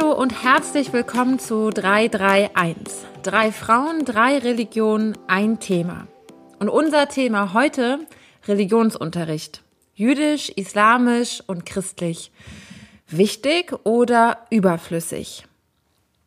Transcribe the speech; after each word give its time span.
Hallo 0.00 0.12
und 0.12 0.42
herzlich 0.42 0.94
willkommen 0.94 1.38
zu 1.38 1.68
331. 1.70 3.06
Drei 3.22 3.52
Frauen, 3.52 4.04
drei 4.06 4.38
Religionen, 4.38 5.16
ein 5.26 5.60
Thema. 5.60 6.06
Und 6.58 6.70
unser 6.70 7.08
Thema 7.08 7.52
heute 7.52 8.06
Religionsunterricht. 8.48 9.62
Jüdisch, 9.94 10.50
islamisch 10.56 11.42
und 11.46 11.66
christlich. 11.66 12.32
Wichtig 13.08 13.74
oder 13.84 14.46
überflüssig? 14.48 15.44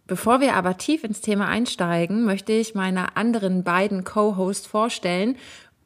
Bevor 0.05 0.39
wir 0.39 0.55
aber 0.55 0.77
tief 0.77 1.03
ins 1.03 1.21
Thema 1.21 1.47
einsteigen, 1.47 2.25
möchte 2.25 2.51
ich 2.53 2.75
meine 2.75 3.17
anderen 3.17 3.63
beiden 3.63 4.03
Co-Hosts 4.03 4.67
vorstellen. 4.67 5.35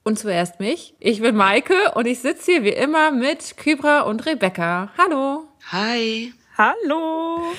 Und 0.03 0.19
zuerst 0.19 0.59
mich. 0.59 0.93
Ich 0.99 1.21
bin 1.21 1.35
Maike 1.35 1.93
und 1.95 2.05
ich 2.05 2.19
sitze 2.19 2.51
hier 2.51 2.63
wie 2.63 2.69
immer 2.69 3.11
mit 3.11 3.55
Kybra 3.55 4.01
und 4.01 4.25
Rebecca. 4.25 4.91
Hallo. 4.97 5.45
Hi. 5.71 6.33
Hallo. 6.57 7.53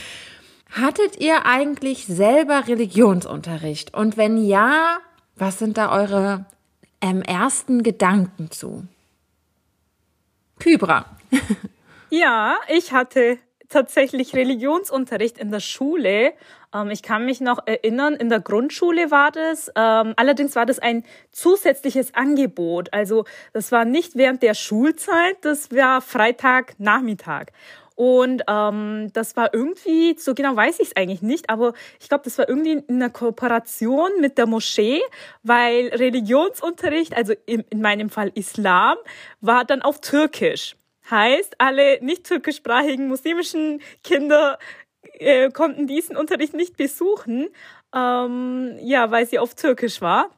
Hattet 0.73 1.21
ihr 1.21 1.47
eigentlich 1.47 2.07
selber 2.07 2.67
Religionsunterricht? 2.67 3.95
Und 3.95 4.17
wenn 4.17 4.37
ja, 4.45 4.99
was 5.37 5.61
sind 5.61 5.79
da 5.79 5.93
eure 5.93 6.47
ähm, 7.01 7.23
ersten 7.23 7.85
Gedanken 7.85 8.51
zu? 8.51 8.89
Kybra. 10.59 11.05
ja, 12.11 12.57
ich 12.67 12.91
hatte 12.93 13.39
tatsächlich 13.69 14.35
Religionsunterricht 14.35 15.39
in 15.39 15.53
der 15.53 15.61
Schule. 15.61 16.33
Ähm, 16.75 16.91
ich 16.91 17.05
kann 17.05 17.25
mich 17.25 17.41
noch 17.41 17.65
erinnern, 17.67 18.15
in 18.15 18.29
der 18.31 18.41
Grundschule 18.41 19.13
war 19.13 19.31
das. 19.31 19.69
Ähm, 19.77 20.15
allerdings 20.17 20.57
war 20.57 20.67
das 20.67 20.81
ein 20.81 21.05
zusätzliches 21.31 22.15
Angebot. 22.15 22.93
Also 22.93 23.27
das 23.53 23.71
war 23.71 23.85
nicht 23.85 24.17
während 24.17 24.43
der 24.43 24.55
Schulzeit, 24.55 25.37
das 25.43 25.71
war 25.71 26.01
Freitagnachmittag. 26.01 27.53
Und 27.99 28.45
ähm, 28.47 29.11
das 29.13 29.37
war 29.37 29.53
irgendwie, 29.53 30.15
so 30.17 30.33
genau 30.33 30.55
weiß 30.55 30.79
ich 30.79 30.91
es 30.91 30.97
eigentlich 30.97 31.21
nicht, 31.21 31.51
aber 31.51 31.73
ich 31.99 32.09
glaube, 32.09 32.23
das 32.23 32.39
war 32.39 32.49
irgendwie 32.49 32.75
in 32.75 32.85
einer 32.89 33.11
Kooperation 33.11 34.21
mit 34.21 34.39
der 34.39 34.47
Moschee, 34.47 35.01
weil 35.43 35.89
Religionsunterricht, 35.89 37.17
also 37.17 37.35
in, 37.45 37.65
in 37.71 37.81
meinem 37.81 38.09
Fall 38.09 38.31
Islam, 38.37 38.99
war 39.41 39.65
dann 39.65 39.83
auf 39.83 40.01
Türkisch. 40.01 40.77
Heißt, 41.11 41.57
alle 41.59 41.99
nicht 42.01 42.23
türkischsprachigen 42.23 43.09
muslimischen 43.09 43.81
Kinder 44.05 44.61
äh, 45.15 45.51
konnten 45.51 45.89
diesen 45.89 46.17
Unterricht 46.17 46.55
nicht 46.55 46.77
besuchen, 46.77 47.49
ähm, 47.93 48.79
ja, 48.81 49.11
weil 49.11 49.27
sie 49.27 49.41
auf 49.41 49.57
Türkisch 49.57 50.01
war. 50.01 50.31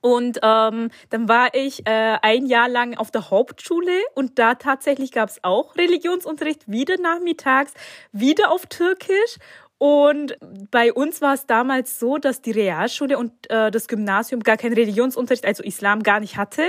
Und 0.00 0.38
ähm, 0.42 0.90
dann 1.10 1.28
war 1.28 1.54
ich 1.54 1.86
äh, 1.86 2.18
ein 2.22 2.46
Jahr 2.46 2.68
lang 2.68 2.96
auf 2.96 3.10
der 3.10 3.30
Hauptschule 3.30 3.92
und 4.14 4.38
da 4.38 4.54
tatsächlich 4.54 5.10
gab 5.10 5.28
es 5.28 5.42
auch 5.42 5.76
Religionsunterricht, 5.76 6.70
wieder 6.70 6.98
nachmittags, 6.98 7.74
wieder 8.12 8.52
auf 8.52 8.66
Türkisch. 8.66 9.38
Und 9.78 10.36
bei 10.70 10.92
uns 10.92 11.20
war 11.20 11.34
es 11.34 11.46
damals 11.46 12.00
so, 12.00 12.18
dass 12.18 12.42
die 12.42 12.50
Realschule 12.50 13.16
und 13.16 13.32
äh, 13.48 13.70
das 13.70 13.86
Gymnasium 13.86 14.42
gar 14.42 14.56
keinen 14.56 14.74
Religionsunterricht, 14.74 15.46
also 15.46 15.62
Islam 15.62 16.02
gar 16.02 16.18
nicht 16.18 16.36
hatte. 16.36 16.64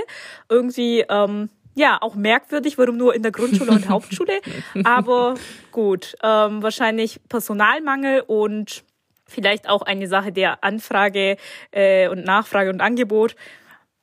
Irgendwie, 0.47 1.05
ähm, 1.09 1.49
ja, 1.75 1.97
auch 2.01 2.15
merkwürdig, 2.15 2.77
warum 2.77 2.97
nur 2.97 3.15
in 3.15 3.23
der 3.23 3.31
Grundschule 3.31 3.71
und 3.71 3.89
Hauptschule. 3.89 4.41
Aber 4.83 5.35
gut, 5.71 6.15
ähm, 6.21 6.61
wahrscheinlich 6.61 7.19
Personalmangel 7.29 8.21
und 8.21 8.83
vielleicht 9.29 9.69
auch 9.69 9.81
eine 9.81 10.07
Sache 10.07 10.31
der 10.31 10.63
Anfrage 10.63 11.37
äh, 11.71 12.07
und 12.09 12.25
Nachfrage 12.25 12.69
und 12.69 12.81
Angebot. 12.81 13.35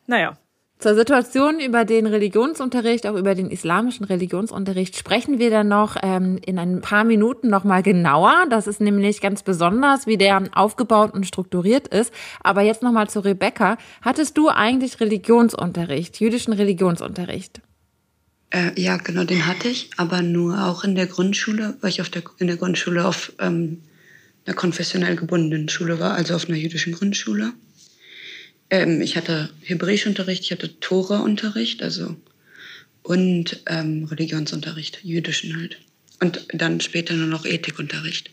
Naja. 0.06 0.38
Zur 0.78 0.94
Situation 0.94 1.58
über 1.58 1.86
den 1.86 2.06
Religionsunterricht, 2.06 3.06
auch 3.06 3.14
über 3.14 3.34
den 3.34 3.50
islamischen 3.50 4.04
Religionsunterricht, 4.04 4.94
sprechen 4.94 5.38
wir 5.38 5.48
dann 5.48 5.68
noch 5.68 5.96
ähm, 6.02 6.38
in 6.44 6.58
ein 6.58 6.82
paar 6.82 7.04
Minuten 7.04 7.48
nochmal 7.48 7.82
genauer. 7.82 8.44
Das 8.50 8.66
ist 8.66 8.82
nämlich 8.82 9.22
ganz 9.22 9.42
besonders, 9.42 10.06
wie 10.06 10.18
der 10.18 10.50
aufgebaut 10.54 11.14
und 11.14 11.26
strukturiert 11.26 11.88
ist. 11.88 12.12
Aber 12.40 12.60
jetzt 12.60 12.82
nochmal 12.82 13.08
zu 13.08 13.20
Rebecca. 13.20 13.78
Hattest 14.02 14.36
du 14.36 14.50
eigentlich 14.50 15.00
Religionsunterricht, 15.00 16.20
jüdischen 16.20 16.52
Religionsunterricht? 16.52 17.62
Äh, 18.50 18.78
ja, 18.78 18.98
genau, 18.98 19.24
den 19.24 19.46
hatte 19.46 19.68
ich, 19.68 19.90
aber 19.96 20.20
nur 20.20 20.62
auch 20.66 20.84
in 20.84 20.94
der 20.94 21.06
Grundschule, 21.06 21.78
weil 21.80 21.90
ich 21.90 22.02
auf 22.02 22.10
der, 22.10 22.22
in 22.38 22.48
der 22.48 22.56
Grundschule 22.56 23.06
auf 23.06 23.32
ähm, 23.40 23.82
einer 24.46 24.54
konfessionell 24.54 25.16
gebundenen 25.16 25.68
Schule 25.68 25.98
war, 25.98 26.14
also 26.14 26.34
auf 26.34 26.48
einer 26.48 26.58
jüdischen 26.58 26.92
Grundschule. 26.92 27.52
Ähm, 28.70 29.00
ich 29.00 29.16
hatte 29.16 29.50
Hebräischunterricht, 29.62 30.44
ich 30.44 30.52
hatte 30.52 30.80
Tora-Unterricht, 30.80 31.82
also 31.82 32.16
und 33.02 33.62
ähm, 33.66 34.04
Religionsunterricht, 34.04 35.04
jüdischen 35.04 35.56
halt. 35.56 35.78
Und 36.20 36.46
dann 36.52 36.80
später 36.80 37.14
nur 37.14 37.28
noch 37.28 37.44
Ethikunterricht. 37.44 38.30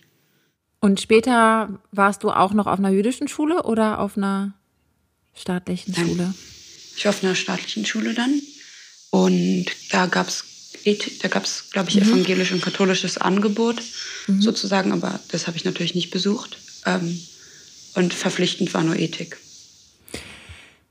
Und 0.80 1.00
später 1.00 1.80
warst 1.92 2.24
du 2.24 2.32
auch 2.32 2.54
noch 2.54 2.66
auf 2.68 2.80
einer 2.80 2.90
jüdischen 2.90 3.28
Schule 3.28 3.64
oder 3.64 4.00
auf 4.00 4.18
einer 4.18 4.54
staatlichen 5.34 5.94
Nein. 5.96 6.08
Schule? 6.08 6.34
Ich 6.96 7.06
war 7.06 7.12
auf 7.12 7.24
einer 7.24 7.36
staatlichen 7.36 7.86
Schule 7.86 8.14
dann. 8.14 8.42
Und 9.12 9.68
da 9.92 10.08
gab 10.08 10.28
es 10.28 10.44
da 11.22 11.28
gab 11.28 11.46
es, 11.46 11.70
glaube 11.72 11.90
ich, 11.90 11.96
mhm. 11.96 12.04
evangelisch 12.04 12.52
und 12.52 12.62
katholisches 12.62 13.18
Angebot 13.18 13.82
mhm. 14.28 14.42
sozusagen, 14.42 14.92
aber 14.92 15.20
das 15.30 15.48
habe 15.48 15.58
ich 15.58 15.66
natürlich 15.66 15.96
nicht 15.96 16.12
besucht. 16.12 16.58
Ähm, 16.86 17.20
und 17.96 18.14
verpflichtend 18.14 18.74
war 18.74 18.84
nur 18.84 18.98
Ethik. 18.98 19.38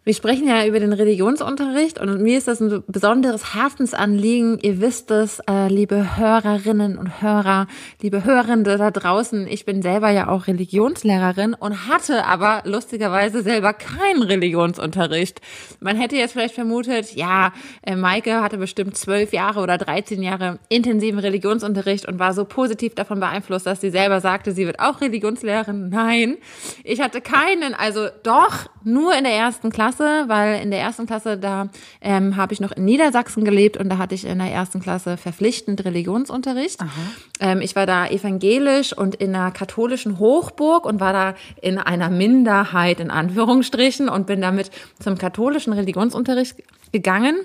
Wir 0.05 0.15
sprechen 0.15 0.49
ja 0.49 0.67
über 0.67 0.81
den 0.81 0.93
Religionsunterricht 0.93 2.01
und 2.01 2.21
mir 2.21 2.37
ist 2.37 2.49
das 2.49 2.59
ein 2.59 2.83
besonderes 2.89 3.55
Herzensanliegen. 3.55 4.59
Ihr 4.59 4.81
wisst 4.81 5.13
es, 5.13 5.39
äh, 5.49 5.69
liebe 5.69 6.17
Hörerinnen 6.17 6.99
und 6.99 7.23
Hörer, 7.23 7.69
liebe 8.01 8.25
Hörende 8.25 8.79
da 8.79 8.91
draußen. 8.91 9.47
Ich 9.47 9.65
bin 9.65 9.81
selber 9.81 10.11
ja 10.11 10.27
auch 10.27 10.49
Religionslehrerin 10.49 11.55
und 11.55 11.87
hatte 11.87 12.25
aber 12.25 12.63
lustigerweise 12.65 13.45
selber 13.45 13.75
keinen 13.75 14.25
Religionsunterricht. 14.25 15.41
Man 15.79 15.97
hätte 15.97 16.17
jetzt 16.17 16.33
vielleicht 16.33 16.57
vermutet, 16.57 17.15
ja, 17.15 17.53
äh, 17.83 17.95
Maike 17.95 18.43
hatte 18.43 18.59
bestimmt 18.59 18.97
zwölf 18.97 19.33
Jahre 19.33 19.61
oder 19.61 19.79
13 19.79 20.21
Jahre 20.21 20.59
intensiven 20.69 21.21
Religionsunterricht 21.21 22.09
und 22.09 22.19
war 22.19 22.35
so 22.35 22.45
positiv 22.45 22.97
davon 22.97 23.21
beeinflusst, 23.21 23.67
dass 23.67 23.81
sie 23.81 23.91
selber 23.91 24.21
sagte, 24.21 24.51
sie 24.51 24.67
wird 24.67 24.81
auch 24.81 25.01
Religionslehrerin. 25.01 25.91
Nein, 25.91 26.39
ich 26.83 27.01
hatte 27.01 27.21
keinen, 27.21 27.75
also 27.75 28.09
doch 28.25 28.69
nur 28.83 29.15
in 29.15 29.23
der 29.23 29.35
ersten 29.35 29.71
Klasse 29.71 29.92
Klasse, 29.93 30.25
weil 30.29 30.63
in 30.63 30.71
der 30.71 30.81
ersten 30.81 31.07
Klasse, 31.07 31.37
da 31.37 31.69
ähm, 32.01 32.37
habe 32.37 32.53
ich 32.53 32.61
noch 32.61 32.73
in 32.73 32.85
Niedersachsen 32.85 33.45
gelebt 33.45 33.77
und 33.77 33.89
da 33.89 33.99
hatte 33.99 34.15
ich 34.15 34.25
in 34.25 34.39
der 34.39 34.49
ersten 34.49 34.81
Klasse 34.81 35.17
verpflichtend 35.17 35.85
Religionsunterricht. 35.85 36.81
Ähm, 37.41 37.61
ich 37.61 37.77
war 37.77 37.87
da 37.87 38.07
evangelisch 38.07 38.97
und 38.97 39.15
in 39.15 39.35
einer 39.35 39.51
katholischen 39.51 40.19
Hochburg 40.19 40.87
und 40.87 41.01
war 41.01 41.13
da 41.13 41.35
in 41.61 41.79
einer 41.79 42.11
Minderheit 42.11 43.01
in 43.01 43.11
Anführungsstrichen 43.11 44.09
und 44.09 44.27
bin 44.27 44.41
damit 44.41 44.71
zum 44.99 45.19
katholischen 45.19 45.73
Religionsunterricht 45.73 46.57
gegangen 46.93 47.37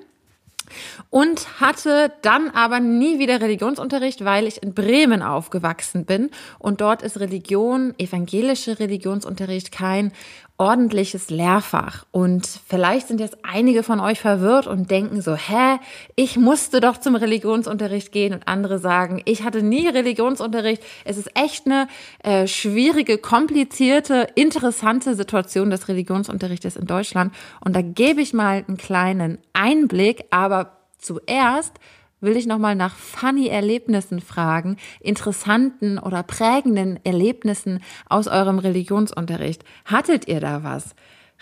und 1.09 1.59
hatte 1.59 2.11
dann 2.21 2.49
aber 2.49 2.79
nie 2.79 3.19
wieder 3.19 3.41
Religionsunterricht, 3.41 4.25
weil 4.25 4.47
ich 4.47 4.61
in 4.61 4.73
Bremen 4.73 5.21
aufgewachsen 5.21 6.05
bin 6.05 6.29
und 6.59 6.81
dort 6.81 7.01
ist 7.01 7.19
Religion, 7.19 7.93
evangelische 7.97 8.79
Religionsunterricht 8.79 9.71
kein 9.71 10.11
ordentliches 10.57 11.29
Lehrfach. 11.29 12.05
Und 12.11 12.47
vielleicht 12.67 13.07
sind 13.07 13.19
jetzt 13.19 13.37
einige 13.43 13.83
von 13.83 13.99
euch 13.99 14.19
verwirrt 14.19 14.65
und 14.65 14.89
denken 14.89 15.21
so, 15.21 15.35
hä, 15.35 15.77
ich 16.15 16.37
musste 16.37 16.81
doch 16.81 16.97
zum 16.97 17.15
Religionsunterricht 17.15 18.11
gehen 18.11 18.33
und 18.33 18.47
andere 18.47 18.79
sagen, 18.79 19.21
ich 19.25 19.43
hatte 19.43 19.61
nie 19.61 19.87
Religionsunterricht. 19.87 20.81
Es 21.05 21.17
ist 21.17 21.29
echt 21.35 21.67
eine 21.67 21.87
äh, 22.23 22.47
schwierige, 22.47 23.19
komplizierte, 23.19 24.27
interessante 24.33 25.15
Situation 25.15 25.69
des 25.69 25.87
Religionsunterrichtes 25.87 26.75
in 26.75 26.87
Deutschland. 26.87 27.33
Und 27.63 27.75
da 27.75 27.81
gebe 27.81 28.21
ich 28.21 28.33
mal 28.33 28.65
einen 28.67 28.77
kleinen 28.77 29.37
Einblick, 29.53 30.25
aber 30.31 30.76
zuerst 30.97 31.73
will 32.19 32.35
ich 32.35 32.47
nochmal 32.47 32.75
nach 32.75 32.95
funny 32.95 33.47
Erlebnissen 33.47 34.21
fragen, 34.21 34.77
interessanten 34.99 35.99
oder 35.99 36.23
prägenden 36.23 36.99
Erlebnissen 37.03 37.83
aus 38.09 38.27
eurem 38.27 38.59
Religionsunterricht. 38.59 39.63
Hattet 39.85 40.27
ihr 40.27 40.39
da 40.39 40.63
was? 40.63 40.95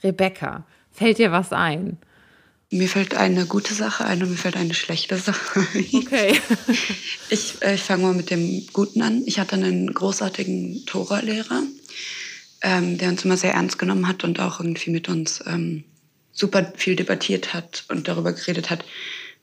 Rebecca, 0.04 0.66
fällt 0.92 1.18
dir 1.18 1.32
was 1.32 1.54
ein? 1.54 1.98
Mir 2.72 2.90
fällt 2.90 3.16
eine 3.16 3.46
gute 3.46 3.74
Sache 3.74 4.06
ein 4.06 4.22
und 4.24 4.32
mir 4.32 4.38
fällt 4.38 4.58
eine 4.58 4.74
schlechte 4.74 5.18
Sache. 5.18 5.66
Okay. 5.94 6.40
ich, 7.30 7.62
äh, 7.62 7.76
ich 7.76 7.82
fange 7.82 8.04
mal 8.04 8.14
mit 8.14 8.32
dem 8.32 8.66
Guten 8.74 9.02
an. 9.02 9.24
Ich 9.26 9.40
hatte 9.40 9.56
einen 9.56 9.94
großartigen 9.94 10.86
Tora-Lehrer, 10.86 11.64
ähm, 12.64 12.98
der 12.98 13.10
uns 13.10 13.24
immer 13.24 13.38
sehr 13.38 13.54
ernst 13.54 13.78
genommen 13.78 14.08
hat 14.08 14.24
und 14.24 14.40
auch 14.40 14.60
irgendwie 14.60 14.90
mit 14.90 15.08
uns 15.08 15.44
ähm, 15.46 15.86
super 16.32 16.74
viel 16.76 16.96
debattiert 16.96 17.54
hat 17.54 17.86
und 17.88 18.08
darüber 18.08 18.34
geredet 18.34 18.70
hat, 18.70 18.84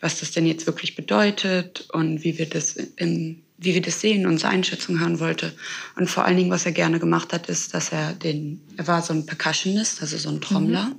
was 0.03 0.19
das 0.21 0.33
denn 0.33 0.45
jetzt 0.45 0.67
wirklich 0.67 0.97
bedeutet 0.97 1.89
und 1.93 2.25
wie 2.25 2.37
wir 2.37 2.47
das 2.47 2.73
in, 2.97 3.41
wie 3.57 3.73
wir 3.73 3.81
das 3.81 4.01
sehen, 4.01 4.27
unsere 4.27 4.51
Einschätzung 4.53 4.99
hören 4.99 5.21
wollte. 5.21 5.53
Und 5.95 6.11
vor 6.11 6.25
allen 6.25 6.37
Dingen, 6.37 6.51
was 6.51 6.67
er 6.67 6.73
gerne 6.73 6.99
gemacht 6.99 7.33
hat, 7.33 7.49
ist, 7.49 7.73
dass 7.73 7.93
er 7.93 8.13
den, 8.13 8.61
er 8.77 8.89
war 8.89 9.01
so 9.01 9.15
ein 9.15 9.25
Percussionist, 9.25 10.03
also 10.03 10.19
so 10.19 10.29
ein 10.29 10.41
Trommler. 10.41 10.87
Mhm. 10.87 10.95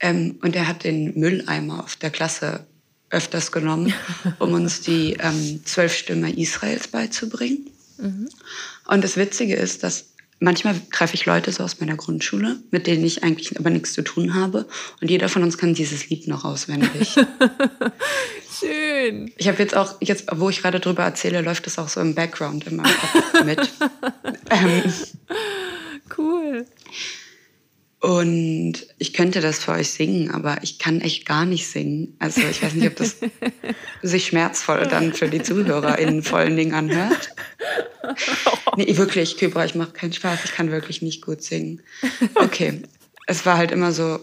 Ähm, 0.00 0.38
und 0.40 0.56
er 0.56 0.66
hat 0.66 0.84
den 0.84 1.18
Mülleimer 1.18 1.84
auf 1.84 1.96
der 1.96 2.08
Klasse 2.10 2.66
öfters 3.10 3.52
genommen, 3.52 3.92
um 4.38 4.54
uns 4.54 4.80
die 4.80 5.18
ähm, 5.20 5.60
zwölf 5.66 5.94
Stimme 5.94 6.34
Israels 6.34 6.88
beizubringen. 6.88 7.68
Mhm. 7.98 8.30
Und 8.86 9.04
das 9.04 9.18
Witzige 9.18 9.54
ist, 9.54 9.82
dass 9.82 10.06
manchmal 10.40 10.74
treffe 10.92 11.14
ich 11.14 11.26
Leute 11.26 11.52
so 11.52 11.64
aus 11.64 11.80
meiner 11.80 11.96
Grundschule, 11.96 12.56
mit 12.70 12.86
denen 12.86 13.04
ich 13.04 13.22
eigentlich 13.22 13.58
aber 13.58 13.70
nichts 13.70 13.92
zu 13.92 14.02
tun 14.02 14.34
habe. 14.34 14.66
Und 15.00 15.10
jeder 15.10 15.28
von 15.28 15.42
uns 15.42 15.58
kann 15.58 15.74
dieses 15.74 16.08
Lied 16.08 16.28
noch 16.28 16.44
auswendig. 16.44 17.16
Schön. 18.60 19.32
Ich 19.36 19.48
habe 19.48 19.58
jetzt 19.58 19.76
auch, 19.76 19.96
jetzt, 20.00 20.26
wo 20.32 20.50
ich 20.50 20.62
gerade 20.62 20.80
drüber 20.80 21.04
erzähle, 21.04 21.40
läuft 21.40 21.66
das 21.66 21.78
auch 21.78 21.88
so 21.88 22.00
im 22.00 22.14
Background 22.14 22.66
Kopf 22.66 23.44
mit. 23.44 23.60
ähm, 24.50 24.82
cool. 26.16 26.66
Und 28.00 28.74
ich 28.98 29.12
könnte 29.12 29.40
das 29.40 29.58
für 29.58 29.72
euch 29.72 29.90
singen, 29.90 30.30
aber 30.30 30.58
ich 30.62 30.78
kann 30.78 31.00
echt 31.00 31.26
gar 31.26 31.44
nicht 31.44 31.66
singen. 31.66 32.14
Also 32.20 32.42
ich 32.42 32.62
weiß 32.62 32.74
nicht, 32.74 32.86
ob 32.86 32.96
das 32.96 33.16
sich 34.02 34.26
schmerzvoll 34.26 34.86
dann 34.86 35.12
für 35.14 35.28
die 35.28 35.42
ZuhörerInnen 35.42 36.22
vor 36.22 36.38
allen 36.38 36.56
Dingen 36.56 36.74
anhört. 36.74 37.30
Nee, 38.76 38.96
wirklich, 38.96 39.36
Kybra, 39.36 39.64
ich 39.64 39.74
mache 39.74 39.90
keinen 39.90 40.12
Spaß. 40.12 40.44
Ich 40.44 40.52
kann 40.52 40.70
wirklich 40.70 41.02
nicht 41.02 41.22
gut 41.22 41.42
singen. 41.42 41.82
Okay, 42.36 42.82
es 43.26 43.44
war 43.44 43.56
halt 43.56 43.72
immer 43.72 43.90
so 43.90 44.20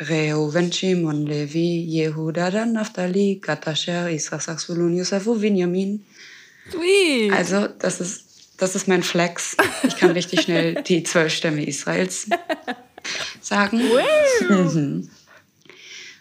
Reuven, 0.00 0.72
Shimon, 0.72 1.26
Levi, 1.26 1.84
Yehuda, 1.88 2.50
dann 2.50 2.72
Naphtali, 2.72 3.38
Gatasher, 3.40 4.10
Israel, 4.10 4.58
Zvulun, 4.58 4.96
Yosef, 4.96 5.26
Vinyamin. 5.26 6.04
Sweet. 6.70 7.32
Also 7.32 7.68
das 7.68 8.00
ist, 8.00 8.24
das 8.58 8.74
ist 8.74 8.88
mein 8.88 9.04
Flex. 9.04 9.56
Ich 9.86 9.96
kann 9.96 10.10
richtig 10.10 10.40
schnell 10.40 10.82
die 10.82 11.04
zwölf 11.04 11.32
Stämme 11.32 11.64
Israels 11.64 12.26
sagen. 13.40 13.80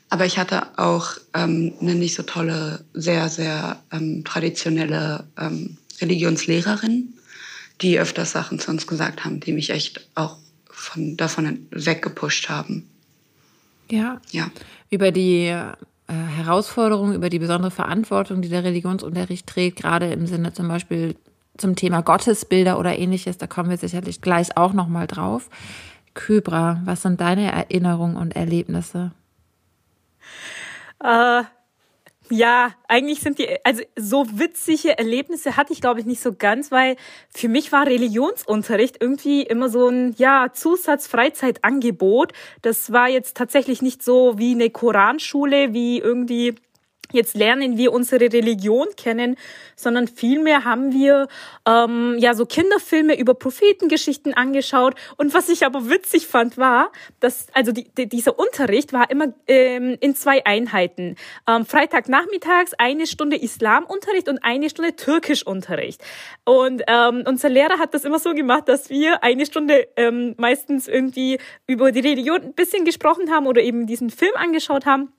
Aber 0.09 0.25
ich 0.25 0.37
hatte 0.37 0.77
auch 0.77 1.17
ähm, 1.33 1.73
eine 1.81 1.95
nicht 1.95 2.15
so 2.15 2.23
tolle, 2.23 2.85
sehr, 2.93 3.27
sehr 3.29 3.81
ähm, 3.91 4.23
traditionelle 4.23 5.25
ähm, 5.37 5.77
Religionslehrerin, 5.99 7.13
die 7.81 7.99
öfters 7.99 8.31
Sachen 8.31 8.59
zu 8.59 8.71
uns 8.71 8.87
gesagt 8.87 9.25
haben, 9.25 9.39
die 9.39 9.51
mich 9.51 9.71
echt 9.71 10.07
auch 10.15 10.37
von, 10.69 11.17
davon 11.17 11.67
weggepusht 11.71 12.49
haben. 12.49 12.87
Ja. 13.89 14.21
Ja. 14.31 14.49
Über 14.89 15.11
die 15.11 15.47
äh, 15.47 15.73
Herausforderung, 16.07 17.13
über 17.13 17.29
die 17.29 17.39
besondere 17.39 17.71
Verantwortung, 17.71 18.41
die 18.41 18.49
der 18.49 18.63
Religionsunterricht 18.63 19.47
trägt, 19.47 19.77
gerade 19.77 20.11
im 20.11 20.27
Sinne 20.27 20.53
zum 20.53 20.67
Beispiel 20.67 21.15
zum 21.57 21.75
Thema 21.75 22.01
Gottesbilder 22.01 22.77
oder 22.79 22.97
ähnliches, 22.97 23.37
da 23.37 23.47
kommen 23.47 23.69
wir 23.69 23.77
sicherlich 23.77 24.21
gleich 24.21 24.55
auch 24.57 24.73
nochmal 24.73 25.07
drauf. 25.07 25.49
Kybra, 26.15 26.81
was 26.85 27.03
sind 27.03 27.21
deine 27.21 27.51
Erinnerungen 27.51 28.17
und 28.17 28.35
Erlebnisse? 28.35 29.11
Äh, 31.03 31.43
ja, 32.31 32.71
eigentlich 32.87 33.19
sind 33.19 33.37
die, 33.37 33.47
also 33.63 33.83
so 33.95 34.25
witzige 34.39 34.97
Erlebnisse 34.97 35.57
hatte 35.57 35.73
ich 35.73 35.81
glaube 35.81 35.99
ich 35.99 36.07
nicht 36.07 36.21
so 36.21 36.33
ganz, 36.33 36.71
weil 36.71 36.95
für 37.29 37.47
mich 37.49 37.71
war 37.71 37.85
Religionsunterricht 37.85 38.97
irgendwie 38.99 39.43
immer 39.43 39.69
so 39.69 39.89
ein, 39.89 40.15
ja, 40.17 40.47
Zusatz-Freizeitangebot. 40.51 42.33
Das 42.63 42.91
war 42.91 43.09
jetzt 43.09 43.37
tatsächlich 43.37 43.83
nicht 43.83 44.01
so 44.01 44.39
wie 44.39 44.53
eine 44.53 44.71
Koranschule, 44.71 45.73
wie 45.73 45.99
irgendwie 45.99 46.55
Jetzt 47.15 47.35
lernen 47.35 47.77
wir 47.77 47.93
unsere 47.93 48.31
Religion 48.31 48.87
kennen, 48.97 49.37
sondern 49.75 50.07
vielmehr 50.07 50.65
haben 50.65 50.91
wir 50.91 51.27
ähm, 51.67 52.17
ja 52.19 52.33
so 52.33 52.45
Kinderfilme 52.45 53.17
über 53.17 53.33
Prophetengeschichten 53.33 54.33
angeschaut. 54.33 54.95
Und 55.17 55.33
was 55.33 55.49
ich 55.49 55.65
aber 55.65 55.89
witzig 55.89 56.27
fand, 56.27 56.57
war, 56.57 56.91
dass 57.19 57.47
also 57.53 57.71
die, 57.71 57.89
die, 57.97 58.07
dieser 58.07 58.37
Unterricht 58.37 58.93
war 58.93 59.09
immer 59.09 59.33
ähm, 59.47 59.97
in 59.99 60.15
zwei 60.15 60.45
Einheiten. 60.45 61.15
Ähm, 61.47 61.65
Freitagnachmittags 61.65 62.73
eine 62.77 63.07
Stunde 63.07 63.41
Islamunterricht 63.41 64.29
und 64.29 64.43
eine 64.43 64.69
Stunde 64.69 64.95
Türkischunterricht. 64.95 66.01
Und 66.43 66.83
ähm, 66.87 67.23
unser 67.27 67.49
Lehrer 67.49 67.79
hat 67.79 67.93
das 67.93 68.03
immer 68.03 68.19
so 68.19 68.33
gemacht, 68.33 68.67
dass 68.67 68.89
wir 68.89 69.23
eine 69.23 69.45
Stunde 69.45 69.87
ähm, 69.95 70.35
meistens 70.37 70.87
irgendwie 70.87 71.39
über 71.67 71.91
die 71.91 72.01
Religion 72.01 72.41
ein 72.41 72.53
bisschen 72.53 72.85
gesprochen 72.85 73.31
haben 73.31 73.47
oder 73.47 73.61
eben 73.61 73.87
diesen 73.87 74.09
Film 74.09 74.33
angeschaut 74.35 74.85
haben. 74.85 75.14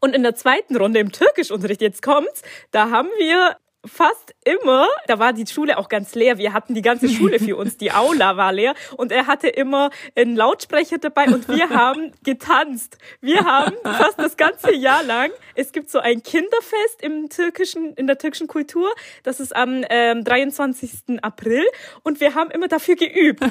Und 0.00 0.14
in 0.14 0.22
der 0.22 0.34
zweiten 0.34 0.76
Runde 0.76 1.00
im 1.00 1.12
Türkischunterricht, 1.12 1.80
jetzt 1.80 2.02
kommt's, 2.02 2.42
da 2.70 2.90
haben 2.90 3.08
wir 3.18 3.56
fast 3.86 4.34
immer, 4.44 4.88
da 5.06 5.18
war 5.18 5.32
die 5.32 5.46
Schule 5.46 5.78
auch 5.78 5.88
ganz 5.88 6.14
leer. 6.14 6.38
Wir 6.38 6.52
hatten 6.52 6.74
die 6.74 6.82
ganze 6.82 7.08
Schule 7.08 7.38
für 7.38 7.56
uns, 7.56 7.76
die 7.76 7.92
Aula 7.92 8.36
war 8.36 8.52
leer 8.52 8.74
und 8.96 9.12
er 9.12 9.26
hatte 9.26 9.48
immer 9.48 9.90
einen 10.14 10.36
Lautsprecher 10.36 10.98
dabei 10.98 11.26
und 11.26 11.48
wir 11.48 11.68
haben 11.70 12.12
getanzt. 12.22 12.98
Wir 13.20 13.44
haben 13.44 13.76
fast 13.82 14.18
das 14.18 14.36
ganze 14.36 14.72
Jahr 14.74 15.02
lang, 15.02 15.30
es 15.54 15.72
gibt 15.72 15.90
so 15.90 15.98
ein 15.98 16.22
Kinderfest 16.22 17.02
im 17.02 17.28
türkischen, 17.28 17.94
in 17.94 18.06
der 18.06 18.18
türkischen 18.18 18.46
Kultur, 18.46 18.88
das 19.22 19.40
ist 19.40 19.54
am 19.54 19.84
ähm, 19.90 20.24
23. 20.24 21.22
April 21.22 21.64
und 22.02 22.20
wir 22.20 22.34
haben 22.34 22.50
immer 22.50 22.68
dafür 22.68 22.96
geübt. 22.96 23.42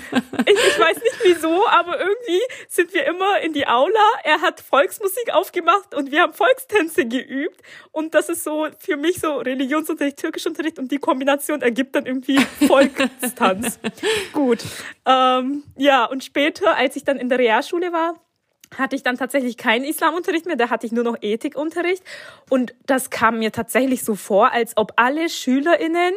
Ich, 0.46 0.54
ich 0.54 0.80
weiß 0.80 0.98
nicht 0.98 1.20
wieso, 1.24 1.68
aber 1.68 2.00
irgendwie 2.00 2.42
sind 2.68 2.94
wir 2.94 3.06
immer 3.06 3.40
in 3.42 3.54
die 3.54 3.68
Aula. 3.68 4.06
Er 4.24 4.42
hat 4.42 4.62
Volksmusik 4.62 5.34
aufgemacht 5.34 5.94
und 5.94 6.12
wir 6.12 6.22
haben 6.22 6.34
Volkstänze 6.34 7.06
geübt 7.06 7.62
und 7.92 8.14
das 8.14 8.30
ist 8.30 8.44
so 8.44 8.68
für 8.80 8.98
mich 8.98 9.20
so 9.20 9.38
Religionsunterricht 9.38 10.20
Türkischunterricht 10.26 10.80
und 10.80 10.92
die 10.92 10.98
Kombination 10.98 11.62
ergibt 11.62 11.96
dann 11.96 12.06
irgendwie 12.06 12.40
Volkstanz. 12.68 13.80
Gut. 14.34 14.60
Ähm, 15.06 15.64
ja, 15.78 16.06
und 16.06 16.24
später, 16.24 16.76
als 16.76 16.96
ich 16.96 17.04
dann 17.04 17.18
in 17.18 17.30
der 17.30 17.38
Realschule 17.38 17.92
war, 17.92 18.16
hatte 18.76 18.96
ich 18.96 19.04
dann 19.04 19.18
tatsächlich 19.18 19.58
keinen 19.58 19.86
Islamunterricht 19.86 20.48
mehr, 20.48 20.56
da 20.56 20.70
hatte 20.70 20.88
ich 20.88 20.92
nur 20.92 21.04
noch 21.04 21.18
Ethikunterricht. 21.22 22.04
Und 22.50 22.74
das 22.88 23.12
kam 23.12 23.38
mir 23.38 23.52
tatsächlich 23.52 24.04
so 24.04 24.16
vor, 24.16 24.52
als 24.52 24.76
ob 24.76 24.94
alle 24.96 25.30
SchülerInnen 25.30 26.16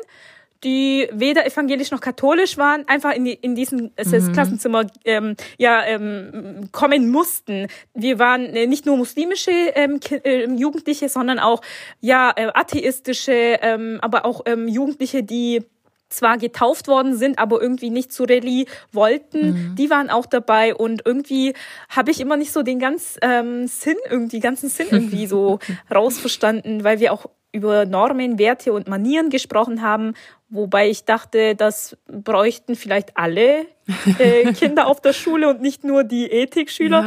die 0.65 1.09
weder 1.13 1.47
evangelisch 1.47 1.91
noch 1.91 2.01
katholisch 2.01 2.59
waren, 2.59 2.87
einfach 2.89 3.13
in, 3.13 3.25
die, 3.25 3.35
in 3.35 3.55
diesen 3.55 3.93
mhm. 3.97 4.33
Klassenzimmer 4.33 4.87
ähm, 5.05 5.37
ja, 5.57 5.85
ähm, 5.85 6.69
kommen 6.73 7.11
mussten. 7.11 7.69
Wir 7.95 8.19
waren 8.19 8.45
äh, 8.47 8.67
nicht 8.67 8.87
nur 8.87 8.97
muslimische 8.97 9.51
ähm, 9.51 10.01
äh, 10.25 10.49
Jugendliche, 10.49 11.09
sondern 11.09 11.39
auch 11.39 11.63
ja 12.01 12.33
äh, 12.35 12.51
atheistische, 12.55 13.33
ähm, 13.33 13.99
aber 14.01 14.25
auch 14.25 14.43
ähm, 14.47 14.69
Jugendliche, 14.69 15.23
die 15.23 15.63
zwar 16.09 16.39
getauft 16.39 16.89
worden 16.89 17.17
sind, 17.17 17.39
aber 17.39 17.61
irgendwie 17.61 17.91
nicht 17.91 18.13
zu 18.13 18.25
Rallye 18.25 18.67
wollten, 18.93 19.51
mhm. 19.51 19.75
die 19.77 19.91
waren 19.91 20.11
auch 20.11 20.27
dabei 20.27 20.75
und 20.75 21.03
irgendwie 21.05 21.55
habe 21.89 22.11
ich 22.11 22.21
immer 22.21 22.37
nicht 22.37 22.53
so 22.53 22.63
den 22.63 22.79
ganz 22.79 23.19
ähm, 23.21 23.67
Sinn 23.67 23.97
irgendwie, 24.09 24.41
ganzen 24.41 24.71
Sinn 24.71 24.87
irgendwie 24.91 25.27
so 25.27 25.59
rausverstanden, 25.95 26.83
weil 26.83 27.01
wir 27.01 27.13
auch 27.13 27.27
über 27.53 27.87
Normen, 27.87 28.39
Werte 28.39 28.73
und 28.73 28.89
Manieren 28.89 29.31
gesprochen 29.31 29.83
haben 29.83 30.15
Wobei 30.51 30.89
ich 30.89 31.05
dachte, 31.05 31.55
das 31.55 31.97
bräuchten 32.07 32.75
vielleicht 32.75 33.17
alle 33.19 33.67
äh, 34.19 34.53
Kinder 34.55 34.87
auf 34.87 35.01
der 35.01 35.13
Schule 35.13 35.49
und 35.51 35.61
nicht 35.61 35.85
nur 35.85 36.05
die 36.05 36.31
Ethikschüler. 36.31 37.05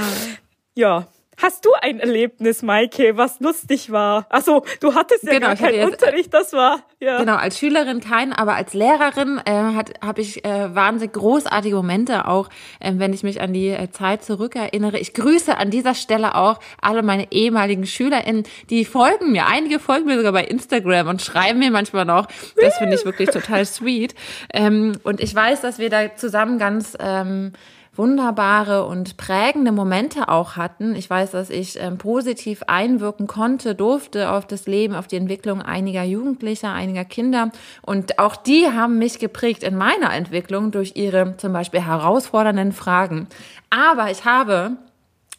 Ja. 0.75 1.01
ja. 1.01 1.07
Hast 1.37 1.65
du 1.65 1.69
ein 1.81 1.99
Erlebnis, 1.99 2.61
Maike, 2.61 3.17
was 3.17 3.39
lustig 3.39 3.91
war? 3.91 4.25
Also 4.29 4.63
du 4.79 4.93
hattest 4.93 5.23
ja 5.23 5.33
genau, 5.33 5.47
gar 5.47 5.55
keinen 5.55 5.91
Unterricht, 5.91 6.33
das 6.33 6.53
war 6.53 6.83
ja. 6.99 7.17
Genau, 7.17 7.35
als 7.35 7.57
Schülerin 7.57 7.99
kein, 7.99 8.31
aber 8.31 8.53
als 8.53 8.75
Lehrerin 8.75 9.41
äh, 9.45 9.83
habe 10.01 10.21
ich 10.21 10.45
äh, 10.45 10.75
wahnsinnig 10.75 11.13
großartige 11.13 11.75
Momente 11.75 12.27
auch, 12.27 12.47
äh, 12.79 12.93
wenn 12.97 13.11
ich 13.11 13.23
mich 13.23 13.41
an 13.41 13.53
die 13.53 13.69
äh, 13.69 13.89
Zeit 13.89 14.23
zurückerinnere. 14.23 14.99
Ich 14.99 15.15
grüße 15.15 15.57
an 15.57 15.71
dieser 15.71 15.95
Stelle 15.95 16.35
auch 16.35 16.59
alle 16.79 17.01
meine 17.01 17.31
ehemaligen 17.31 17.87
SchülerInnen, 17.87 18.43
die 18.69 18.85
folgen 18.85 19.31
mir. 19.31 19.47
Einige 19.47 19.79
folgen 19.79 20.05
mir 20.05 20.17
sogar 20.17 20.31
bei 20.31 20.43
Instagram 20.43 21.07
und 21.07 21.23
schreiben 21.23 21.57
mir 21.57 21.71
manchmal 21.71 22.05
noch. 22.05 22.27
Das 22.55 22.77
finde 22.77 22.95
ich 22.95 23.03
wirklich 23.03 23.29
total 23.29 23.65
sweet. 23.65 24.13
Ähm, 24.53 24.93
und 25.01 25.21
ich 25.21 25.33
weiß, 25.33 25.61
dass 25.61 25.79
wir 25.79 25.89
da 25.89 26.15
zusammen 26.15 26.59
ganz 26.59 26.95
ähm, 26.99 27.53
wunderbare 27.93 28.85
und 28.85 29.17
prägende 29.17 29.71
Momente 29.71 30.29
auch 30.29 30.55
hatten. 30.55 30.95
Ich 30.95 31.09
weiß, 31.09 31.31
dass 31.31 31.49
ich 31.49 31.77
ähm, 31.79 31.97
positiv 31.97 32.63
einwirken 32.67 33.27
konnte, 33.27 33.75
durfte 33.75 34.31
auf 34.31 34.47
das 34.47 34.65
Leben, 34.65 34.95
auf 34.95 35.07
die 35.07 35.17
Entwicklung 35.17 35.61
einiger 35.61 36.03
Jugendlicher, 36.03 36.71
einiger 36.71 37.03
Kinder. 37.03 37.51
Und 37.81 38.17
auch 38.17 38.37
die 38.37 38.67
haben 38.67 38.97
mich 38.97 39.19
geprägt 39.19 39.63
in 39.63 39.75
meiner 39.75 40.13
Entwicklung 40.13 40.71
durch 40.71 40.95
ihre 40.95 41.35
zum 41.37 41.51
Beispiel 41.51 41.81
herausfordernden 41.81 42.71
Fragen. 42.71 43.27
Aber 43.69 44.09
ich 44.09 44.23
habe 44.23 44.77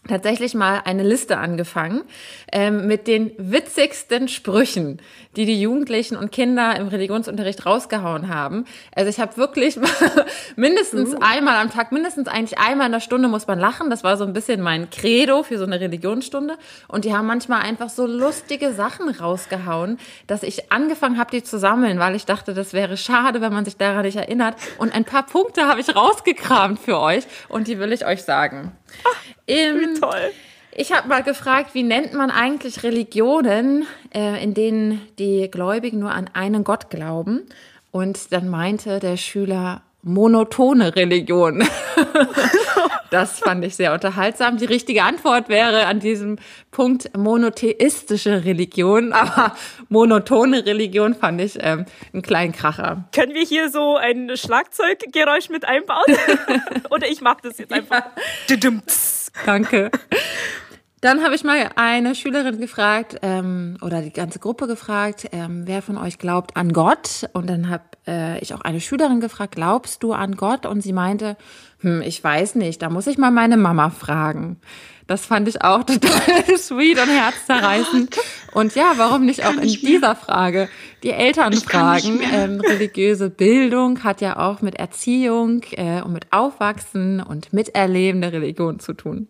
tatsächlich 0.08 0.54
mal 0.54 0.82
eine 0.84 1.04
Liste 1.04 1.38
angefangen 1.38 2.02
ähm, 2.50 2.88
mit 2.88 3.06
den 3.06 3.32
witzigsten 3.38 4.26
Sprüchen, 4.26 5.00
die 5.36 5.46
die 5.46 5.60
Jugendlichen 5.60 6.16
und 6.16 6.32
Kinder 6.32 6.74
im 6.76 6.88
Religionsunterricht 6.88 7.64
rausgehauen 7.64 8.28
haben. 8.28 8.64
Also 8.96 9.10
ich 9.10 9.20
habe 9.20 9.36
wirklich 9.36 9.78
mindestens 10.56 11.14
uh. 11.14 11.18
einmal 11.20 11.56
am 11.56 11.70
Tag, 11.70 11.92
mindestens 11.92 12.26
eigentlich 12.26 12.58
einmal 12.58 12.86
in 12.86 12.92
der 12.92 13.00
Stunde 13.00 13.28
muss 13.28 13.46
man 13.46 13.60
lachen. 13.60 13.90
Das 13.90 14.02
war 14.02 14.16
so 14.16 14.24
ein 14.24 14.32
bisschen 14.32 14.60
mein 14.60 14.90
Credo 14.90 15.44
für 15.44 15.56
so 15.56 15.64
eine 15.64 15.78
Religionsstunde. 15.78 16.58
Und 16.88 17.04
die 17.04 17.14
haben 17.14 17.26
manchmal 17.26 17.62
einfach 17.62 17.88
so 17.88 18.04
lustige 18.04 18.72
Sachen 18.72 19.08
rausgehauen, 19.08 19.98
dass 20.26 20.42
ich 20.42 20.72
angefangen 20.72 21.16
habe, 21.16 21.30
die 21.30 21.44
zu 21.44 21.60
sammeln, 21.60 22.00
weil 22.00 22.16
ich 22.16 22.26
dachte, 22.26 22.54
das 22.54 22.72
wäre 22.72 22.96
schade, 22.96 23.40
wenn 23.40 23.52
man 23.52 23.64
sich 23.64 23.76
daran 23.76 24.02
nicht 24.02 24.16
erinnert. 24.16 24.56
Und 24.78 24.92
ein 24.94 25.04
paar 25.04 25.24
Punkte 25.24 25.68
habe 25.68 25.80
ich 25.80 25.94
rausgekramt 25.94 26.80
für 26.80 26.98
euch 26.98 27.24
und 27.48 27.68
die 27.68 27.78
will 27.78 27.92
ich 27.92 28.04
euch 28.04 28.24
sagen. 28.24 28.72
Ach, 29.04 29.16
wie 29.46 30.00
toll. 30.00 30.32
Ich 30.74 30.92
habe 30.92 31.08
mal 31.08 31.22
gefragt, 31.22 31.74
wie 31.74 31.82
nennt 31.82 32.14
man 32.14 32.30
eigentlich 32.30 32.82
Religionen, 32.82 33.86
äh, 34.14 34.42
in 34.42 34.54
denen 34.54 35.06
die 35.18 35.50
Gläubigen 35.50 35.98
nur 35.98 36.12
an 36.12 36.30
einen 36.32 36.64
Gott 36.64 36.88
glauben? 36.88 37.42
Und 37.90 38.32
dann 38.32 38.48
meinte 38.48 38.98
der 38.98 39.18
Schüler, 39.18 39.82
monotone 40.02 40.94
Religion. 40.96 41.64
das 43.10 43.38
fand 43.38 43.64
ich 43.64 43.76
sehr 43.76 43.92
unterhaltsam. 43.92 44.56
Die 44.56 44.64
richtige 44.64 45.04
Antwort 45.04 45.48
wäre 45.48 45.86
an 45.86 46.00
diesem 46.00 46.38
Punkt 46.70 47.16
monotheistische 47.16 48.44
Religion, 48.44 49.12
aber 49.12 49.54
monotone 49.88 50.66
Religion 50.66 51.14
fand 51.14 51.40
ich 51.40 51.58
ähm, 51.60 51.86
einen 52.12 52.22
kleinen 52.22 52.52
Kracher. 52.52 53.04
Können 53.14 53.34
wir 53.34 53.44
hier 53.44 53.70
so 53.70 53.96
ein 53.96 54.36
Schlagzeuggeräusch 54.36 55.48
mit 55.50 55.64
einbauen? 55.66 56.04
Oder 56.90 57.08
ich 57.08 57.20
mache 57.20 57.38
das 57.42 57.58
jetzt 57.58 57.72
einfach. 57.72 57.96
Ja. 57.96 59.42
Danke. 59.46 59.90
Dann 61.02 61.24
habe 61.24 61.34
ich 61.34 61.42
mal 61.42 61.68
eine 61.74 62.14
Schülerin 62.14 62.60
gefragt 62.60 63.18
ähm, 63.22 63.76
oder 63.82 64.02
die 64.02 64.12
ganze 64.12 64.38
Gruppe 64.38 64.68
gefragt, 64.68 65.28
ähm, 65.32 65.62
wer 65.66 65.82
von 65.82 65.98
euch 65.98 66.16
glaubt 66.16 66.56
an 66.56 66.72
Gott? 66.72 67.28
Und 67.32 67.50
dann 67.50 67.68
habe 67.68 67.82
äh, 68.06 68.38
ich 68.38 68.54
auch 68.54 68.60
eine 68.60 68.80
Schülerin 68.80 69.18
gefragt, 69.18 69.56
glaubst 69.56 70.04
du 70.04 70.12
an 70.12 70.36
Gott? 70.36 70.64
Und 70.64 70.80
sie 70.80 70.92
meinte, 70.92 71.36
hm, 71.80 72.02
ich 72.02 72.22
weiß 72.22 72.54
nicht, 72.54 72.82
da 72.82 72.88
muss 72.88 73.08
ich 73.08 73.18
mal 73.18 73.32
meine 73.32 73.56
Mama 73.56 73.90
fragen. 73.90 74.60
Das 75.08 75.26
fand 75.26 75.48
ich 75.48 75.64
auch 75.64 75.82
total 75.86 76.56
sweet 76.56 77.00
und 77.00 77.08
herzzerreißend. 77.08 78.16
Und 78.52 78.76
ja, 78.76 78.92
warum 78.94 79.26
nicht 79.26 79.44
auch 79.44 79.56
in 79.56 79.72
dieser 79.72 80.14
Frage 80.14 80.68
die 81.02 81.10
Eltern 81.10 81.52
fragen? 81.54 82.20
Ähm, 82.32 82.60
religiöse 82.60 83.28
Bildung 83.28 84.04
hat 84.04 84.20
ja 84.20 84.36
auch 84.36 84.62
mit 84.62 84.76
Erziehung 84.76 85.64
äh, 85.72 86.00
und 86.00 86.12
mit 86.12 86.32
Aufwachsen 86.32 87.20
und 87.20 87.52
Miterleben 87.52 88.20
der 88.20 88.32
Religion 88.32 88.78
zu 88.78 88.92
tun. 88.92 89.26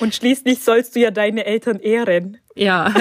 Und 0.00 0.14
schließlich 0.14 0.62
sollst 0.62 0.94
du 0.94 1.00
ja 1.00 1.10
deine 1.10 1.46
Eltern 1.46 1.80
ehren. 1.80 2.38
Ja. 2.54 2.92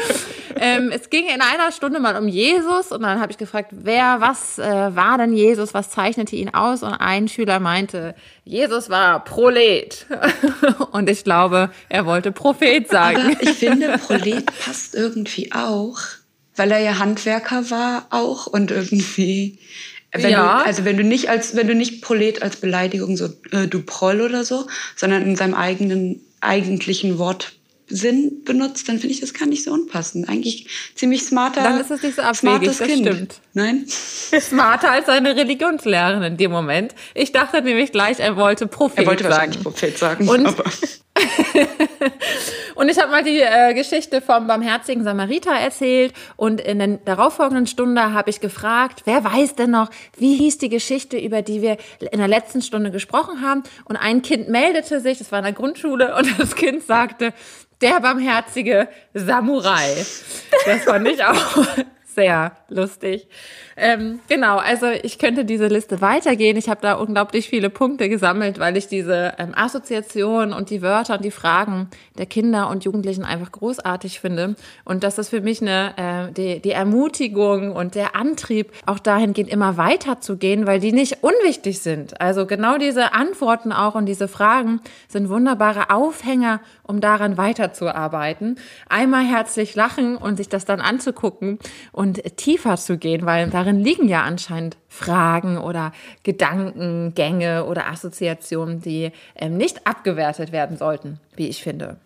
ähm, 0.56 0.90
es 0.92 1.10
ging 1.10 1.26
in 1.26 1.40
einer 1.40 1.72
Stunde 1.72 2.00
mal 2.00 2.16
um 2.16 2.28
Jesus 2.28 2.92
und 2.92 3.02
dann 3.02 3.20
habe 3.20 3.32
ich 3.32 3.38
gefragt, 3.38 3.70
wer, 3.72 4.20
was 4.20 4.58
äh, 4.58 4.64
war 4.94 5.18
denn 5.18 5.32
Jesus, 5.32 5.74
was 5.74 5.90
zeichnete 5.90 6.36
ihn 6.36 6.54
aus? 6.54 6.82
Und 6.82 6.94
ein 6.94 7.28
Schüler 7.28 7.60
meinte, 7.60 8.14
Jesus 8.44 8.88
war 8.90 9.24
Prolet. 9.24 10.06
und 10.92 11.08
ich 11.10 11.24
glaube, 11.24 11.70
er 11.88 12.06
wollte 12.06 12.32
Prophet 12.32 12.88
sagen. 12.88 13.18
Aber 13.18 13.36
ich 13.42 13.54
finde, 13.54 13.98
Prolet 13.98 14.46
passt 14.46 14.94
irgendwie 14.94 15.52
auch, 15.52 15.98
weil 16.56 16.70
er 16.70 16.80
ja 16.80 16.98
Handwerker 16.98 17.70
war 17.70 18.06
auch 18.10 18.46
und 18.46 18.70
irgendwie 18.70 19.58
wenn 20.12 20.30
ja. 20.30 20.60
Du, 20.60 20.66
also 20.66 20.84
wenn 20.84 20.96
du 20.96 21.04
nicht 21.04 21.28
als, 21.28 21.54
wenn 21.54 21.66
du 21.66 21.74
nicht 21.74 22.02
Prolet 22.02 22.42
als 22.42 22.56
Beleidigung 22.56 23.16
so 23.16 23.26
äh, 23.52 23.66
du 23.66 23.82
Proll 23.82 24.20
oder 24.20 24.44
so, 24.44 24.66
sondern 24.96 25.22
in 25.22 25.36
seinem 25.36 25.54
eigenen 25.54 26.20
eigentlichen 26.40 27.18
Wortsinn 27.18 28.44
benutzt, 28.44 28.88
dann 28.88 28.98
finde 28.98 29.14
ich 29.14 29.20
das 29.20 29.34
gar 29.34 29.46
nicht 29.46 29.64
so 29.64 29.72
unpassend. 29.72 30.28
Eigentlich 30.28 30.68
ziemlich 30.94 31.24
smarter. 31.24 31.62
Dann 31.62 31.80
ist 31.80 31.90
es 31.90 32.02
nicht 32.02 32.16
so 32.16 32.22
abwegig, 32.22 32.68
das 32.68 32.78
kind. 32.78 33.06
stimmt. 33.06 33.40
Nein? 33.54 33.84
Smarter 34.40 34.92
als 34.92 35.06
seine 35.06 35.36
Religionslehrerin 35.36 36.22
in 36.22 36.36
dem 36.36 36.52
Moment. 36.52 36.94
Ich 37.14 37.32
dachte 37.32 37.60
nämlich 37.60 37.92
gleich, 37.92 38.18
er 38.20 38.36
wollte 38.36 38.66
Prophet 38.66 38.96
sagen. 38.96 39.06
Er 39.06 39.10
wollte 39.10 39.24
wahrscheinlich 39.24 39.62
Prophet 39.62 39.98
sagen. 39.98 40.28
Und 40.28 40.54
und 42.74 42.88
ich 42.88 42.98
habe 42.98 43.10
mal 43.10 43.24
die 43.24 43.40
äh, 43.40 43.74
Geschichte 43.74 44.20
vom 44.20 44.46
barmherzigen 44.46 45.04
Samariter 45.04 45.52
erzählt 45.52 46.12
und 46.36 46.60
in 46.60 46.78
der 46.78 46.88
darauffolgenden 47.04 47.66
Stunde 47.66 48.12
habe 48.12 48.30
ich 48.30 48.40
gefragt, 48.40 49.02
wer 49.04 49.24
weiß 49.24 49.54
denn 49.54 49.70
noch, 49.70 49.90
wie 50.16 50.36
hieß 50.36 50.58
die 50.58 50.68
Geschichte, 50.68 51.18
über 51.18 51.42
die 51.42 51.62
wir 51.62 51.76
in 52.10 52.18
der 52.18 52.28
letzten 52.28 52.62
Stunde 52.62 52.90
gesprochen 52.90 53.42
haben? 53.42 53.62
Und 53.84 53.96
ein 53.96 54.22
Kind 54.22 54.48
meldete 54.48 55.00
sich, 55.00 55.18
das 55.18 55.32
war 55.32 55.40
in 55.40 55.44
der 55.44 55.54
Grundschule, 55.54 56.14
und 56.18 56.38
das 56.38 56.54
Kind 56.54 56.82
sagte, 56.84 57.32
der 57.80 58.00
barmherzige 58.00 58.88
Samurai. 59.14 60.04
Das 60.66 60.82
fand 60.84 61.06
ich 61.08 61.22
auch 61.22 61.66
sehr 62.18 62.50
lustig. 62.68 63.28
Ähm, 63.76 64.18
genau, 64.28 64.56
also 64.56 64.86
ich 64.88 65.20
könnte 65.20 65.44
diese 65.44 65.68
Liste 65.68 66.00
weitergehen. 66.00 66.56
Ich 66.56 66.68
habe 66.68 66.80
da 66.82 66.94
unglaublich 66.94 67.48
viele 67.48 67.70
Punkte 67.70 68.08
gesammelt, 68.08 68.58
weil 68.58 68.76
ich 68.76 68.88
diese 68.88 69.34
ähm, 69.38 69.52
Assoziation 69.54 70.52
und 70.52 70.70
die 70.70 70.82
Wörter 70.82 71.14
und 71.14 71.24
die 71.24 71.30
Fragen 71.30 71.88
der 72.18 72.26
Kinder 72.26 72.70
und 72.70 72.84
Jugendlichen 72.84 73.22
einfach 73.24 73.52
großartig 73.52 74.18
finde. 74.18 74.56
Und 74.84 75.04
das 75.04 75.18
ist 75.18 75.28
für 75.28 75.40
mich 75.40 75.62
eine, 75.62 75.92
äh, 75.96 76.32
die, 76.32 76.60
die 76.60 76.72
Ermutigung 76.72 77.70
und 77.70 77.94
der 77.94 78.16
Antrieb, 78.16 78.72
auch 78.84 78.98
dahingehend 78.98 79.48
immer 79.48 79.76
weiter 79.76 80.20
zu 80.20 80.36
gehen, 80.36 80.66
weil 80.66 80.80
die 80.80 80.90
nicht 80.90 81.22
unwichtig 81.22 81.78
sind. 81.82 82.20
Also 82.20 82.46
genau 82.46 82.78
diese 82.78 83.14
Antworten 83.14 83.70
auch 83.70 83.94
und 83.94 84.06
diese 84.06 84.26
Fragen 84.26 84.80
sind 85.06 85.28
wunderbare 85.28 85.90
Aufhänger, 85.90 86.60
um 86.82 87.00
daran 87.00 87.38
weiterzuarbeiten. 87.38 88.58
Einmal 88.88 89.24
herzlich 89.24 89.76
lachen 89.76 90.16
und 90.16 90.36
sich 90.36 90.48
das 90.48 90.64
dann 90.64 90.80
anzugucken 90.80 91.60
und 91.92 92.07
tiefer 92.14 92.76
zu 92.76 92.98
gehen, 92.98 93.24
weil 93.26 93.48
darin 93.50 93.68
darin 93.68 93.80
liegen 93.80 94.08
ja 94.08 94.22
anscheinend 94.22 94.76
Fragen 94.88 95.58
oder 95.58 95.92
Gedankengänge 96.22 97.64
oder 97.64 97.88
Assoziationen, 97.88 98.80
die 98.80 99.12
ähm, 99.36 99.56
nicht 99.56 99.86
abgewertet 99.86 100.52
werden 100.52 100.76
sollten, 100.76 101.20
wie 101.36 101.48
ich 101.48 101.62
finde. 101.62 101.96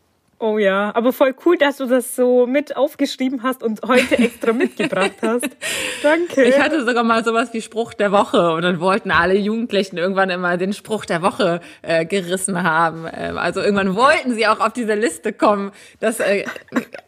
Oh 0.42 0.58
ja, 0.58 0.90
aber 0.96 1.12
voll 1.12 1.36
cool, 1.46 1.56
dass 1.56 1.76
du 1.76 1.86
das 1.86 2.16
so 2.16 2.48
mit 2.48 2.76
aufgeschrieben 2.76 3.44
hast 3.44 3.62
und 3.62 3.80
heute 3.86 4.18
extra 4.18 4.52
mitgebracht 4.52 5.14
hast. 5.22 5.48
Danke. 6.02 6.42
Ich 6.42 6.58
hatte 6.58 6.84
sogar 6.84 7.04
mal 7.04 7.24
sowas 7.24 7.52
wie 7.52 7.62
Spruch 7.62 7.94
der 7.94 8.10
Woche 8.10 8.52
und 8.54 8.62
dann 8.62 8.80
wollten 8.80 9.12
alle 9.12 9.36
Jugendlichen 9.36 9.98
irgendwann 9.98 10.30
immer 10.30 10.56
den 10.56 10.72
Spruch 10.72 11.04
der 11.04 11.22
Woche 11.22 11.60
äh, 11.82 12.04
gerissen 12.04 12.60
haben. 12.64 13.06
Ähm, 13.12 13.38
also 13.38 13.60
irgendwann 13.60 13.94
wollten 13.94 14.34
sie 14.34 14.48
auch 14.48 14.58
auf 14.58 14.72
diese 14.72 14.94
Liste 14.94 15.32
kommen. 15.32 15.70
Das 16.00 16.18
äh, 16.18 16.44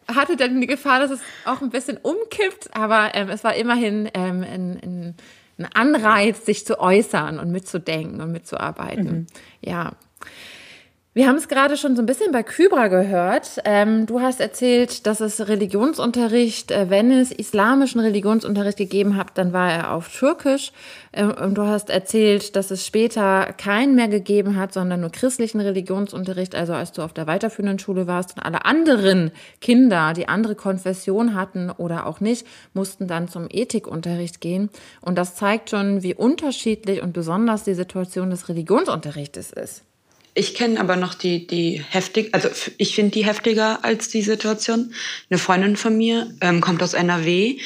hatte 0.07 0.37
dann 0.37 0.61
die 0.61 0.69
Gefahr, 0.69 1.01
dass 1.01 1.11
es 1.11 1.21
auch 1.45 1.61
ein 1.61 1.71
bisschen 1.71 1.97
umkippt, 1.97 2.69
aber 2.73 3.17
ähm, 3.17 3.31
es 3.31 3.43
war 3.43 3.57
immerhin 3.57 4.09
ähm, 4.15 4.45
ein, 4.45 4.81
ein, 4.81 5.15
ein 5.59 5.69
Anreiz, 5.75 6.47
sich 6.47 6.65
zu 6.65 6.79
äußern 6.79 7.41
und 7.41 7.51
mitzudenken 7.51 8.21
und 8.21 8.31
mitzuarbeiten. 8.31 9.13
Mhm. 9.13 9.27
Ja. 9.61 9.91
Wir 11.17 11.29
haben 11.29 11.37
es 11.37 11.47
gerade 11.47 11.77
schon 11.77 11.95
so 11.95 12.03
ein 12.03 12.07
bisschen 12.07 12.33
bei 12.33 12.43
Kybra 12.43 12.89
gehört. 12.89 13.61
Ähm, 13.65 14.05
du 14.05 14.21
hast 14.21 14.41
erzählt, 14.41 15.07
dass 15.07 15.21
es 15.21 15.47
Religionsunterricht, 15.47 16.73
äh, 16.73 16.91
wenn 16.91 17.13
es 17.13 17.31
islamischen 17.31 18.01
Religionsunterricht 18.01 18.79
gegeben 18.79 19.15
hat, 19.15 19.29
dann 19.35 19.53
war 19.53 19.71
er 19.71 19.93
auf 19.93 20.09
Türkisch. 20.09 20.73
Ähm, 21.13 21.31
und 21.31 21.55
du 21.55 21.63
hast 21.69 21.89
erzählt, 21.89 22.57
dass 22.57 22.73
es 22.73 22.85
später 22.85 23.53
keinen 23.57 23.95
mehr 23.95 24.09
gegeben 24.09 24.57
hat, 24.57 24.73
sondern 24.73 25.03
nur 25.03 25.11
christlichen 25.11 25.61
Religionsunterricht. 25.61 26.57
Also 26.57 26.73
als 26.73 26.91
du 26.91 27.03
auf 27.03 27.13
der 27.13 27.29
weiterführenden 27.29 27.79
Schule 27.79 28.09
warst 28.09 28.37
und 28.37 28.43
alle 28.43 28.65
anderen 28.65 29.31
Kinder, 29.61 30.15
die 30.15 30.27
andere 30.27 30.57
Konfession 30.57 31.37
hatten 31.37 31.71
oder 31.71 32.07
auch 32.07 32.19
nicht, 32.19 32.45
mussten 32.73 33.07
dann 33.07 33.29
zum 33.29 33.47
Ethikunterricht 33.51 34.41
gehen. 34.41 34.69
Und 35.01 35.17
das 35.17 35.37
zeigt 35.37 35.71
schon, 35.71 36.03
wie 36.03 36.15
unterschiedlich 36.17 37.03
und 37.03 37.13
besonders 37.13 37.63
die 37.63 37.75
Situation 37.75 38.31
des 38.31 38.49
Religionsunterrichtes 38.49 39.53
ist. 39.53 39.85
Ich 40.35 40.55
kenne 40.55 40.81
aber 40.81 40.97
noch 40.97 41.15
die, 41.15 41.47
die 41.47 41.83
heftig, 41.89 42.35
also 42.35 42.49
ich 42.77 42.95
finde 42.95 43.13
die 43.13 43.25
heftiger 43.25 43.85
als 43.85 44.09
die 44.09 44.23
Situation. 44.23 44.93
Eine 45.31 45.39
Freundin 45.39 45.77
von 45.77 45.97
mir 45.97 46.35
ähm, 46.41 46.61
kommt 46.61 46.83
aus 46.83 46.93
NRW 46.95 47.59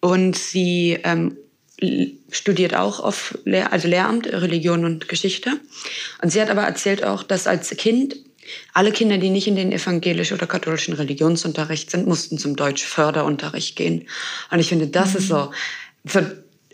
und 0.00 0.36
sie 0.36 0.98
ähm, 1.02 1.36
studiert 2.30 2.74
auch 2.74 3.00
auf 3.00 3.36
Lehr 3.44 3.72
also 3.72 3.88
Lehramt, 3.88 4.26
Religion 4.28 4.84
und 4.84 5.08
Geschichte. 5.08 5.60
Und 6.22 6.30
sie 6.30 6.40
hat 6.40 6.50
aber 6.50 6.62
erzählt 6.62 7.04
auch, 7.04 7.24
dass 7.24 7.48
als 7.48 7.70
Kind 7.70 8.16
alle 8.72 8.92
Kinder, 8.92 9.18
die 9.18 9.30
nicht 9.30 9.48
in 9.48 9.56
den 9.56 9.72
evangelischen 9.72 10.36
oder 10.36 10.46
katholischen 10.46 10.94
Religionsunterricht 10.94 11.90
sind, 11.90 12.06
mussten 12.06 12.38
zum 12.38 12.56
Deutsch-Förderunterricht 12.56 13.74
gehen. 13.74 14.06
Und 14.50 14.60
ich 14.60 14.68
finde, 14.68 14.86
das 14.86 15.12
mhm. 15.12 15.18
ist 15.18 15.28
so, 15.28 15.50
so 16.04 16.20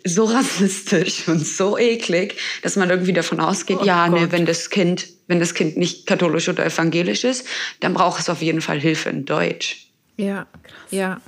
so 0.05 0.25
rassistisch 0.25 1.29
und 1.29 1.47
so 1.47 1.79
eklig, 1.79 2.37
dass 2.63 2.77
man 2.77 2.91
irgendwie 2.91 3.13
davon 3.13 3.41
ausgeht, 3.41 3.79
oh 3.81 3.85
ja, 3.85 4.09
nee, 4.09 4.27
wenn 4.31 4.47
das 4.47 4.71
Kind, 4.71 5.09
wenn 5.27 5.41
das 5.41 5.55
Kind 5.55 5.77
nicht 5.77 6.07
katholisch 6.07 6.49
oder 6.49 6.65
evangelisch 6.65 7.25
ist, 7.25 7.47
dann 7.81 7.95
braucht 7.95 8.21
es 8.21 8.29
auf 8.29 8.43
jeden 8.43 8.61
Fall 8.61 8.79
Hilfe 8.81 9.11
in 9.11 9.25
Deutsch. 9.25 9.89
Ja, 10.17 10.47
krass. 10.63 10.91
Ja, 10.91 11.21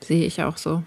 sehe 0.00 0.26
ich 0.26 0.42
auch 0.42 0.56
so. 0.56 0.82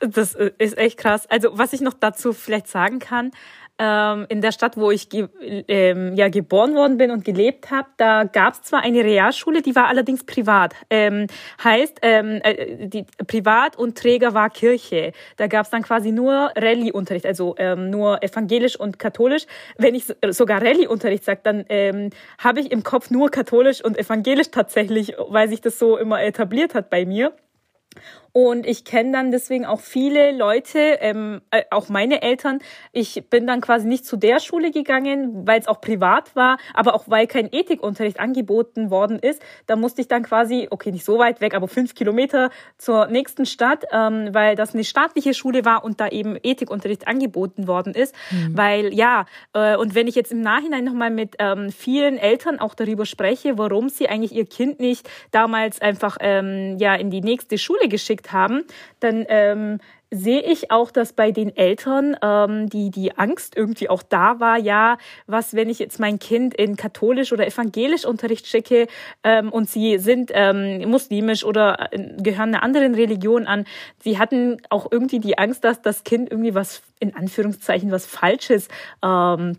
Das 0.00 0.34
ist 0.34 0.78
echt 0.78 0.96
krass. 0.96 1.26
Also, 1.28 1.50
was 1.52 1.74
ich 1.74 1.82
noch 1.82 1.92
dazu 1.92 2.32
vielleicht 2.32 2.68
sagen 2.68 3.00
kann, 3.00 3.32
ähm, 3.80 4.26
in 4.28 4.42
der 4.42 4.52
Stadt, 4.52 4.76
wo 4.76 4.90
ich 4.90 5.08
ge 5.08 5.28
ähm, 5.40 6.14
ja 6.14 6.28
geboren 6.28 6.74
worden 6.74 6.98
bin 6.98 7.10
und 7.10 7.24
gelebt 7.24 7.70
habe, 7.70 7.88
da 7.96 8.24
gab 8.24 8.52
es 8.52 8.62
zwar 8.62 8.82
eine 8.82 9.02
Realschule, 9.02 9.62
die 9.62 9.74
war 9.74 9.86
allerdings 9.86 10.24
privat. 10.24 10.74
Ähm, 10.90 11.26
heißt, 11.64 11.98
ähm, 12.02 12.40
äh, 12.44 12.86
die 12.86 13.06
privat 13.26 13.76
und 13.76 13.96
Träger 13.96 14.34
war 14.34 14.50
Kirche. 14.50 15.12
Da 15.38 15.46
gab 15.46 15.64
es 15.64 15.70
dann 15.70 15.82
quasi 15.82 16.12
nur 16.12 16.52
Rallye-Unterricht, 16.54 17.24
also 17.24 17.54
ähm, 17.56 17.88
nur 17.88 18.22
evangelisch 18.22 18.78
und 18.78 18.98
katholisch. 18.98 19.46
Wenn 19.78 19.94
ich 19.94 20.04
sogar 20.28 20.60
Rallye-Unterricht 20.60 21.24
sage, 21.24 21.40
dann 21.42 21.64
ähm, 21.70 22.10
habe 22.38 22.60
ich 22.60 22.70
im 22.70 22.82
Kopf 22.82 23.10
nur 23.10 23.30
katholisch 23.30 23.82
und 23.82 23.98
evangelisch 23.98 24.50
tatsächlich, 24.50 25.14
weil 25.28 25.48
sich 25.48 25.62
das 25.62 25.78
so 25.78 25.96
immer 25.96 26.22
etabliert 26.22 26.74
hat 26.74 26.90
bei 26.90 27.06
mir. 27.06 27.32
Und 28.32 28.66
ich 28.66 28.84
kenne 28.84 29.12
dann 29.12 29.30
deswegen 29.30 29.66
auch 29.66 29.80
viele 29.80 30.32
Leute, 30.32 30.78
ähm, 30.78 31.40
äh, 31.50 31.62
auch 31.70 31.88
meine 31.88 32.22
Eltern. 32.22 32.60
Ich 32.92 33.28
bin 33.28 33.46
dann 33.46 33.60
quasi 33.60 33.88
nicht 33.88 34.06
zu 34.06 34.16
der 34.16 34.40
Schule 34.40 34.70
gegangen, 34.70 35.46
weil 35.46 35.60
es 35.60 35.66
auch 35.66 35.80
privat 35.80 36.36
war, 36.36 36.58
aber 36.74 36.94
auch 36.94 37.04
weil 37.06 37.26
kein 37.26 37.52
Ethikunterricht 37.52 38.20
angeboten 38.20 38.90
worden 38.90 39.18
ist. 39.18 39.42
Da 39.66 39.76
musste 39.76 40.00
ich 40.00 40.08
dann 40.08 40.22
quasi, 40.22 40.68
okay, 40.70 40.92
nicht 40.92 41.04
so 41.04 41.18
weit 41.18 41.40
weg, 41.40 41.54
aber 41.54 41.68
fünf 41.68 41.94
Kilometer 41.94 42.50
zur 42.78 43.06
nächsten 43.08 43.46
Stadt, 43.46 43.84
ähm, 43.92 44.28
weil 44.32 44.54
das 44.54 44.74
eine 44.74 44.84
staatliche 44.84 45.34
Schule 45.34 45.64
war 45.64 45.84
und 45.84 46.00
da 46.00 46.08
eben 46.08 46.36
Ethikunterricht 46.42 47.08
angeboten 47.08 47.66
worden 47.66 47.94
ist. 47.94 48.14
Mhm. 48.30 48.56
Weil 48.56 48.94
ja, 48.94 49.26
äh, 49.54 49.76
und 49.76 49.94
wenn 49.94 50.06
ich 50.06 50.14
jetzt 50.14 50.32
im 50.32 50.40
Nachhinein 50.40 50.84
nochmal 50.84 51.10
mit 51.10 51.36
ähm, 51.38 51.70
vielen 51.70 52.16
Eltern 52.16 52.60
auch 52.60 52.74
darüber 52.74 53.06
spreche, 53.06 53.58
warum 53.58 53.88
sie 53.88 54.08
eigentlich 54.08 54.32
ihr 54.32 54.46
Kind 54.46 54.78
nicht 54.80 55.08
damals 55.30 55.80
einfach 55.80 56.18
ähm, 56.20 56.76
ja 56.78 56.94
in 56.94 57.10
die 57.10 57.20
nächste 57.20 57.58
Schule 57.58 57.88
geschickt 57.88 58.19
gekriegt 58.20 58.32
haben, 58.32 58.64
dann 59.00 59.24
ähm, 59.28 59.78
sehe 60.10 60.40
ich 60.40 60.72
auch, 60.72 60.90
dass 60.90 61.12
bei 61.12 61.30
den 61.30 61.56
Eltern 61.56 62.16
ähm, 62.20 62.68
die, 62.68 62.90
die 62.90 63.16
Angst 63.16 63.56
irgendwie 63.56 63.88
auch 63.88 64.02
da 64.02 64.40
war, 64.40 64.58
ja, 64.58 64.98
was, 65.26 65.54
wenn 65.54 65.68
ich 65.68 65.78
jetzt 65.78 66.00
mein 66.00 66.18
Kind 66.18 66.54
in 66.54 66.76
katholisch 66.76 67.32
oder 67.32 67.46
evangelisch 67.46 68.04
Unterricht 68.04 68.46
schicke 68.48 68.88
ähm, 69.22 69.52
und 69.52 69.70
sie 69.70 69.98
sind 69.98 70.32
ähm, 70.34 70.88
muslimisch 70.90 71.44
oder 71.44 71.92
äh, 71.92 72.16
gehören 72.20 72.54
einer 72.54 72.64
anderen 72.64 72.94
Religion 72.94 73.46
an. 73.46 73.66
Sie 74.02 74.18
hatten 74.18 74.56
auch 74.68 74.90
irgendwie 74.90 75.20
die 75.20 75.38
Angst, 75.38 75.62
dass 75.62 75.80
das 75.80 76.02
Kind 76.02 76.30
irgendwie 76.30 76.54
was, 76.54 76.82
in 76.98 77.14
Anführungszeichen, 77.14 77.92
was 77.92 78.04
Falsches 78.04 78.66
ähm, 79.04 79.58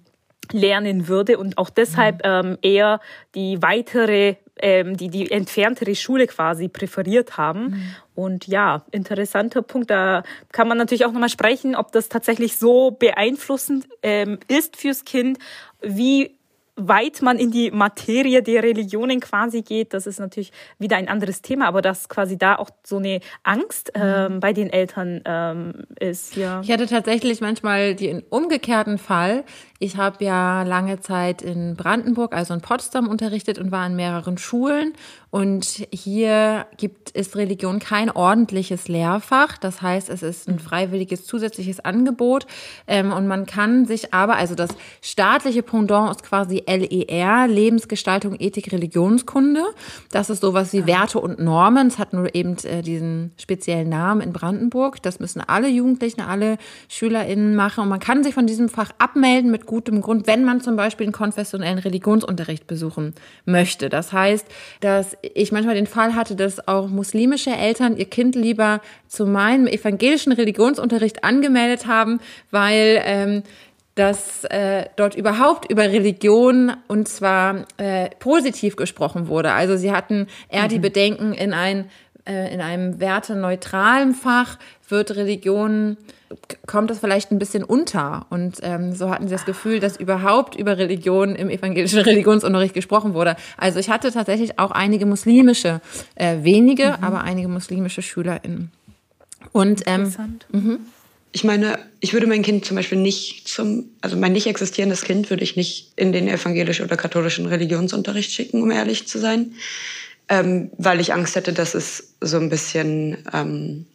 lernen 0.51 1.07
würde 1.07 1.37
und 1.37 1.57
auch 1.57 1.69
deshalb 1.69 2.17
mhm. 2.17 2.21
ähm, 2.25 2.57
eher 2.61 2.99
die 3.35 3.61
weitere 3.61 4.35
ähm, 4.61 4.97
die 4.97 5.09
die 5.09 5.31
entferntere 5.31 5.95
Schule 5.95 6.27
quasi 6.27 6.67
präferiert 6.67 7.37
haben. 7.37 7.63
Mhm. 7.63 7.95
Und 8.15 8.47
ja, 8.47 8.83
interessanter 8.91 9.61
Punkt. 9.61 9.89
Da 9.89 10.23
kann 10.51 10.67
man 10.67 10.77
natürlich 10.77 11.05
auch 11.05 11.11
nochmal 11.11 11.29
sprechen, 11.29 11.75
ob 11.75 11.91
das 11.91 12.09
tatsächlich 12.09 12.57
so 12.57 12.91
beeinflussend 12.91 13.87
ähm, 14.03 14.39
ist 14.47 14.77
fürs 14.77 15.05
Kind, 15.05 15.39
wie 15.81 16.35
weit 16.75 17.21
man 17.21 17.37
in 17.37 17.51
die 17.51 17.71
Materie 17.71 18.41
der 18.41 18.63
Religionen 18.63 19.19
quasi 19.19 19.61
geht, 19.61 19.93
das 19.93 20.07
ist 20.07 20.19
natürlich 20.19 20.51
wieder 20.79 20.97
ein 20.97 21.07
anderes 21.07 21.41
Thema, 21.41 21.67
aber 21.67 21.81
dass 21.81 22.09
quasi 22.09 22.37
da 22.37 22.55
auch 22.55 22.69
so 22.83 22.97
eine 22.97 23.19
Angst 23.43 23.91
mhm. 23.95 24.01
ähm, 24.03 24.39
bei 24.39 24.53
den 24.53 24.69
Eltern 24.69 25.21
ähm, 25.25 25.73
ist, 25.99 26.35
ja. 26.35 26.61
Ich 26.61 26.71
hatte 26.71 26.87
tatsächlich 26.87 27.41
manchmal 27.41 27.95
den 27.95 28.23
umgekehrten 28.29 28.97
Fall. 28.97 29.43
Ich 29.79 29.97
habe 29.97 30.23
ja 30.23 30.63
lange 30.63 30.99
Zeit 30.99 31.41
in 31.41 31.75
Brandenburg, 31.75 32.33
also 32.33 32.53
in 32.53 32.61
Potsdam 32.61 33.07
unterrichtet 33.07 33.59
und 33.59 33.71
war 33.71 33.85
in 33.85 33.95
mehreren 33.95 34.37
Schulen 34.37 34.93
und 35.31 35.87
hier 35.91 36.65
gibt 36.75 37.11
es 37.13 37.37
Religion 37.37 37.79
kein 37.79 38.11
ordentliches 38.11 38.89
Lehrfach. 38.89 39.57
Das 39.57 39.81
heißt, 39.81 40.09
es 40.09 40.23
ist 40.23 40.49
ein 40.49 40.59
freiwilliges 40.59 41.25
zusätzliches 41.25 41.79
Angebot. 41.79 42.45
Ähm, 42.85 43.13
und 43.13 43.27
man 43.27 43.45
kann 43.45 43.85
sich 43.85 44.13
aber, 44.13 44.35
also 44.35 44.55
das 44.55 44.71
staatliche 45.01 45.63
Pendant 45.63 46.11
ist 46.11 46.23
quasi 46.23 46.61
LER, 46.67 47.47
Lebensgestaltung, 47.47 48.35
Ethik, 48.39 48.73
Religionskunde. 48.73 49.63
Das 50.11 50.29
ist 50.29 50.41
sowas 50.41 50.73
wie 50.73 50.85
Werte 50.85 51.19
und 51.19 51.39
Normen. 51.39 51.87
Es 51.87 51.97
hat 51.97 52.11
nur 52.11 52.35
eben 52.35 52.57
äh, 52.65 52.81
diesen 52.81 53.31
speziellen 53.37 53.87
Namen 53.87 54.19
in 54.19 54.33
Brandenburg. 54.33 55.01
Das 55.01 55.21
müssen 55.21 55.39
alle 55.39 55.69
Jugendlichen, 55.69 56.19
alle 56.19 56.57
SchülerInnen 56.89 57.55
machen. 57.55 57.83
Und 57.83 57.89
man 57.89 58.01
kann 58.01 58.25
sich 58.25 58.33
von 58.33 58.47
diesem 58.47 58.67
Fach 58.67 58.91
abmelden 58.97 59.49
mit 59.49 59.65
gutem 59.65 60.01
Grund, 60.01 60.27
wenn 60.27 60.43
man 60.43 60.59
zum 60.59 60.75
Beispiel 60.75 61.05
einen 61.05 61.13
konfessionellen 61.13 61.79
Religionsunterricht 61.79 62.67
besuchen 62.67 63.13
möchte. 63.45 63.87
Das 63.87 64.11
heißt, 64.11 64.45
dass 64.81 65.20
ich 65.21 65.51
manchmal 65.51 65.75
den 65.75 65.87
Fall 65.87 66.15
hatte, 66.15 66.35
dass 66.35 66.67
auch 66.67 66.87
muslimische 66.87 67.51
Eltern 67.51 67.97
ihr 67.97 68.05
Kind 68.05 68.35
lieber 68.35 68.81
zu 69.07 69.25
meinem 69.25 69.67
evangelischen 69.67 70.31
Religionsunterricht 70.31 71.23
angemeldet 71.23 71.87
haben, 71.87 72.19
weil 72.49 73.01
ähm, 73.05 73.43
dass 73.95 74.45
äh, 74.45 74.85
dort 74.95 75.15
überhaupt 75.15 75.69
über 75.69 75.83
Religion 75.83 76.71
und 76.87 77.07
zwar 77.07 77.65
äh, 77.77 78.09
positiv 78.19 78.77
gesprochen 78.77 79.27
wurde. 79.27 79.51
Also 79.51 79.75
sie 79.75 79.91
hatten 79.91 80.27
eher 80.49 80.63
mhm. 80.63 80.69
die 80.69 80.79
Bedenken 80.79 81.33
in 81.33 81.53
ein 81.53 81.89
äh, 82.25 82.53
in 82.53 82.61
einem 82.61 82.99
werteneutralen 82.99 84.13
Fach 84.13 84.57
wird 84.87 85.15
Religion, 85.15 85.97
kommt 86.65 86.89
das 86.89 86.99
vielleicht 86.99 87.31
ein 87.31 87.39
bisschen 87.39 87.63
unter. 87.63 88.25
Und 88.29 88.57
ähm, 88.61 88.93
so 88.93 89.09
hatten 89.09 89.27
sie 89.27 89.33
das 89.33 89.45
Gefühl, 89.45 89.79
dass 89.79 89.97
überhaupt 89.97 90.55
über 90.55 90.77
Religion 90.77 91.35
im 91.35 91.49
evangelischen 91.49 91.99
Religionsunterricht 92.01 92.73
gesprochen 92.73 93.13
wurde. 93.13 93.35
Also 93.57 93.79
ich 93.79 93.89
hatte 93.89 94.11
tatsächlich 94.11 94.59
auch 94.59 94.71
einige 94.71 95.05
muslimische, 95.05 95.81
äh, 96.15 96.37
wenige, 96.43 96.97
mhm. 96.97 97.03
aber 97.03 97.21
einige 97.21 97.47
muslimische 97.47 98.01
SchülerInnen. 98.01 98.71
Und 99.51 99.83
ähm, 99.85 100.01
Interessant. 100.01 100.45
Mhm. 100.51 100.79
Ich 101.33 101.45
meine, 101.45 101.79
ich 102.01 102.11
würde 102.11 102.27
mein 102.27 102.41
Kind 102.41 102.65
zum 102.65 102.75
Beispiel 102.75 102.97
nicht 102.97 103.47
zum, 103.47 103.85
also 104.01 104.17
mein 104.17 104.33
nicht 104.33 104.47
existierendes 104.47 105.03
Kind 105.03 105.29
würde 105.29 105.43
ich 105.43 105.55
nicht 105.55 105.93
in 105.95 106.11
den 106.11 106.27
evangelischen 106.27 106.85
oder 106.85 106.97
katholischen 106.97 107.45
Religionsunterricht 107.45 108.31
schicken, 108.31 108.61
um 108.61 108.69
ehrlich 108.69 109.07
zu 109.07 109.17
sein 109.17 109.53
ähm, 110.31 110.71
weil 110.77 111.01
ich 111.01 111.13
Angst 111.13 111.35
hätte, 111.35 111.51
dass 111.51 111.75
es 111.75 112.13
so 112.21 112.37
ein 112.37 112.49
bisschen 112.49 113.17
ähm, 113.33 113.85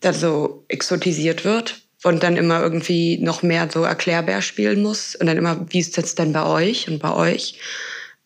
da 0.00 0.12
so 0.12 0.64
exotisiert 0.68 1.44
wird 1.44 1.82
und 2.02 2.22
dann 2.22 2.36
immer 2.36 2.60
irgendwie 2.60 3.18
noch 3.18 3.42
mehr 3.42 3.68
so 3.70 3.82
erklärbar 3.82 4.42
spielen 4.42 4.82
muss 4.82 5.14
und 5.14 5.26
dann 5.26 5.36
immer, 5.36 5.66
wie 5.70 5.80
ist 5.80 5.98
es 5.98 6.14
denn 6.14 6.32
bei 6.32 6.44
euch 6.44 6.88
und 6.88 7.00
bei 7.00 7.14
euch? 7.14 7.58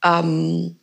Ähm, 0.04 0.76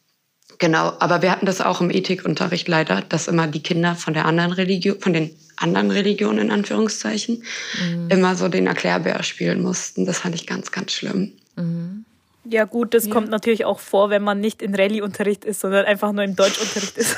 genau, 0.57 0.93
aber 0.99 1.21
wir 1.21 1.31
hatten 1.31 1.45
das 1.45 1.61
auch 1.61 1.79
im 1.81 1.89
Ethikunterricht 1.89 2.67
leider, 2.67 3.01
dass 3.01 3.27
immer 3.27 3.47
die 3.47 3.63
Kinder 3.63 3.95
von 3.95 4.13
der 4.13 4.25
anderen 4.25 4.51
Religion, 4.51 4.99
von 4.99 5.13
den 5.13 5.31
anderen 5.55 5.91
Religionen 5.91 6.39
in 6.39 6.51
Anführungszeichen, 6.51 7.43
mhm. 7.81 8.09
immer 8.09 8.35
so 8.35 8.47
den 8.47 8.67
Erklärbär 8.67 9.23
spielen 9.23 9.61
mussten. 9.61 10.05
Das 10.05 10.19
fand 10.19 10.35
ich 10.35 10.47
ganz, 10.47 10.71
ganz 10.71 10.91
schlimm. 10.91 11.33
Mhm. 11.55 12.05
Ja 12.43 12.65
gut, 12.65 12.93
das 12.93 13.05
ja. 13.05 13.13
kommt 13.13 13.29
natürlich 13.29 13.65
auch 13.65 13.79
vor, 13.79 14.09
wenn 14.09 14.23
man 14.23 14.39
nicht 14.39 14.61
in 14.61 14.73
Rallye-Unterricht 14.73 15.45
ist, 15.45 15.59
sondern 15.59 15.85
einfach 15.85 16.11
nur 16.11 16.23
im 16.23 16.35
Deutschunterricht 16.35 16.97
ist. 16.97 17.17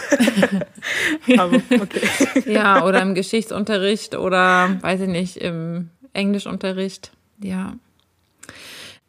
Aber 1.38 1.62
okay. 1.81 2.01
Ja, 2.45 2.86
oder 2.86 3.01
im 3.01 3.15
Geschichtsunterricht 3.15 4.15
oder, 4.15 4.77
weiß 4.81 5.01
ich 5.01 5.07
nicht, 5.07 5.38
im 5.38 5.89
Englischunterricht. 6.12 7.12
Ja. 7.39 7.75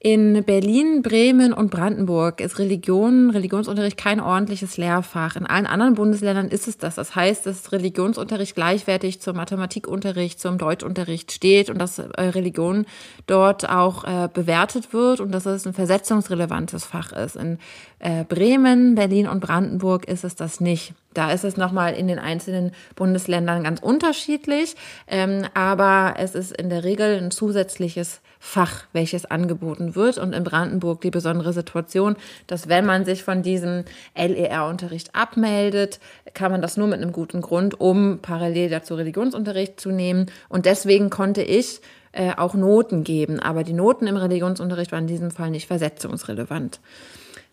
In 0.07 0.45
Berlin, 0.45 1.01
Bremen 1.01 1.55
und 1.55 1.71
Brandenburg 1.71 2.43
ist 2.43 2.59
Religion, 2.59 3.31
Religionsunterricht 3.31 3.97
kein 3.97 4.21
ordentliches 4.21 4.77
Lehrfach. 4.77 5.35
In 5.35 5.47
allen 5.47 5.65
anderen 5.65 5.95
Bundesländern 5.95 6.49
ist 6.49 6.69
es 6.69 6.77
das. 6.77 6.97
Das 6.97 7.17
heißt, 7.17 7.47
dass 7.47 7.73
Religionsunterricht 7.73 8.55
gleichwertig 8.55 9.23
zum 9.23 9.37
Mathematikunterricht, 9.37 10.39
zum 10.39 10.59
Deutschunterricht 10.59 11.33
steht 11.33 11.71
und 11.71 11.79
dass 11.79 11.99
äh, 12.01 12.21
Religion 12.21 12.85
dort 13.27 13.67
auch 13.67 14.05
äh, 14.05 14.29
bewertet 14.31 14.93
wird 14.93 15.21
und 15.21 15.33
dass 15.33 15.47
es 15.47 15.67
ein 15.67 15.73
versetzungsrelevantes 15.73 16.85
Fach 16.85 17.13
ist. 17.13 17.37
In 17.37 17.59
äh, 17.99 18.25
Bremen, 18.25 18.97
Berlin 18.97 19.27
und 19.27 19.41
Brandenburg 19.41 20.07
ist 20.07 20.25
es 20.25 20.37
das 20.37 20.61
nicht. 20.61 20.93
Da 21.15 21.33
ist 21.33 21.45
es 21.45 21.57
nochmal 21.57 21.95
in 21.95 22.09
den 22.09 22.19
einzelnen 22.19 22.73
Bundesländern 22.95 23.63
ganz 23.63 23.81
unterschiedlich, 23.81 24.75
ähm, 25.07 25.47
aber 25.55 26.17
es 26.19 26.35
ist 26.35 26.53
in 26.53 26.69
der 26.69 26.85
Regel 26.85 27.17
ein 27.17 27.31
zusätzliches 27.31 28.21
Fach, 28.47 28.85
welches 28.93 29.25
angeboten 29.25 29.95
wird. 29.95 30.19
Und 30.19 30.35
in 30.35 30.45
Brandenburg 30.45 31.01
die 31.01 31.11
besondere 31.11 31.55
Situation, 31.55 32.15
dass 32.47 32.69
wenn 32.69 32.85
man 32.85 33.07
sich 33.07 33.25
von 33.25 33.43
diesem 33.43 33.85
LER-Unterricht 34.15 35.15
abmeldet, 35.15 35.99
kann 36.35 36.53
man 36.53 36.61
das 36.61 36.77
nur 36.77 36.87
mit 36.87 37.01
einem 37.01 37.13
guten 37.13 37.41
Grund, 37.41 37.81
um 37.81 38.19
parallel 38.21 38.69
dazu 38.69 38.97
Religionsunterricht 38.97 39.81
zu 39.81 39.91
nehmen. 39.91 40.27
Und 40.51 40.67
deswegen 40.67 41.09
konnte 41.09 41.43
ich 41.43 41.81
äh, 42.13 42.35
auch 42.37 42.53
Noten 42.53 43.03
geben. 43.03 43.41
Aber 43.41 43.65
die 43.65 43.73
Noten 43.73 44.07
im 44.07 44.17
Religionsunterricht 44.17 44.93
waren 44.93 45.05
in 45.05 45.09
diesem 45.09 45.31
Fall 45.31 45.51
nicht 45.51 45.67
versetzungsrelevant. 45.67 46.81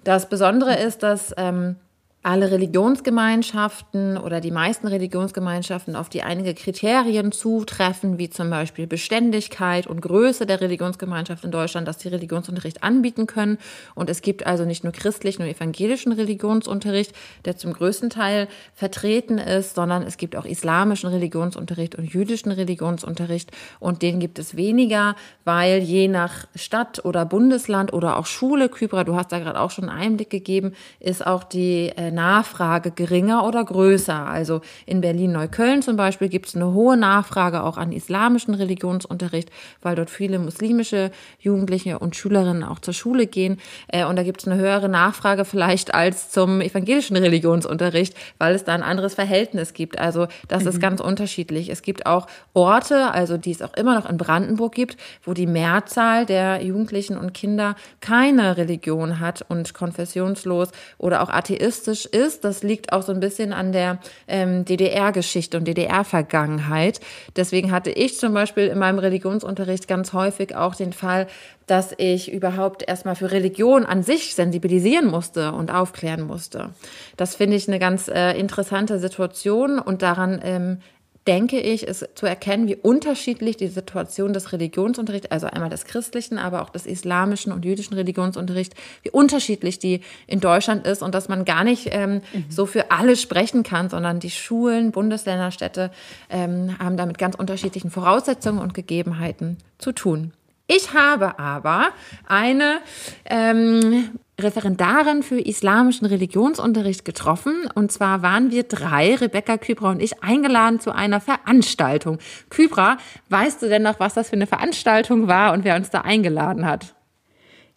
Das 0.03 0.27
Besondere 0.27 0.77
ist, 0.77 1.03
dass 1.03 1.33
ähm, 1.37 1.77
alle 2.23 2.51
Religionsgemeinschaften 2.51 4.15
oder 4.15 4.41
die 4.41 4.51
meisten 4.51 4.85
Religionsgemeinschaften 4.85 5.95
auf 5.95 6.07
die 6.07 6.21
einige 6.21 6.53
Kriterien 6.53 7.31
zutreffen, 7.31 8.19
wie 8.19 8.29
zum 8.29 8.51
Beispiel 8.51 8.85
Beständigkeit 8.85 9.87
und 9.87 10.01
Größe 10.01 10.45
der 10.45 10.61
Religionsgemeinschaft 10.61 11.43
in 11.43 11.49
Deutschland, 11.49 11.87
dass 11.87 11.97
die 11.97 12.09
Religionsunterricht 12.09 12.83
anbieten 12.83 13.25
können. 13.25 13.57
Und 13.95 14.07
es 14.07 14.21
gibt 14.21 14.45
also 14.45 14.65
nicht 14.65 14.83
nur 14.83 14.93
christlichen 14.93 15.41
und 15.41 15.47
evangelischen 15.47 16.11
Religionsunterricht, 16.11 17.13
der 17.45 17.57
zum 17.57 17.73
größten 17.73 18.11
Teil 18.11 18.47
vertreten 18.75 19.39
ist, 19.39 19.73
sondern 19.73 20.03
es 20.03 20.17
gibt 20.17 20.35
auch 20.35 20.45
islamischen 20.45 21.09
Religionsunterricht 21.09 21.95
und 21.95 22.05
jüdischen 22.05 22.51
Religionsunterricht. 22.51 23.49
Und 23.79 24.03
den 24.03 24.19
gibt 24.19 24.37
es 24.37 24.55
weniger, 24.55 25.15
weil 25.43 25.79
je 25.79 26.07
nach 26.07 26.45
Stadt 26.53 27.03
oder 27.03 27.25
Bundesland 27.25 27.93
oder 27.93 28.17
auch 28.17 28.27
Schule, 28.27 28.69
Kybra, 28.69 29.05
du 29.05 29.15
hast 29.15 29.31
da 29.31 29.39
gerade 29.39 29.59
auch 29.59 29.71
schon 29.71 29.89
einen 29.89 29.99
Einblick 29.99 30.29
gegeben, 30.29 30.73
ist 30.99 31.25
auch 31.25 31.43
die 31.43 31.91
äh, 31.97 32.10
Nachfrage 32.11 32.91
geringer 32.91 33.45
oder 33.45 33.63
größer. 33.63 34.27
Also 34.27 34.61
in 34.85 35.01
Berlin-Neukölln 35.01 35.81
zum 35.81 35.95
Beispiel 35.95 36.29
gibt 36.29 36.47
es 36.47 36.55
eine 36.55 36.73
hohe 36.73 36.97
Nachfrage 36.97 37.63
auch 37.63 37.77
an 37.77 37.91
islamischen 37.91 38.53
Religionsunterricht, 38.53 39.49
weil 39.81 39.95
dort 39.95 40.09
viele 40.09 40.39
muslimische 40.39 41.11
Jugendliche 41.39 41.99
und 41.99 42.15
Schülerinnen 42.15 42.63
auch 42.63 42.79
zur 42.79 42.93
Schule 42.93 43.27
gehen. 43.27 43.59
Äh, 43.87 44.05
und 44.05 44.15
da 44.15 44.23
gibt 44.23 44.41
es 44.41 44.47
eine 44.47 44.59
höhere 44.59 44.89
Nachfrage 44.89 45.45
vielleicht 45.45 45.93
als 45.93 46.29
zum 46.29 46.61
evangelischen 46.61 47.17
Religionsunterricht, 47.17 48.15
weil 48.37 48.55
es 48.55 48.63
da 48.63 48.73
ein 48.73 48.83
anderes 48.83 49.15
Verhältnis 49.15 49.73
gibt. 49.73 49.97
Also 49.99 50.27
das 50.47 50.63
mhm. 50.63 50.69
ist 50.69 50.79
ganz 50.79 51.01
unterschiedlich. 51.01 51.69
Es 51.69 51.81
gibt 51.81 52.05
auch 52.05 52.27
Orte, 52.53 53.11
also 53.11 53.37
die 53.37 53.51
es 53.51 53.61
auch 53.61 53.73
immer 53.73 53.95
noch 53.95 54.09
in 54.09 54.17
Brandenburg 54.17 54.73
gibt, 54.73 54.97
wo 55.23 55.33
die 55.33 55.47
Mehrzahl 55.47 56.25
der 56.25 56.63
Jugendlichen 56.63 57.17
und 57.17 57.33
Kinder 57.33 57.75
keine 57.99 58.57
Religion 58.57 59.19
hat 59.19 59.43
und 59.47 59.73
konfessionslos 59.73 60.69
oder 60.97 61.21
auch 61.21 61.29
atheistisch 61.29 62.00
ist. 62.05 62.43
Das 62.43 62.63
liegt 62.63 62.93
auch 62.93 63.01
so 63.01 63.11
ein 63.11 63.19
bisschen 63.19 63.53
an 63.53 63.71
der 63.71 63.99
ähm, 64.27 64.65
DDR-Geschichte 64.65 65.57
und 65.57 65.67
DDR-Vergangenheit. 65.67 66.99
Deswegen 67.35 67.71
hatte 67.71 67.91
ich 67.91 68.17
zum 68.17 68.33
Beispiel 68.33 68.67
in 68.67 68.77
meinem 68.77 68.99
Religionsunterricht 68.99 69.87
ganz 69.87 70.13
häufig 70.13 70.55
auch 70.55 70.75
den 70.75 70.93
Fall, 70.93 71.27
dass 71.67 71.93
ich 71.97 72.31
überhaupt 72.31 72.87
erstmal 72.87 73.15
für 73.15 73.31
Religion 73.31 73.85
an 73.85 74.03
sich 74.03 74.35
sensibilisieren 74.35 75.07
musste 75.07 75.53
und 75.53 75.71
aufklären 75.71 76.21
musste. 76.21 76.71
Das 77.17 77.35
finde 77.35 77.55
ich 77.57 77.67
eine 77.67 77.79
ganz 77.79 78.07
äh, 78.07 78.37
interessante 78.37 78.99
Situation 78.99 79.79
und 79.79 80.01
daran 80.01 80.41
ähm, 80.43 80.79
denke 81.27 81.59
ich, 81.59 81.83
ist 81.83 82.09
zu 82.15 82.25
erkennen, 82.25 82.67
wie 82.67 82.75
unterschiedlich 82.75 83.55
die 83.55 83.67
Situation 83.67 84.33
des 84.33 84.51
Religionsunterrichts, 84.51 85.29
also 85.29 85.47
einmal 85.47 85.69
des 85.69 85.85
christlichen, 85.85 86.39
aber 86.39 86.63
auch 86.63 86.69
des 86.69 86.85
islamischen 86.85 87.51
und 87.51 87.63
jüdischen 87.63 87.93
Religionsunterrichts, 87.93 88.75
wie 89.03 89.11
unterschiedlich 89.11 89.77
die 89.77 90.01
in 90.25 90.39
Deutschland 90.39 90.87
ist 90.87 91.03
und 91.03 91.13
dass 91.13 91.29
man 91.29 91.45
gar 91.45 91.63
nicht 91.63 91.89
ähm, 91.91 92.21
mhm. 92.33 92.45
so 92.49 92.65
für 92.65 92.89
alle 92.89 93.15
sprechen 93.15 93.61
kann, 93.63 93.89
sondern 93.89 94.19
die 94.19 94.31
Schulen, 94.31 94.91
Bundesländer, 94.91 95.51
Städte 95.51 95.91
ähm, 96.29 96.77
haben 96.79 96.97
damit 96.97 97.19
ganz 97.19 97.35
unterschiedlichen 97.35 97.91
Voraussetzungen 97.91 98.59
und 98.59 98.73
Gegebenheiten 98.73 99.57
zu 99.77 99.91
tun. 99.91 100.33
Ich 100.67 100.93
habe 100.93 101.37
aber 101.37 101.89
eine 102.27 102.79
ähm, 103.25 104.11
Referendarin 104.43 105.23
für 105.23 105.39
islamischen 105.39 106.05
Religionsunterricht 106.07 107.05
getroffen. 107.05 107.69
Und 107.75 107.91
zwar 107.91 108.21
waren 108.21 108.51
wir 108.51 108.63
drei, 108.63 109.15
Rebecca, 109.15 109.57
Kybra 109.57 109.91
und 109.91 110.01
ich, 110.01 110.23
eingeladen 110.23 110.79
zu 110.79 110.93
einer 110.93 111.21
Veranstaltung. 111.21 112.19
Kybra, 112.49 112.97
weißt 113.29 113.61
du 113.61 113.69
denn 113.69 113.83
noch, 113.83 113.99
was 113.99 114.13
das 114.13 114.29
für 114.29 114.35
eine 114.35 114.47
Veranstaltung 114.47 115.27
war 115.27 115.53
und 115.53 115.63
wer 115.63 115.75
uns 115.75 115.89
da 115.89 116.01
eingeladen 116.01 116.65
hat? 116.65 116.95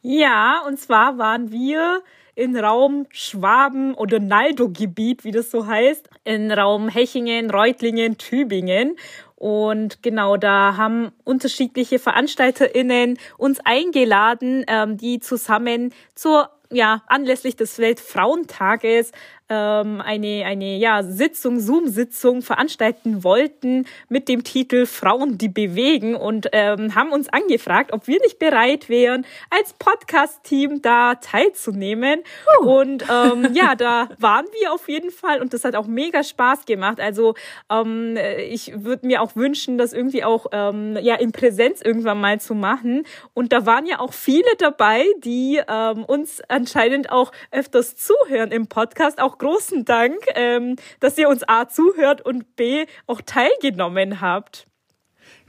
Ja, 0.03 0.63
und 0.67 0.79
zwar 0.79 1.17
waren 1.19 1.51
wir 1.51 2.03
in 2.35 2.57
Raum 2.57 3.07
Schwaben 3.11 3.95
oder 3.95 4.19
Naldo-Gebiet, 4.19 5.25
wie 5.25 5.31
das 5.31 5.51
so 5.51 5.67
heißt, 5.67 6.09
in 6.25 6.51
Raum 6.51 6.89
Hechingen, 6.89 7.51
Reutlingen, 7.51 8.19
Tübingen. 8.19 8.97
Und 9.37 10.03
genau, 10.03 10.37
da 10.37 10.77
haben 10.77 11.13
unterschiedliche 11.25 11.99
VeranstalterInnen 11.99 13.19
uns 13.37 13.61
eingeladen, 13.65 14.65
ähm, 14.69 14.97
die 14.97 15.21
zusammen 15.21 15.93
zur 16.15 16.51
ja, 16.71 17.03
anlässlich 17.07 17.57
des 17.57 17.79
Weltfrauentages 17.79 19.13
ähm, 19.49 20.01
eine, 20.01 20.45
eine 20.47 20.77
ja, 20.77 21.03
Sitzung, 21.03 21.61
Zoom-Sitzung 21.61 22.43
veranstalten 22.43 23.25
wollten 23.25 23.87
mit 24.09 24.29
dem 24.29 24.43
Titel 24.43 24.87
Frauen, 24.87 25.39
die 25.39 25.49
bewegen 25.49 26.15
und 26.15 26.49
ähm, 26.53 26.95
haben 26.95 27.13
uns 27.13 27.29
angefragt, 27.29 27.93
ob 27.93 28.07
wir 28.07 28.19
nicht 28.21 28.39
bereit 28.39 28.89
wären, 28.89 29.27
als 29.51 29.75
Podcast-Team 29.75 30.83
da 30.83 31.17
teilzunehmen. 31.17 32.21
Uh. 32.61 32.81
Und 32.81 33.05
ähm, 33.11 33.51
ja, 33.55 33.75
da 33.75 34.09
waren 34.19 34.47
wir 34.61 34.73
auf 34.73 34.89
jeden 34.89 35.11
Fall 35.11 35.41
und 35.41 35.53
das 35.53 35.65
hat 35.65 35.77
auch 35.77 35.87
mega 35.87 36.23
Spaß 36.23 36.65
gemacht. 36.65 37.01
Also 37.01 37.35
ähm, 37.71 38.17
ich 38.49 38.85
würde 38.85 39.07
mir 39.07 39.23
auch 39.23 39.37
wünschen, 39.37 39.79
das 39.79 39.93
irgendwie 39.93 40.25
auch 40.25 40.47
ähm, 40.53 40.97
ja 41.01 41.17
in 41.17 41.33
Präsenz 41.33 41.83
irgendwann 41.83 42.21
mal 42.21 42.41
zu 42.41 42.55
machen. 42.55 43.05
Und 43.35 43.53
da 43.53 43.67
waren 43.67 43.87
ja 43.87 44.01
auch 44.01 44.13
viele 44.13 44.49
dabei, 44.59 45.05
die 45.19 45.61
ähm, 45.69 46.05
uns 46.05 46.41
anscheinend 46.49 47.11
auch 47.13 47.33
öfters 47.51 47.97
zuhören 47.97 48.51
im 48.51 48.69
Podcast, 48.69 49.21
auch 49.21 49.34
großen 49.39 49.85
Dank, 49.85 50.17
ähm, 50.35 50.77
dass 51.01 51.19
ihr 51.19 51.29
uns 51.29 51.43
A 51.47 51.69
zuhört 51.69 52.21
und 52.23 52.57
B 52.57 52.87
auch 53.07 53.21
teilgenommen 53.21 54.21
habt. 54.21 54.67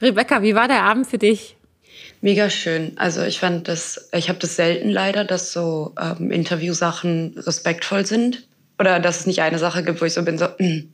Rebecca, 0.01 0.41
wie 0.41 0.55
war 0.55 0.67
der 0.67 0.83
Abend 0.83 1.07
für 1.07 1.17
dich? 1.17 1.57
Mega 2.21 2.49
schön. 2.49 2.93
Also 2.97 3.23
ich 3.23 3.39
fand 3.39 3.67
das, 3.67 4.09
ich 4.13 4.29
habe 4.29 4.39
das 4.39 4.55
selten 4.55 4.89
leider, 4.89 5.23
dass 5.23 5.53
so 5.53 5.93
ähm, 6.01 6.31
Interviewsachen 6.31 7.35
respektvoll 7.37 8.05
sind. 8.05 8.47
Oder 8.79 8.99
dass 8.99 9.21
es 9.21 9.25
nicht 9.25 9.41
eine 9.41 9.59
Sache 9.59 9.83
gibt, 9.83 10.01
wo 10.01 10.05
ich 10.05 10.13
so 10.13 10.23
bin, 10.23 10.37
so, 10.37 10.47
mm. 10.57 10.91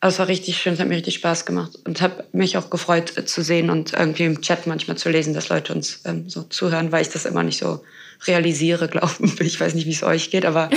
Aber 0.00 0.10
es 0.10 0.18
war 0.20 0.28
richtig 0.28 0.58
schön, 0.58 0.74
es 0.74 0.80
hat 0.80 0.86
mir 0.86 0.94
richtig 0.94 1.16
Spaß 1.16 1.44
gemacht 1.44 1.72
und 1.84 2.00
habe 2.00 2.24
mich 2.32 2.56
auch 2.56 2.70
gefreut 2.70 3.16
äh, 3.16 3.24
zu 3.24 3.42
sehen 3.42 3.68
und 3.68 3.94
irgendwie 3.94 4.24
im 4.24 4.40
Chat 4.40 4.66
manchmal 4.66 4.96
zu 4.96 5.10
lesen, 5.10 5.34
dass 5.34 5.48
Leute 5.48 5.74
uns 5.74 6.02
ähm, 6.04 6.28
so 6.28 6.44
zuhören, 6.44 6.92
weil 6.92 7.02
ich 7.02 7.08
das 7.08 7.24
immer 7.24 7.42
nicht 7.42 7.58
so 7.58 7.82
realisiere, 8.26 8.88
glaube 8.88 9.12
ich. 9.20 9.40
Ich 9.48 9.60
weiß 9.60 9.74
nicht, 9.74 9.86
wie 9.86 9.92
es 9.92 10.02
euch 10.02 10.30
geht, 10.30 10.44
aber 10.44 10.70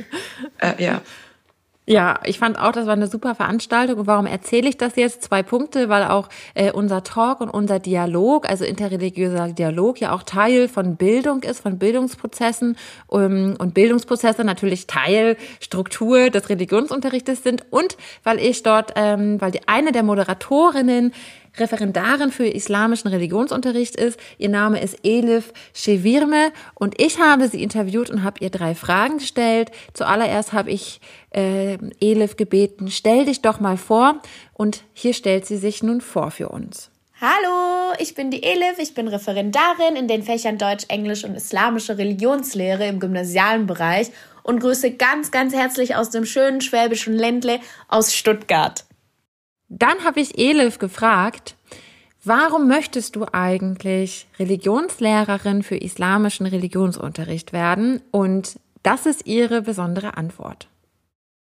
äh, 0.58 0.82
ja. 0.82 1.02
Ja, 1.90 2.20
ich 2.24 2.38
fand 2.38 2.58
auch, 2.58 2.72
das 2.72 2.84
war 2.84 2.92
eine 2.92 3.06
super 3.06 3.34
Veranstaltung. 3.34 4.00
Und 4.00 4.06
warum 4.06 4.26
erzähle 4.26 4.68
ich 4.68 4.76
das 4.76 4.96
jetzt? 4.96 5.22
Zwei 5.22 5.42
Punkte, 5.42 5.88
weil 5.88 6.04
auch 6.04 6.28
äh, 6.52 6.70
unser 6.70 7.02
Talk 7.02 7.40
und 7.40 7.48
unser 7.48 7.78
Dialog, 7.78 8.46
also 8.46 8.66
interreligiöser 8.66 9.54
Dialog, 9.54 9.98
ja 9.98 10.12
auch 10.12 10.22
Teil 10.22 10.68
von 10.68 10.96
Bildung 10.96 11.42
ist, 11.44 11.60
von 11.60 11.78
Bildungsprozessen 11.78 12.76
um, 13.06 13.22
ähm, 13.22 13.56
und 13.58 13.72
Bildungsprozesse 13.72 14.44
natürlich 14.44 14.86
Teil, 14.86 15.38
Struktur 15.60 16.28
des 16.28 16.50
Religionsunterrichtes 16.50 17.42
sind 17.42 17.64
und 17.70 17.96
weil 18.22 18.38
ich 18.38 18.62
dort, 18.62 18.92
ähm, 18.96 19.40
weil 19.40 19.52
die 19.52 19.66
eine 19.66 19.90
der 19.90 20.02
Moderatorinnen 20.02 21.14
Referendarin 21.60 22.30
für 22.30 22.46
islamischen 22.46 23.08
Religionsunterricht 23.08 23.96
ist. 23.96 24.18
Ihr 24.38 24.48
Name 24.48 24.80
ist 24.80 24.98
Elif 25.02 25.52
Shevirme 25.74 26.52
und 26.74 27.00
ich 27.00 27.18
habe 27.18 27.48
sie 27.48 27.62
interviewt 27.62 28.10
und 28.10 28.22
habe 28.22 28.40
ihr 28.40 28.50
drei 28.50 28.74
Fragen 28.74 29.18
gestellt. 29.18 29.70
Zuallererst 29.94 30.52
habe 30.52 30.70
ich 30.70 31.00
äh, 31.30 31.78
Elif 32.00 32.36
gebeten, 32.36 32.90
stell 32.90 33.24
dich 33.24 33.42
doch 33.42 33.60
mal 33.60 33.76
vor 33.76 34.20
und 34.54 34.82
hier 34.92 35.14
stellt 35.14 35.46
sie 35.46 35.56
sich 35.56 35.82
nun 35.82 36.00
vor 36.00 36.30
für 36.30 36.48
uns. 36.48 36.90
Hallo, 37.20 37.94
ich 37.98 38.14
bin 38.14 38.30
die 38.30 38.44
Elif, 38.44 38.78
ich 38.78 38.94
bin 38.94 39.08
Referendarin 39.08 39.96
in 39.96 40.06
den 40.06 40.22
Fächern 40.22 40.56
Deutsch, 40.56 40.84
Englisch 40.86 41.24
und 41.24 41.34
Islamische 41.34 41.98
Religionslehre 41.98 42.86
im 42.86 43.00
gymnasialen 43.00 43.66
Bereich 43.66 44.12
und 44.44 44.60
grüße 44.60 44.92
ganz, 44.92 45.32
ganz 45.32 45.52
herzlich 45.52 45.96
aus 45.96 46.10
dem 46.10 46.24
schönen 46.24 46.60
schwäbischen 46.60 47.14
Ländle 47.14 47.58
aus 47.88 48.14
Stuttgart. 48.14 48.84
Dann 49.68 50.04
habe 50.04 50.20
ich 50.20 50.38
Elif 50.38 50.78
gefragt, 50.78 51.54
warum 52.24 52.68
möchtest 52.68 53.16
du 53.16 53.26
eigentlich 53.32 54.26
Religionslehrerin 54.38 55.62
für 55.62 55.76
islamischen 55.76 56.46
Religionsunterricht 56.46 57.52
werden? 57.52 58.00
Und 58.10 58.58
das 58.82 59.06
ist 59.06 59.26
ihre 59.26 59.62
besondere 59.62 60.16
Antwort. 60.16 60.68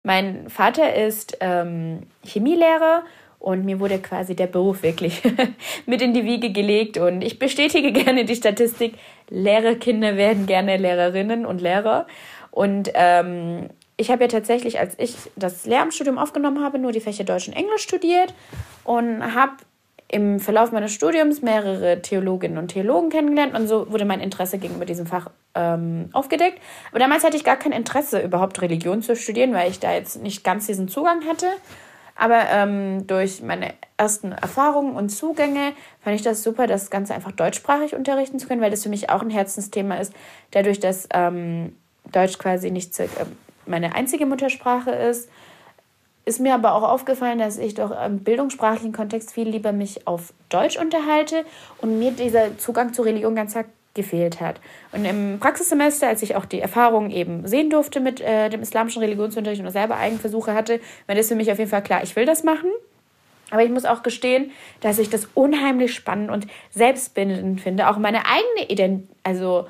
Mein 0.03 0.49
Vater 0.49 0.95
ist 0.95 1.37
ähm, 1.41 2.05
Chemielehrer 2.25 3.03
und 3.39 3.65
mir 3.65 3.81
wurde 3.81 3.99
quasi 3.99 4.35
der 4.35 4.47
Beruf 4.47 4.83
wirklich 4.83 5.23
mit 5.87 6.01
in 6.01 6.15
die 6.15 6.25
Wiege 6.25 6.53
gelegt. 6.53 6.97
Und 6.97 7.23
ich 7.23 7.39
bestätige 7.39 7.93
gerne 8.05 8.25
die 8.25 8.37
Statistik, 8.37 8.95
Lehrerkinder 9.29 10.17
werden 10.17 10.47
gerne 10.47 10.77
Lehrerinnen 10.77 11.45
und 11.45 11.61
Lehrer. 11.61 12.07
Und 12.51 12.91
ähm, 12.95 13.69
ich 13.97 14.11
habe 14.11 14.25
ja 14.25 14.29
tatsächlich, 14.29 14.79
als 14.79 14.95
ich 14.99 15.17
das 15.37 15.65
Lehramtsstudium 15.65 16.19
aufgenommen 16.19 16.63
habe, 16.63 16.79
nur 16.79 16.93
die 16.93 17.01
Fächer 17.01 17.25
Deutsch 17.25 17.49
und 17.49 17.55
Englisch 17.55 17.83
studiert 17.83 18.35
und 18.85 19.35
habe 19.35 19.53
im 20.09 20.39
Verlauf 20.39 20.71
meines 20.71 20.93
Studiums 20.93 21.43
mehrere 21.43 22.01
Theologinnen 22.01 22.59
und 22.59 22.69
Theologen 22.69 23.11
kennengelernt 23.11 23.55
und 23.55 23.67
so 23.67 23.91
wurde 23.91 24.05
mein 24.05 24.21
Interesse 24.21 24.59
gegenüber 24.59 24.85
diesem 24.85 25.07
Fach 25.07 25.31
ähm, 25.55 26.11
aufgedeckt. 26.13 26.61
Aber 26.91 27.01
damals 27.01 27.25
hatte 27.25 27.37
ich 27.37 27.43
gar 27.43 27.57
kein 27.57 27.73
Interesse, 27.73 28.21
überhaupt 28.21 28.61
Religion 28.63 29.03
zu 29.03 29.17
studieren, 29.17 29.53
weil 29.53 29.71
ich 29.71 29.81
da 29.81 29.93
jetzt 29.93 30.23
nicht 30.23 30.45
ganz 30.45 30.67
diesen 30.67 30.89
Zugang 30.89 31.27
hatte. 31.27 31.47
Aber 32.15 32.45
ähm, 32.51 33.07
durch 33.07 33.43
meine 33.43 33.75
ersten 33.97 34.33
Erfahrungen 34.33 34.95
und 34.95 35.11
Zugänge 35.11 35.73
fand 36.01 36.17
ich 36.17 36.23
das 36.23 36.43
super, 36.43 36.67
das 36.67 36.89
Ganze 36.91 37.15
einfach 37.15 37.33
deutschsprachig 37.33 37.95
unterrichten 37.95 38.39
zu 38.39 38.47
können, 38.47 38.63
weil 38.63 38.71
das 38.71 38.85
für 38.85 38.89
mich 38.89 39.11
auch 39.11 39.23
ein 39.23 39.31
Herzensthema 39.31 39.97
ist, 39.97 40.13
dadurch, 40.53 40.81
dass 40.81 41.09
ähm, 41.13 41.75
Deutsch 42.13 42.39
quasi 42.39 42.71
nicht 42.71 42.95
zu, 42.95 43.09
meine 43.67 43.95
einzige 43.95 44.27
Muttersprache 44.27 44.91
ist. 44.91 45.29
Ist 46.25 46.41
mir 46.41 46.55
aber 46.55 46.75
auch 46.75 46.83
aufgefallen, 46.83 47.39
dass 47.39 47.57
ich 47.57 47.75
doch 47.75 47.93
im 48.05 48.19
bildungssprachlichen 48.25 48.93
Kontext 48.93 49.33
viel 49.33 49.49
lieber 49.49 49.71
mich 49.71 50.09
auf 50.09 50.33
Deutsch 50.49 50.77
unterhalte 50.77 51.45
und 51.81 52.01
mir 52.01 52.11
dieser 52.11 52.59
Zugang 52.59 52.93
zur 52.93 53.05
Religion 53.05 53.37
ganz 53.37 53.55
gefehlt 53.97 54.41
hat. 54.41 54.61
Und 54.93 55.05
im 55.05 55.41
Praxissemester, 55.41 56.07
als 56.07 56.23
ich 56.23 56.37
auch 56.37 56.45
die 56.45 56.61
Erfahrung 56.61 57.11
eben 57.11 57.49
sehen 57.49 57.71
durfte 57.71 57.99
mit 57.99 58.21
äh, 58.21 58.49
dem 58.49 58.63
islamischen 58.63 59.03
Religionsunterricht 59.03 59.63
und 59.63 59.71
selber 59.71 59.97
Eigenversuche 59.97 60.55
hatte, 60.55 60.81
war 61.07 61.17
das 61.17 61.29
für 61.29 61.35
mich 61.35 61.51
auf 61.51 61.59
jeden 61.59 61.71
Fall 61.71 61.83
klar, 61.83 62.05
ich 62.05 62.15
will 62.15 62.27
das 62.27 62.45
machen. 62.45 62.71
Aber 63.51 63.65
ich 63.65 63.71
muss 63.71 63.85
auch 63.85 64.03
gestehen, 64.03 64.51
dass 64.81 64.99
ich 64.99 65.09
das 65.09 65.29
unheimlich 65.35 65.95
spannend 65.95 66.31
und 66.31 66.47
selbstbindend 66.71 67.61
finde, 67.61 67.89
auch 67.89 67.97
meine 67.97 68.27
eigene 68.27 68.69
Identität, 68.69 69.09
also 69.23 69.67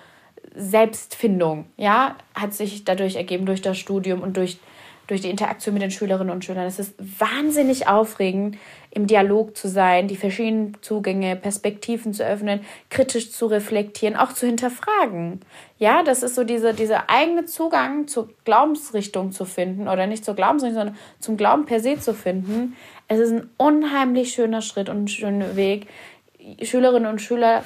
Selbstfindung, 0.56 1.66
ja, 1.76 2.16
hat 2.34 2.54
sich 2.54 2.84
dadurch 2.84 3.16
ergeben 3.16 3.46
durch 3.46 3.62
das 3.62 3.78
Studium 3.78 4.22
und 4.22 4.36
durch, 4.36 4.58
durch 5.06 5.20
die 5.20 5.30
Interaktion 5.30 5.74
mit 5.74 5.82
den 5.82 5.90
Schülerinnen 5.90 6.32
und 6.32 6.44
Schülern. 6.44 6.66
Es 6.66 6.78
ist 6.78 6.94
wahnsinnig 6.98 7.88
aufregend, 7.88 8.56
im 8.90 9.06
Dialog 9.06 9.56
zu 9.56 9.68
sein, 9.68 10.08
die 10.08 10.16
verschiedenen 10.16 10.78
Zugänge, 10.80 11.36
Perspektiven 11.36 12.14
zu 12.14 12.24
öffnen, 12.24 12.60
kritisch 12.88 13.30
zu 13.30 13.46
reflektieren, 13.46 14.16
auch 14.16 14.32
zu 14.32 14.46
hinterfragen. 14.46 15.40
Ja, 15.78 16.02
das 16.02 16.22
ist 16.22 16.34
so 16.34 16.44
dieser, 16.44 16.72
dieser 16.72 17.10
eigene 17.10 17.44
Zugang 17.44 18.08
zur 18.08 18.30
Glaubensrichtung 18.46 19.32
zu 19.32 19.44
finden 19.44 19.88
oder 19.88 20.06
nicht 20.06 20.24
zur 20.24 20.34
Glaubensrichtung, 20.34 20.78
sondern 20.78 20.98
zum 21.20 21.36
Glauben 21.36 21.66
per 21.66 21.80
se 21.80 22.00
zu 22.00 22.14
finden. 22.14 22.74
Es 23.08 23.20
ist 23.20 23.32
ein 23.32 23.50
unheimlich 23.58 24.32
schöner 24.32 24.62
Schritt 24.62 24.88
und 24.88 25.04
ein 25.04 25.08
schöner 25.08 25.56
Weg, 25.56 25.88
Schülerinnen 26.62 27.10
und 27.10 27.20
Schüler 27.20 27.62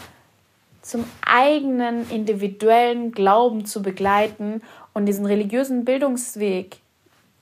zum 0.83 1.05
eigenen 1.25 2.09
individuellen 2.11 3.13
Glauben 3.13 3.67
zu 3.67 3.83
begleiten 3.83 4.63
und 4.95 5.07
diesen 5.07 5.27
religiösen 5.27 5.85
Bildungsweg 5.85 6.79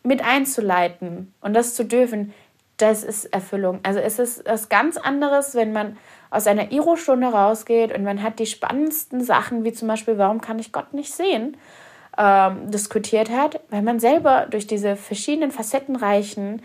mit 0.03 0.25
einzuleiten 0.25 1.33
und 1.41 1.55
das 1.55 1.75
zu 1.75 1.85
dürfen, 1.85 2.33
das 2.79 3.03
ist 3.03 3.27
Erfüllung. 3.27 3.81
Also 3.83 4.01
es 4.01 4.19
ist 4.19 4.45
was 4.47 4.69
ganz 4.69 4.97
anderes, 4.97 5.55
wenn 5.55 5.73
man 5.73 5.97
aus 6.31 6.47
einer 6.47 6.71
Iro-Stunde 6.71 7.29
rausgeht 7.29 7.97
und 7.97 8.05
man 8.05 8.23
hat 8.23 8.39
die 8.39 8.47
spannendsten 8.47 9.23
Sachen, 9.23 9.65
wie 9.65 9.73
zum 9.73 9.89
Beispiel, 9.89 10.19
warum 10.19 10.41
kann 10.41 10.59
ich 10.59 10.73
Gott 10.73 10.95
nicht 10.95 11.13
sehen, 11.13 11.57
ähm, 12.17 12.71
diskutiert 12.71 13.31
hat, 13.31 13.61
weil 13.71 13.83
man 13.83 14.01
selber 14.01 14.47
durch 14.49 14.67
diese 14.67 14.97
verschiedenen 14.97 15.51
facettenreichen 15.51 16.63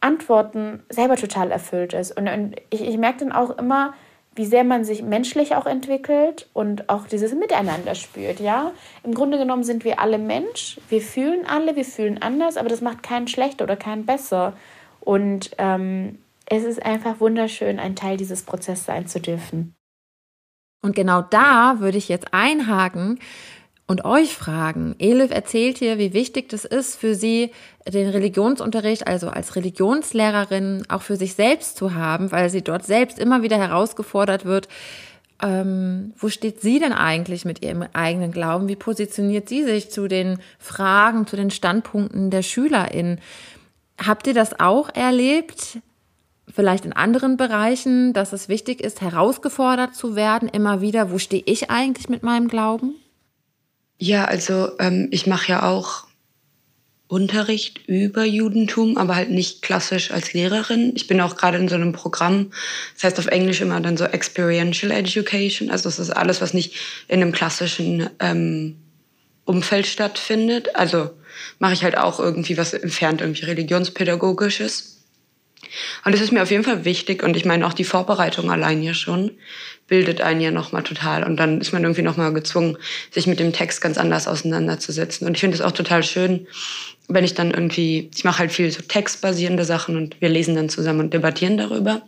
Antworten 0.00 0.82
selber 0.88 1.16
total 1.16 1.50
erfüllt 1.50 1.92
ist. 1.92 2.16
Und, 2.16 2.28
und 2.28 2.56
ich, 2.70 2.82
ich 2.82 2.98
merke 2.98 3.20
dann 3.20 3.32
auch 3.32 3.50
immer, 3.58 3.94
wie 4.38 4.46
sehr 4.46 4.62
man 4.62 4.84
sich 4.84 5.02
menschlich 5.02 5.56
auch 5.56 5.66
entwickelt 5.66 6.48
und 6.54 6.88
auch 6.88 7.08
dieses 7.08 7.34
Miteinander 7.34 7.96
spürt, 7.96 8.38
ja. 8.38 8.70
Im 9.02 9.12
Grunde 9.12 9.36
genommen 9.36 9.64
sind 9.64 9.84
wir 9.84 9.98
alle 9.98 10.16
Mensch, 10.16 10.80
wir 10.88 11.02
fühlen 11.02 11.44
alle, 11.44 11.74
wir 11.74 11.84
fühlen 11.84 12.22
anders, 12.22 12.56
aber 12.56 12.68
das 12.68 12.80
macht 12.80 13.02
keinen 13.02 13.26
schlechter 13.26 13.64
oder 13.64 13.76
keinen 13.76 14.06
besser. 14.06 14.52
Und 15.00 15.50
ähm, 15.58 16.18
es 16.46 16.62
ist 16.62 16.80
einfach 16.82 17.18
wunderschön, 17.18 17.80
ein 17.80 17.96
Teil 17.96 18.16
dieses 18.16 18.44
Prozesses 18.44 18.86
sein 18.86 19.08
zu 19.08 19.20
dürfen. 19.20 19.74
Und 20.82 20.94
genau 20.94 21.20
da 21.20 21.80
würde 21.80 21.98
ich 21.98 22.08
jetzt 22.08 22.32
einhaken 22.32 23.18
und 23.88 24.04
euch 24.04 24.36
fragen. 24.36 24.94
Elif 24.98 25.30
erzählt 25.30 25.78
hier, 25.78 25.98
wie 25.98 26.12
wichtig 26.12 26.50
das 26.50 26.66
ist 26.66 26.96
für 26.96 27.14
sie, 27.14 27.50
den 27.88 28.10
Religionsunterricht, 28.10 29.06
also 29.06 29.30
als 29.30 29.56
Religionslehrerin, 29.56 30.84
auch 30.88 31.00
für 31.00 31.16
sich 31.16 31.34
selbst 31.34 31.78
zu 31.78 31.94
haben, 31.94 32.30
weil 32.30 32.50
sie 32.50 32.62
dort 32.62 32.84
selbst 32.84 33.18
immer 33.18 33.42
wieder 33.42 33.56
herausgefordert 33.56 34.44
wird. 34.44 34.68
Ähm, 35.40 36.12
wo 36.18 36.28
steht 36.28 36.60
sie 36.60 36.78
denn 36.80 36.92
eigentlich 36.92 37.46
mit 37.46 37.62
ihrem 37.64 37.82
eigenen 37.94 38.30
Glauben? 38.30 38.68
Wie 38.68 38.76
positioniert 38.76 39.48
sie 39.48 39.64
sich 39.64 39.90
zu 39.90 40.06
den 40.06 40.38
Fragen, 40.58 41.26
zu 41.26 41.36
den 41.36 41.50
Standpunkten 41.50 42.30
der 42.30 42.42
SchülerInnen? 42.42 43.20
Habt 44.04 44.26
ihr 44.26 44.34
das 44.34 44.60
auch 44.60 44.94
erlebt? 44.94 45.78
Vielleicht 46.46 46.84
in 46.84 46.92
anderen 46.92 47.38
Bereichen, 47.38 48.12
dass 48.12 48.34
es 48.34 48.50
wichtig 48.50 48.82
ist, 48.82 49.00
herausgefordert 49.00 49.94
zu 49.94 50.14
werden, 50.14 50.48
immer 50.48 50.82
wieder, 50.82 51.10
wo 51.10 51.18
stehe 51.18 51.42
ich 51.46 51.70
eigentlich 51.70 52.10
mit 52.10 52.22
meinem 52.22 52.48
Glauben? 52.48 52.94
Ja, 53.98 54.24
also 54.24 54.70
ähm, 54.78 55.08
ich 55.10 55.26
mache 55.26 55.50
ja 55.50 55.68
auch 55.68 56.06
Unterricht 57.08 57.88
über 57.88 58.24
Judentum, 58.24 58.98
aber 58.98 59.16
halt 59.16 59.30
nicht 59.30 59.62
klassisch 59.62 60.10
als 60.10 60.34
Lehrerin. 60.34 60.92
Ich 60.94 61.06
bin 61.06 61.20
auch 61.20 61.36
gerade 61.36 61.56
in 61.56 61.68
so 61.68 61.74
einem 61.74 61.92
Programm, 61.92 62.52
das 62.94 63.04
heißt 63.04 63.18
auf 63.18 63.26
Englisch 63.26 63.60
immer 63.60 63.80
dann 63.80 63.96
so 63.96 64.04
Experiential 64.04 64.92
Education. 64.92 65.70
Also 65.70 65.88
es 65.88 65.98
ist 65.98 66.10
alles, 66.10 66.40
was 66.42 66.54
nicht 66.54 66.74
in 67.08 67.22
einem 67.22 67.32
klassischen 67.32 68.10
ähm, 68.20 68.76
Umfeld 69.46 69.86
stattfindet. 69.86 70.76
Also 70.76 71.10
mache 71.58 71.72
ich 71.72 71.82
halt 71.82 71.96
auch 71.96 72.20
irgendwie 72.20 72.58
was 72.58 72.74
entfernt, 72.74 73.22
irgendwie 73.22 73.46
religionspädagogisches. 73.46 74.98
Und 76.04 76.14
es 76.14 76.20
ist 76.20 76.30
mir 76.30 76.42
auf 76.42 76.50
jeden 76.50 76.64
Fall 76.64 76.84
wichtig 76.84 77.22
und 77.22 77.36
ich 77.36 77.44
meine 77.46 77.66
auch 77.66 77.72
die 77.72 77.84
Vorbereitung 77.84 78.50
allein 78.50 78.82
ja 78.82 78.94
schon 78.94 79.32
bildet 79.88 80.20
einen 80.20 80.40
ja 80.40 80.50
nochmal 80.50 80.82
total 80.82 81.24
und 81.24 81.36
dann 81.36 81.60
ist 81.60 81.72
man 81.72 81.82
irgendwie 81.82 82.02
nochmal 82.02 82.32
gezwungen, 82.32 82.76
sich 83.10 83.26
mit 83.26 83.40
dem 83.40 83.52
Text 83.52 83.80
ganz 83.80 83.98
anders 83.98 84.28
auseinanderzusetzen. 84.28 85.26
Und 85.26 85.34
ich 85.34 85.40
finde 85.40 85.56
es 85.56 85.62
auch 85.62 85.72
total 85.72 86.04
schön, 86.04 86.46
wenn 87.08 87.24
ich 87.24 87.34
dann 87.34 87.50
irgendwie, 87.50 88.10
ich 88.14 88.22
mache 88.22 88.40
halt 88.40 88.52
viel 88.52 88.70
so 88.70 88.82
textbasierende 88.82 89.64
Sachen 89.64 89.96
und 89.96 90.20
wir 90.20 90.28
lesen 90.28 90.54
dann 90.54 90.68
zusammen 90.68 91.00
und 91.00 91.14
debattieren 91.14 91.56
darüber. 91.56 92.02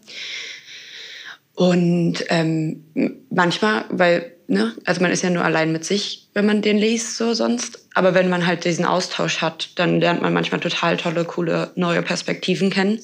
Und 1.54 2.24
ähm, 2.28 2.84
manchmal, 3.30 3.84
weil, 3.88 4.32
ne, 4.46 4.74
also 4.84 5.00
man 5.00 5.10
ist 5.10 5.22
ja 5.22 5.30
nur 5.30 5.44
allein 5.44 5.72
mit 5.72 5.84
sich, 5.84 6.28
wenn 6.34 6.46
man 6.46 6.62
den 6.62 6.78
liest, 6.78 7.16
so 7.16 7.34
sonst. 7.34 7.86
Aber 7.94 8.14
wenn 8.14 8.28
man 8.28 8.46
halt 8.46 8.64
diesen 8.64 8.84
Austausch 8.84 9.38
hat, 9.38 9.70
dann 9.76 10.00
lernt 10.00 10.22
man 10.22 10.32
manchmal 10.32 10.60
total 10.60 10.96
tolle, 10.96 11.24
coole, 11.24 11.70
neue 11.74 12.02
Perspektiven 12.02 12.70
kennen. 12.70 13.00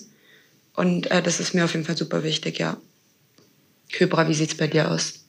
Und 0.74 1.10
äh, 1.10 1.22
das 1.22 1.40
ist 1.40 1.54
mir 1.54 1.64
auf 1.64 1.72
jeden 1.72 1.86
Fall 1.86 1.96
super 1.96 2.22
wichtig, 2.22 2.58
ja. 2.58 2.76
Kybra, 3.92 4.28
wie 4.28 4.34
sieht 4.34 4.50
es 4.52 4.56
bei 4.56 4.66
dir 4.66 4.90
aus? 4.90 5.24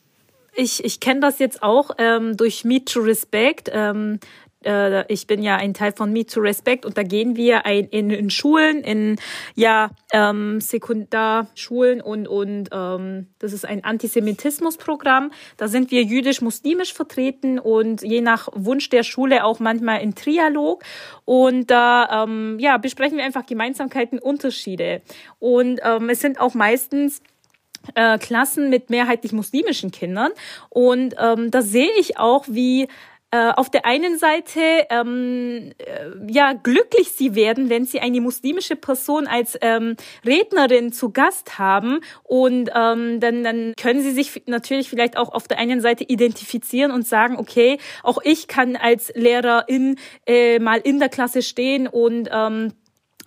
Ich, 0.55 0.83
ich 0.83 0.99
kenne 0.99 1.19
das 1.19 1.37
jetzt 1.39 1.61
auch 1.61 1.91
ähm, 1.99 2.35
durch 2.35 2.65
Meet 2.65 2.91
to 2.91 3.01
Respect. 3.01 3.69
Ähm, 3.71 4.19
äh, 4.63 5.11
ich 5.11 5.27
bin 5.27 5.43
ja 5.43 5.55
ein 5.55 5.73
Teil 5.73 5.93
von 5.93 6.11
Meet 6.11 6.33
to 6.33 6.41
Respect 6.41 6.85
und 6.85 6.97
da 6.97 7.03
gehen 7.03 7.35
wir 7.35 7.65
ein, 7.65 7.85
in, 7.85 8.09
in 8.09 8.29
Schulen, 8.29 8.81
in 8.81 9.17
ja 9.55 9.91
ähm, 10.11 10.59
Sekundarschulen 10.59 12.01
und 12.01 12.27
und 12.27 12.69
ähm, 12.71 13.27
das 13.39 13.53
ist 13.53 13.65
ein 13.65 13.83
Antisemitismusprogramm. 13.83 15.31
Da 15.57 15.67
sind 15.67 15.91
wir 15.91 16.03
jüdisch-muslimisch 16.03 16.93
vertreten 16.93 17.59
und 17.59 18.01
je 18.01 18.21
nach 18.21 18.49
Wunsch 18.53 18.89
der 18.89 19.03
Schule 19.03 19.43
auch 19.43 19.59
manchmal 19.59 20.01
in 20.01 20.15
Trialog 20.15 20.83
und 21.25 21.71
da 21.71 22.23
ähm, 22.23 22.57
ja 22.59 22.77
besprechen 22.77 23.17
wir 23.17 23.25
einfach 23.25 23.45
Gemeinsamkeiten, 23.45 24.19
Unterschiede 24.19 25.01
und 25.39 25.79
ähm, 25.83 26.09
es 26.09 26.19
sind 26.19 26.39
auch 26.39 26.53
meistens 26.53 27.21
äh, 27.95 28.17
Klassen 28.17 28.69
mit 28.69 28.89
mehrheitlich 28.89 29.31
muslimischen 29.31 29.91
Kindern. 29.91 30.31
Und 30.69 31.15
ähm, 31.19 31.51
da 31.51 31.61
sehe 31.61 31.91
ich 31.97 32.17
auch, 32.17 32.45
wie 32.47 32.87
äh, 33.29 33.51
auf 33.51 33.69
der 33.69 33.85
einen 33.85 34.17
Seite 34.17 34.61
ähm, 34.89 35.73
äh, 35.79 36.31
ja 36.31 36.53
glücklich 36.53 37.11
sie 37.11 37.35
werden, 37.35 37.69
wenn 37.69 37.83
sie 37.83 37.99
eine 37.99 38.21
muslimische 38.21 38.77
Person 38.77 39.27
als 39.27 39.57
ähm, 39.59 39.97
Rednerin 40.25 40.93
zu 40.93 41.11
Gast 41.11 41.59
haben. 41.59 41.99
Und 42.23 42.69
ähm, 42.73 43.19
dann 43.19 43.43
dann 43.43 43.73
können 43.75 44.01
sie 44.01 44.11
sich 44.11 44.43
natürlich 44.45 44.89
vielleicht 44.89 45.17
auch 45.17 45.33
auf 45.33 45.47
der 45.47 45.59
einen 45.59 45.81
Seite 45.81 46.05
identifizieren 46.05 46.91
und 46.91 47.05
sagen, 47.05 47.35
okay, 47.37 47.79
auch 48.01 48.19
ich 48.23 48.47
kann 48.47 48.77
als 48.77 49.11
Lehrerin 49.13 49.97
äh, 50.25 50.59
mal 50.59 50.79
in 50.79 50.99
der 50.99 51.09
Klasse 51.09 51.41
stehen 51.41 51.87
und 51.87 52.29
ähm, 52.31 52.71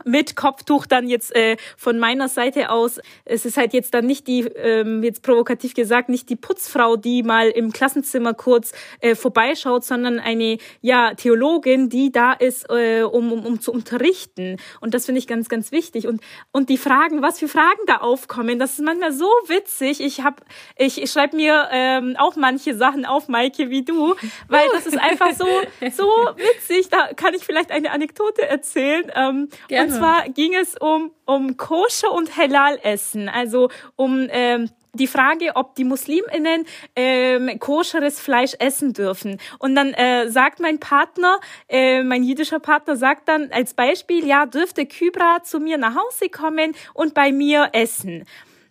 mit 0.04 0.36
Kopftuch 0.36 0.86
dann 0.86 1.08
jetzt 1.08 1.34
äh, 1.34 1.56
von 1.76 1.98
meiner 1.98 2.28
Seite 2.28 2.70
aus. 2.70 3.00
Es 3.24 3.44
ist 3.44 3.56
halt 3.56 3.72
jetzt 3.72 3.94
dann 3.94 4.06
nicht 4.06 4.26
die, 4.26 4.40
ähm, 4.40 5.02
jetzt 5.02 5.22
provokativ 5.22 5.74
gesagt, 5.74 6.08
nicht 6.08 6.28
die 6.28 6.36
Putzfrau, 6.36 6.96
die 6.96 7.22
mal 7.22 7.48
im 7.48 7.72
Klassenzimmer 7.72 8.34
kurz 8.34 8.72
äh, 9.00 9.14
vorbeischaut, 9.14 9.84
sondern 9.84 10.18
eine 10.18 10.58
ja 10.80 11.14
Theologin, 11.14 11.88
die 11.88 12.12
da 12.12 12.32
ist, 12.32 12.68
äh, 12.70 13.02
um, 13.02 13.32
um, 13.32 13.46
um 13.46 13.60
zu 13.60 13.72
unterrichten. 13.72 14.56
Und 14.80 14.94
das 14.94 15.06
finde 15.06 15.18
ich 15.18 15.26
ganz, 15.26 15.48
ganz 15.48 15.72
wichtig. 15.72 16.06
Und 16.06 16.20
und 16.52 16.68
die 16.68 16.78
Fragen, 16.78 17.22
was 17.22 17.38
für 17.38 17.48
Fragen 17.48 17.80
da 17.86 17.98
aufkommen, 17.98 18.58
das 18.58 18.72
ist 18.72 18.80
manchmal 18.80 19.12
so 19.12 19.28
witzig. 19.46 20.00
Ich 20.00 20.22
hab, 20.22 20.42
ich, 20.76 21.00
ich 21.00 21.10
schreibe 21.10 21.36
mir 21.36 21.68
ähm, 21.70 22.16
auch 22.18 22.36
manche 22.36 22.74
Sachen 22.74 23.04
auf, 23.04 23.28
Maike, 23.28 23.70
wie 23.70 23.84
du, 23.84 24.14
weil 24.48 24.66
das 24.72 24.86
ist 24.86 24.98
einfach 24.98 25.32
so 25.32 25.46
so 25.92 26.04
witzig. 26.36 26.88
Da 26.90 27.12
kann 27.14 27.34
ich 27.34 27.44
vielleicht 27.44 27.70
eine 27.70 27.90
Anekdote 27.90 28.46
erzählen. 28.46 29.10
Ähm, 29.14 29.48
Gerne. 29.68 29.89
Und 29.90 29.98
zwar 29.98 30.28
ging 30.28 30.54
es 30.54 30.76
um, 30.76 31.10
um 31.26 31.56
Koscher 31.56 32.12
und 32.12 32.36
Halal-Essen, 32.36 33.28
also 33.28 33.70
um 33.96 34.28
ähm, 34.30 34.70
die 34.92 35.06
Frage, 35.06 35.52
ob 35.54 35.74
die 35.74 35.84
Musliminnen 35.84 36.66
ähm, 36.96 37.58
koscheres 37.58 38.20
Fleisch 38.20 38.54
essen 38.58 38.92
dürfen. 38.92 39.38
Und 39.58 39.74
dann 39.74 39.92
äh, 39.94 40.28
sagt 40.28 40.60
mein 40.60 40.80
Partner, 40.80 41.40
äh, 41.68 42.02
mein 42.02 42.24
jüdischer 42.24 42.58
Partner 42.58 42.96
sagt 42.96 43.28
dann 43.28 43.50
als 43.52 43.74
Beispiel, 43.74 44.26
ja, 44.26 44.46
dürfte 44.46 44.86
Kybra 44.86 45.42
zu 45.42 45.60
mir 45.60 45.78
nach 45.78 45.94
Hause 45.94 46.28
kommen 46.28 46.74
und 46.94 47.14
bei 47.14 47.32
mir 47.32 47.70
essen. 47.72 48.24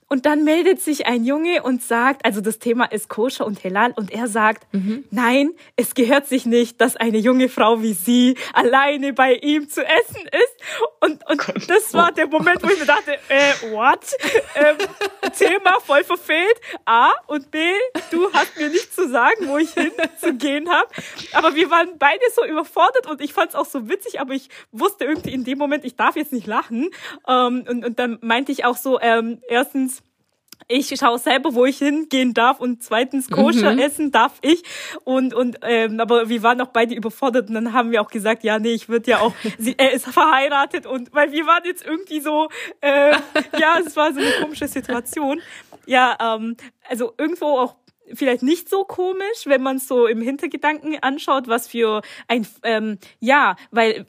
Und 0.09 0.25
dann 0.25 0.43
meldet 0.43 0.81
sich 0.81 1.05
ein 1.05 1.23
Junge 1.23 1.61
und 1.61 1.83
sagt, 1.83 2.25
also 2.25 2.41
das 2.41 2.57
Thema 2.57 2.85
ist 2.85 3.09
koscher 3.09 3.45
und 3.45 3.63
halal 3.63 3.93
und 3.95 4.11
er 4.11 4.27
sagt, 4.27 4.71
mhm. 4.73 5.05
nein, 5.11 5.51
es 5.75 5.93
gehört 5.93 6.27
sich 6.27 6.47
nicht, 6.47 6.81
dass 6.81 6.95
eine 6.95 7.19
junge 7.19 7.47
Frau 7.47 7.81
wie 7.83 7.93
sie 7.93 8.35
alleine 8.53 9.13
bei 9.13 9.35
ihm 9.35 9.69
zu 9.69 9.85
essen 9.85 10.21
ist. 10.27 10.89
Und, 10.99 11.25
und 11.29 11.37
Gott. 11.37 11.69
das 11.69 11.93
war 11.93 12.11
der 12.11 12.27
Moment, 12.27 12.63
wo 12.63 12.67
ich 12.67 12.79
mir 12.79 12.85
dachte, 12.85 13.13
äh, 13.29 13.71
what? 13.71 13.99
Ähm, 14.55 14.77
Thema 15.37 15.79
voll 15.85 16.03
verfehlt. 16.03 16.59
A 16.85 17.11
und 17.27 17.51
B, 17.51 17.59
du 18.11 18.31
hast 18.33 18.57
mir 18.57 18.69
nicht 18.69 18.93
zu 18.93 19.07
sagen, 19.07 19.47
wo 19.47 19.57
ich 19.57 19.69
hinzugehen 19.73 20.69
habe. 20.69 20.89
Aber 21.33 21.55
wir 21.55 21.69
waren 21.69 21.97
beide 21.99 22.23
so 22.35 22.43
überfordert 22.45 23.07
und 23.07 23.21
ich 23.21 23.33
fand 23.33 23.49
es 23.49 23.55
auch 23.55 23.65
so 23.65 23.87
witzig, 23.87 24.19
aber 24.19 24.33
ich 24.33 24.49
wusste 24.71 25.05
irgendwie 25.05 25.33
in 25.33 25.43
dem 25.43 25.57
Moment, 25.57 25.85
ich 25.85 25.95
darf 25.95 26.15
jetzt 26.15 26.33
nicht 26.33 26.47
lachen. 26.47 26.89
Ähm, 27.27 27.65
und, 27.69 27.85
und 27.85 27.99
dann 27.99 28.17
meinte 28.21 28.51
ich 28.51 28.65
auch 28.65 28.77
so, 28.77 28.99
ähm, 28.99 29.41
erstens, 29.47 29.98
ich 30.67 30.93
schaue 30.99 31.17
selber, 31.19 31.53
wo 31.53 31.65
ich 31.65 31.77
hingehen 31.77 32.33
darf 32.33 32.59
und 32.59 32.83
zweitens 32.83 33.29
koscher 33.29 33.73
mhm. 33.73 33.79
essen 33.79 34.11
darf 34.11 34.33
ich 34.41 34.63
und 35.03 35.33
und 35.33 35.57
ähm, 35.63 35.99
aber 35.99 36.29
wir 36.29 36.43
waren 36.43 36.61
auch 36.61 36.67
beide 36.67 36.95
überfordert 36.95 37.49
und 37.49 37.55
dann 37.55 37.73
haben 37.73 37.91
wir 37.91 38.01
auch 38.01 38.09
gesagt, 38.09 38.43
ja 38.43 38.59
nee, 38.59 38.73
ich 38.73 38.89
würde 38.89 39.11
ja 39.11 39.19
auch, 39.19 39.33
sie, 39.57 39.75
er 39.77 39.93
ist 39.93 40.05
verheiratet 40.05 40.85
und 40.85 41.13
weil 41.13 41.31
wir 41.31 41.45
waren 41.45 41.63
jetzt 41.65 41.85
irgendwie 41.85 42.19
so, 42.19 42.49
äh, 42.81 43.11
ja, 43.59 43.79
es 43.85 43.95
war 43.95 44.13
so 44.13 44.19
eine 44.19 44.31
komische 44.41 44.67
Situation. 44.67 45.41
Ja, 45.85 46.15
ähm, 46.19 46.55
also 46.87 47.13
irgendwo 47.17 47.45
auch 47.57 47.75
vielleicht 48.13 48.43
nicht 48.43 48.69
so 48.69 48.83
komisch, 48.83 49.45
wenn 49.45 49.61
man 49.61 49.77
es 49.77 49.87
so 49.87 50.07
im 50.07 50.21
Hintergedanken 50.21 50.97
anschaut, 51.01 51.47
was 51.47 51.67
für 51.67 52.01
ein, 52.27 52.47
ähm, 52.63 52.97
ja, 53.19 53.55
weil 53.71 54.05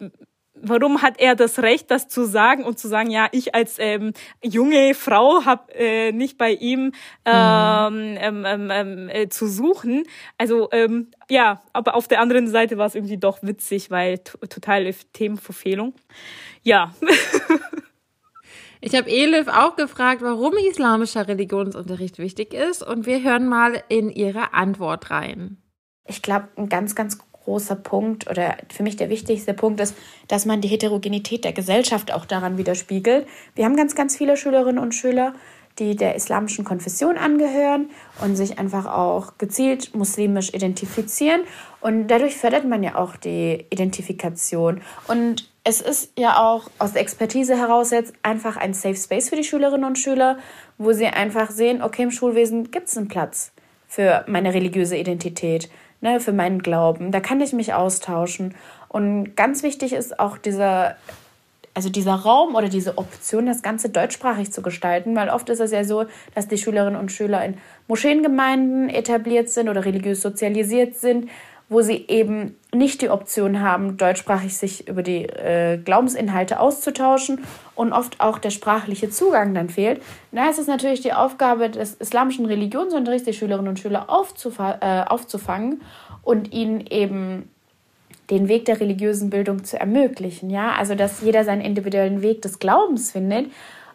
warum 0.63 1.03
hat 1.03 1.19
er 1.19 1.35
das 1.35 1.59
Recht, 1.61 1.91
das 1.91 2.09
zu 2.09 2.25
sagen 2.25 2.65
und 2.65 2.79
zu 2.79 2.89
sagen, 2.89 3.11
ja, 3.11 3.29
ich 3.33 3.55
als 3.55 3.77
ähm, 3.79 4.13
junge 4.43 4.95
Frau 4.95 5.45
habe 5.45 5.73
äh, 5.75 6.13
nicht 6.13 6.39
bei 6.39 6.53
ihm 6.53 6.93
ähm, 7.25 8.17
ähm, 8.19 8.45
ähm, 8.47 8.71
ähm, 8.71 9.09
äh, 9.09 9.29
zu 9.29 9.47
suchen. 9.47 10.05
Also 10.39 10.69
ähm, 10.73 11.09
ja, 11.29 11.61
aber 11.73 11.95
auf 11.95 12.09
der 12.09 12.21
anderen 12.21 12.49
Seite 12.49 12.79
war 12.79 12.87
es 12.87 12.95
irgendwie 12.95 13.19
doch 13.19 13.43
witzig, 13.43 13.91
weil 13.91 14.19
totale 14.19 14.95
Themenverfehlung. 15.13 15.95
Ja. 16.63 16.95
Ich 18.83 18.95
habe 18.95 19.11
Elif 19.11 19.47
auch 19.49 19.77
gefragt, 19.77 20.23
warum 20.23 20.55
islamischer 20.57 21.29
Religionsunterricht 21.29 22.19
wichtig 22.19 22.55
ist 22.55 22.83
und 22.83 23.05
wir 23.05 23.23
hören 23.23 23.47
mal 23.47 23.83
in 23.89 24.09
ihre 24.09 24.55
Antwort 24.55 25.11
rein. 25.11 25.59
Ich 26.07 26.23
glaube, 26.23 26.49
ein 26.57 26.71
ganz, 26.71 26.95
ganz 26.95 27.19
großer 27.45 27.77
Punkt 27.77 28.29
oder 28.29 28.57
für 28.73 28.83
mich 28.83 28.97
der 28.97 29.09
wichtigste 29.09 29.55
Punkt 29.55 29.81
ist, 29.81 29.95
dass 30.29 30.47
man 30.47 30.61
die 30.61 30.69
Heterogenität 30.69 31.45
der 31.45 31.53
Gesellschaft 31.53 32.13
auch 32.13 32.25
daran 32.25 32.59
widerspiegelt. 32.59 33.27
Wir 33.55 33.65
haben 33.65 33.77
ganz, 33.77 33.95
ganz 33.95 34.17
viele 34.17 34.37
Schülerinnen 34.37 34.79
und 34.79 34.95
Schüler, 34.95 35.35
die 35.79 35.97
der 35.97 36.15
islamischen 36.15 36.65
Konfession 36.65 37.17
angehören 37.17 37.91
und 38.23 38.37
sich 38.37 38.59
einfach 38.59 38.87
auch 38.87 39.39
gezielt 39.39 39.95
muslimisch 39.95 40.53
identifizieren. 40.53 41.41
Und 41.81 42.09
dadurch 42.09 42.37
fördert 42.37 42.67
man 42.67 42.83
ja 42.83 42.97
auch 42.97 43.17
die 43.17 43.65
Identifikation. 43.71 44.83
Und 45.09 45.49
es 45.65 45.81
ist 45.81 46.13
ja 46.19 46.39
auch 46.39 46.71
aus 46.79 46.93
der 46.93 47.03
Expertise 47.03 47.57
heraus 47.57 47.91
jetzt 47.91 48.13
einfach 48.23 48.57
ein 48.57 48.75
Safe 48.75 48.97
Space 48.97 49.31
für 49.31 49.37
die 49.37 49.45
Schülerinnen 49.45 49.85
und 49.85 49.99
Schüler, 49.99 50.39
wo 50.79 50.93
sie 50.93 51.07
einfach 51.07 51.51
sehen, 51.51 51.83
okay, 51.83 52.03
im 52.03 52.11
Schulwesen 52.11 52.71
gibt 52.71 52.89
es 52.89 52.97
einen 52.97 53.09
Platz 53.09 53.53
für 53.89 54.25
meine 54.29 54.55
religiöse 54.55 54.97
Identität, 54.97 55.69
ne, 56.01 56.21
für 56.21 56.33
meinen 56.33 56.63
Glauben. 56.63 57.13
Da 57.13 57.21
kann 57.21 57.41
ich 57.41 57.53
mich 57.53 57.75
austauschen. 57.75 58.55
Und 58.89 59.37
ganz 59.37 59.63
wichtig 59.63 59.93
ist 59.93 60.19
auch 60.19 60.39
dieser, 60.39 60.97
also 61.75 61.89
dieser 61.89 62.15
Raum 62.15 62.55
oder 62.55 62.69
diese 62.69 62.99
Option, 62.99 63.47
das 63.47 63.63
Ganze 63.63 63.89
deutschsprachig 63.89 64.53
zu 64.53 64.63
gestalten, 64.63 65.15
weil 65.17 65.29
oft 65.29 65.49
ist 65.49 65.61
es 65.61 65.71
ja 65.71 65.85
so, 65.85 66.07
dass 66.35 66.49
die 66.49 66.59
Schülerinnen 66.59 66.99
und 66.99 67.13
Schüler 67.13 67.45
in 67.45 67.55
Moscheengemeinden 67.89 68.89
etabliert 68.89 69.49
sind 69.49 69.69
oder 69.69 69.85
religiös 69.85 70.21
sozialisiert 70.21 70.97
sind 70.97 71.31
wo 71.71 71.83
sie 71.83 72.05
eben 72.09 72.57
nicht 72.75 73.01
die 73.01 73.11
Option 73.11 73.61
haben, 73.61 73.97
deutschsprachig 73.97 74.59
sich 74.59 74.89
über 74.89 75.05
die 75.05 75.25
äh, 75.25 75.79
Glaubensinhalte 75.79 76.59
auszutauschen 76.59 77.45
und 77.81 77.95
oft 77.95 78.21
auch 78.21 78.37
der 78.37 78.51
sprachliche 78.51 79.09
Zugang 79.09 79.55
dann 79.55 79.71
fehlt. 79.71 80.03
Da 80.33 80.51
ist 80.51 80.59
es 80.59 80.67
natürlich 80.67 81.01
die 81.01 81.15
Aufgabe 81.15 81.71
des 81.71 81.95
islamischen 81.95 82.45
Religionsunterrichts, 82.45 83.25
die 83.25 83.33
Schülerinnen 83.33 83.69
und 83.69 83.79
Schüler 83.79 84.11
aufzufa 84.11 84.79
äh, 84.83 85.09
aufzufangen 85.09 85.81
und 86.23 86.53
ihnen 86.53 86.87
eben 86.87 87.49
den 88.29 88.49
Weg 88.49 88.67
der 88.67 88.81
religiösen 88.81 89.31
Bildung 89.31 89.65
zu 89.65 89.81
ermöglichen. 89.81 90.51
Ja, 90.51 90.73
also 90.73 90.95
dass 90.95 91.23
jeder 91.23 91.43
seinen 91.43 91.63
individuellen 91.63 92.21
Weg 92.21 92.43
des 92.43 92.59
Glaubens 92.59 93.13
findet 93.13 93.47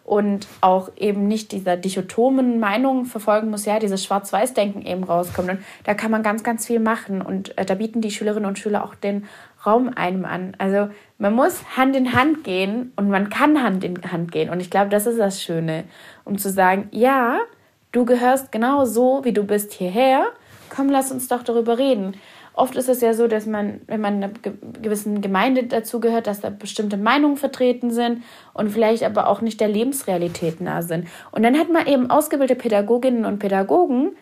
und 0.04 0.48
auch 0.62 0.90
eben 0.98 1.28
nicht 1.28 1.52
dieser 1.52 1.78
dichotomen 1.78 2.60
Meinung 2.60 3.06
verfolgen 3.06 3.52
muss, 3.52 3.66
ja, 3.66 3.78
dieses 3.78 4.04
Schwarz-Weiß-Denken 4.04 4.84
eben 4.84 5.04
rauskommt. 5.04 5.50
Und 5.52 5.60
da 5.84 5.94
kann 5.94 6.10
man 6.10 6.24
ganz, 6.24 6.44
ganz 6.44 6.66
viel 6.66 6.80
machen. 6.80 7.22
Und 7.22 7.56
äh, 7.56 7.66
da 7.66 7.76
bieten 7.76 8.02
die 8.02 8.10
Schülerinnen 8.10 8.48
und 8.48 8.58
Schüler 8.58 8.84
auch 8.84 8.96
den 8.96 9.26
Raum 9.66 9.92
einem 9.96 10.26
an. 10.26 10.54
Also 10.58 10.90
man 11.18 11.34
muss 11.34 11.78
Hand 11.78 11.96
in 11.96 12.14
Hand 12.14 12.44
gehen 12.44 12.94
und 12.96 13.10
man 13.10 13.30
kann 13.30 13.62
Hand 13.62 13.84
in 13.84 14.12
Hand 14.12 14.32
gehen. 14.32 14.50
Und 14.50 14.60
ich 14.60 14.70
glaube, 14.70 14.90
das 14.90 15.08
ist 15.08 15.20
das 15.20 15.42
Schöne, 15.42 15.86
um 16.24 16.38
zu 16.38 16.50
sagen, 16.50 16.88
ja, 16.92 17.40
du 17.92 18.06
gehörst 18.06 18.52
genau 18.52 18.86
so, 18.86 19.22
wie 19.24 19.34
du 19.34 19.44
bist 19.44 19.74
hierher. 19.74 20.26
Komm, 20.70 20.90
lass 20.90 21.12
uns 21.12 21.28
doch 21.28 21.44
darüber 21.44 21.78
reden. 21.78 22.16
Oft 22.56 22.76
ist 22.78 22.88
es 22.88 23.02
ja 23.02 23.14
so, 23.14 23.28
dass 23.28 23.46
man, 23.46 23.82
wenn 23.88 24.00
man 24.00 24.16
einer 24.16 24.32
gewissen 24.82 25.22
Gemeinde 25.22 25.64
dazugehört, 25.64 26.28
dass 26.28 26.40
da 26.40 26.50
bestimmte 26.50 26.96
Meinungen 26.96 27.36
vertreten 27.36 27.92
sind 27.92 28.24
und 28.54 28.70
vielleicht 28.70 29.04
aber 29.04 29.28
auch 29.28 29.42
nicht 29.42 29.60
der 29.60 29.68
Lebensrealität 29.68 30.62
nah 30.62 30.82
sind. 30.82 31.08
Und 31.32 31.44
dann 31.44 31.60
hat 31.60 31.70
man 31.70 31.86
eben 31.86 32.10
ausgebildete 32.10 32.58
Pädagoginnen 32.58 33.26
und 33.26 33.40
Pädagogen, 33.40 34.16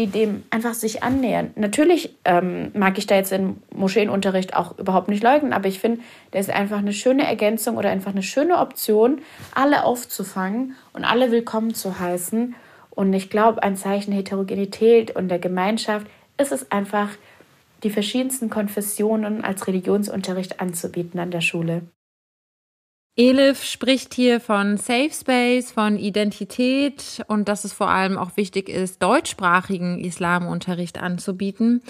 die 0.00 0.06
dem 0.06 0.44
einfach 0.48 0.72
sich 0.72 1.02
annähern. 1.02 1.50
Natürlich 1.56 2.16
ähm, 2.24 2.70
mag 2.72 2.96
ich 2.96 3.06
da 3.06 3.16
jetzt 3.16 3.32
den 3.32 3.62
Moscheenunterricht 3.74 4.56
auch 4.56 4.78
überhaupt 4.78 5.08
nicht 5.08 5.22
leugnen, 5.22 5.52
aber 5.52 5.68
ich 5.68 5.78
finde, 5.78 6.00
der 6.32 6.40
ist 6.40 6.48
einfach 6.48 6.78
eine 6.78 6.94
schöne 6.94 7.26
Ergänzung 7.26 7.76
oder 7.76 7.90
einfach 7.90 8.12
eine 8.12 8.22
schöne 8.22 8.58
Option, 8.58 9.20
alle 9.54 9.84
aufzufangen 9.84 10.74
und 10.94 11.04
alle 11.04 11.30
willkommen 11.30 11.74
zu 11.74 12.00
heißen. 12.00 12.54
Und 12.88 13.12
ich 13.12 13.28
glaube, 13.28 13.62
ein 13.62 13.76
Zeichen 13.76 14.12
Heterogenität 14.12 15.14
und 15.14 15.28
der 15.28 15.38
Gemeinschaft 15.38 16.06
ist 16.38 16.52
es 16.52 16.72
einfach, 16.72 17.10
die 17.82 17.90
verschiedensten 17.90 18.48
Konfessionen 18.48 19.44
als 19.44 19.66
Religionsunterricht 19.66 20.60
anzubieten 20.60 21.20
an 21.20 21.30
der 21.30 21.42
Schule. 21.42 21.82
Elif 23.20 23.64
spricht 23.64 24.14
hier 24.14 24.40
von 24.40 24.78
Safe 24.78 25.10
Space, 25.12 25.72
von 25.72 25.98
Identität 25.98 27.22
und 27.26 27.50
dass 27.50 27.64
es 27.64 27.74
vor 27.74 27.90
allem 27.90 28.16
auch 28.16 28.38
wichtig 28.38 28.70
ist, 28.70 29.02
deutschsprachigen 29.02 30.02
Islamunterricht 30.02 30.96
anzubieten. 30.96 31.82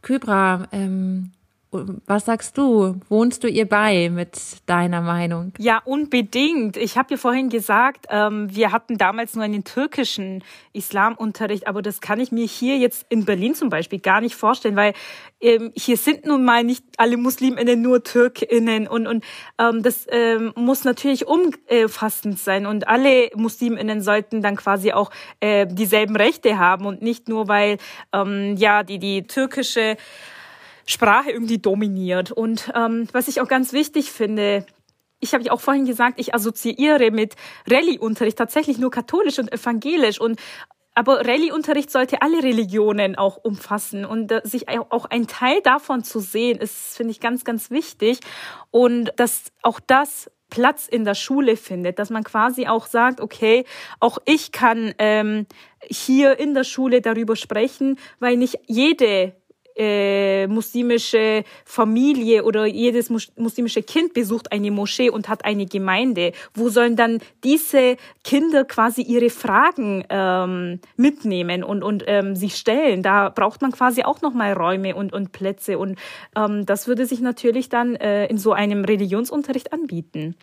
Kybra, 0.00 0.68
ähm, 0.72 1.32
was 1.72 2.26
sagst 2.26 2.58
du? 2.58 3.00
Wohnst 3.08 3.42
du 3.44 3.48
ihr 3.48 3.66
bei 3.66 4.10
mit 4.10 4.38
deiner 4.66 5.00
Meinung? 5.00 5.52
Ja, 5.58 5.80
unbedingt. 5.84 6.76
Ich 6.76 6.98
habe 6.98 7.12
ja 7.12 7.16
vorhin 7.16 7.48
gesagt, 7.48 8.06
ähm, 8.10 8.54
wir 8.54 8.72
hatten 8.72 8.98
damals 8.98 9.34
nur 9.34 9.44
einen 9.44 9.64
türkischen 9.64 10.44
Islamunterricht, 10.74 11.66
aber 11.66 11.80
das 11.80 12.02
kann 12.02 12.20
ich 12.20 12.30
mir 12.30 12.44
hier 12.44 12.76
jetzt 12.76 13.06
in 13.08 13.24
Berlin 13.24 13.54
zum 13.54 13.70
Beispiel 13.70 14.00
gar 14.00 14.20
nicht 14.20 14.34
vorstellen, 14.34 14.76
weil 14.76 14.92
ähm, 15.40 15.72
hier 15.74 15.96
sind 15.96 16.26
nun 16.26 16.44
mal 16.44 16.62
nicht 16.62 16.84
alle 16.98 17.16
Musliminnen 17.16 17.80
nur 17.80 18.04
Türkinnen 18.04 18.86
und, 18.86 19.06
und 19.06 19.24
ähm, 19.58 19.82
das 19.82 20.06
ähm, 20.10 20.52
muss 20.54 20.84
natürlich 20.84 21.26
umfassend 21.26 22.38
sein 22.38 22.66
und 22.66 22.86
alle 22.86 23.30
Musliminnen 23.34 24.02
sollten 24.02 24.42
dann 24.42 24.56
quasi 24.56 24.92
auch 24.92 25.10
äh, 25.40 25.66
dieselben 25.66 26.16
Rechte 26.16 26.58
haben 26.58 26.84
und 26.84 27.00
nicht 27.00 27.28
nur, 27.28 27.48
weil 27.48 27.78
ähm, 28.12 28.56
ja 28.58 28.82
die, 28.82 28.98
die 28.98 29.22
türkische 29.22 29.96
Sprache 30.86 31.30
irgendwie 31.30 31.58
dominiert. 31.58 32.32
Und 32.32 32.72
ähm, 32.74 33.08
was 33.12 33.28
ich 33.28 33.40
auch 33.40 33.48
ganz 33.48 33.72
wichtig 33.72 34.10
finde, 34.12 34.66
ich 35.20 35.34
habe 35.34 35.44
ja 35.44 35.52
auch 35.52 35.60
vorhin 35.60 35.86
gesagt, 35.86 36.18
ich 36.18 36.34
assoziiere 36.34 37.10
mit 37.10 37.36
Rallye-Unterricht 37.70 38.36
tatsächlich 38.36 38.78
nur 38.78 38.90
katholisch 38.90 39.38
und 39.38 39.52
evangelisch 39.52 40.20
und 40.20 40.40
aber 40.94 41.26
Rallye-Unterricht 41.26 41.90
sollte 41.90 42.20
alle 42.20 42.42
Religionen 42.42 43.16
auch 43.16 43.38
umfassen 43.38 44.04
und 44.04 44.30
äh, 44.30 44.42
sich 44.44 44.68
auch 44.68 45.06
ein 45.06 45.26
Teil 45.26 45.62
davon 45.62 46.04
zu 46.04 46.20
sehen, 46.20 46.58
ist, 46.58 46.96
finde 46.96 47.12
ich, 47.12 47.20
ganz, 47.20 47.44
ganz 47.44 47.70
wichtig. 47.70 48.20
Und 48.70 49.10
dass 49.16 49.52
auch 49.62 49.80
das 49.80 50.30
Platz 50.50 50.86
in 50.86 51.06
der 51.06 51.14
Schule 51.14 51.56
findet, 51.56 51.98
dass 51.98 52.10
man 52.10 52.24
quasi 52.24 52.66
auch 52.66 52.84
sagt, 52.84 53.22
okay, 53.22 53.64
auch 54.00 54.18
ich 54.26 54.52
kann 54.52 54.92
ähm, 54.98 55.46
hier 55.82 56.38
in 56.38 56.52
der 56.52 56.64
Schule 56.64 57.00
darüber 57.00 57.36
sprechen, 57.36 57.98
weil 58.20 58.36
nicht 58.36 58.58
jede 58.66 59.34
äh, 59.76 60.46
muslimische 60.46 61.44
Familie 61.64 62.44
oder 62.44 62.66
jedes 62.66 63.10
muslimische 63.36 63.82
Kind 63.82 64.14
besucht 64.14 64.52
eine 64.52 64.70
Moschee 64.70 65.10
und 65.10 65.28
hat 65.28 65.44
eine 65.44 65.66
Gemeinde. 65.66 66.32
Wo 66.54 66.68
sollen 66.68 66.96
dann 66.96 67.20
diese 67.44 67.96
Kinder 68.24 68.64
quasi 68.64 69.02
ihre 69.02 69.30
Fragen 69.30 70.04
ähm, 70.08 70.80
mitnehmen 70.96 71.64
und, 71.64 71.82
und 71.82 72.04
ähm, 72.06 72.36
sich 72.36 72.56
stellen? 72.56 73.02
Da 73.02 73.28
braucht 73.28 73.62
man 73.62 73.72
quasi 73.72 74.02
auch 74.02 74.22
nochmal 74.22 74.52
Räume 74.52 74.94
und, 74.94 75.12
und 75.12 75.32
Plätze. 75.32 75.78
Und 75.78 75.98
ähm, 76.36 76.66
das 76.66 76.86
würde 76.86 77.06
sich 77.06 77.20
natürlich 77.20 77.68
dann 77.68 77.96
äh, 77.96 78.26
in 78.26 78.38
so 78.38 78.52
einem 78.52 78.84
Religionsunterricht 78.84 79.72
anbieten. 79.72 80.36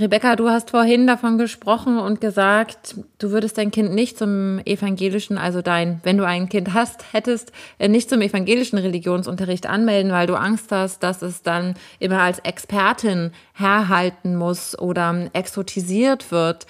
Rebecca, 0.00 0.36
du 0.36 0.48
hast 0.48 0.70
vorhin 0.70 1.06
davon 1.06 1.38
gesprochen 1.38 1.98
und 1.98 2.20
gesagt, 2.20 2.96
du 3.18 3.30
würdest 3.30 3.58
dein 3.58 3.70
Kind 3.70 3.94
nicht 3.94 4.16
zum 4.16 4.60
evangelischen, 4.64 5.38
also 5.38 5.62
dein, 5.62 6.00
wenn 6.04 6.18
du 6.18 6.26
ein 6.26 6.48
Kind 6.48 6.72
hast, 6.74 7.12
hättest, 7.12 7.52
äh, 7.78 7.88
nicht 7.88 8.08
zum 8.08 8.20
evangelischen 8.20 8.78
Religionsunterricht 8.78 9.66
anmelden, 9.66 10.12
weil 10.12 10.26
du 10.26 10.36
Angst 10.36 10.70
hast, 10.70 11.02
dass 11.02 11.22
es 11.22 11.42
dann 11.42 11.74
immer 11.98 12.20
als 12.20 12.38
Expertin 12.40 13.32
herhalten 13.54 14.36
muss 14.36 14.78
oder 14.78 15.30
exotisiert 15.32 16.30
wird. 16.30 16.66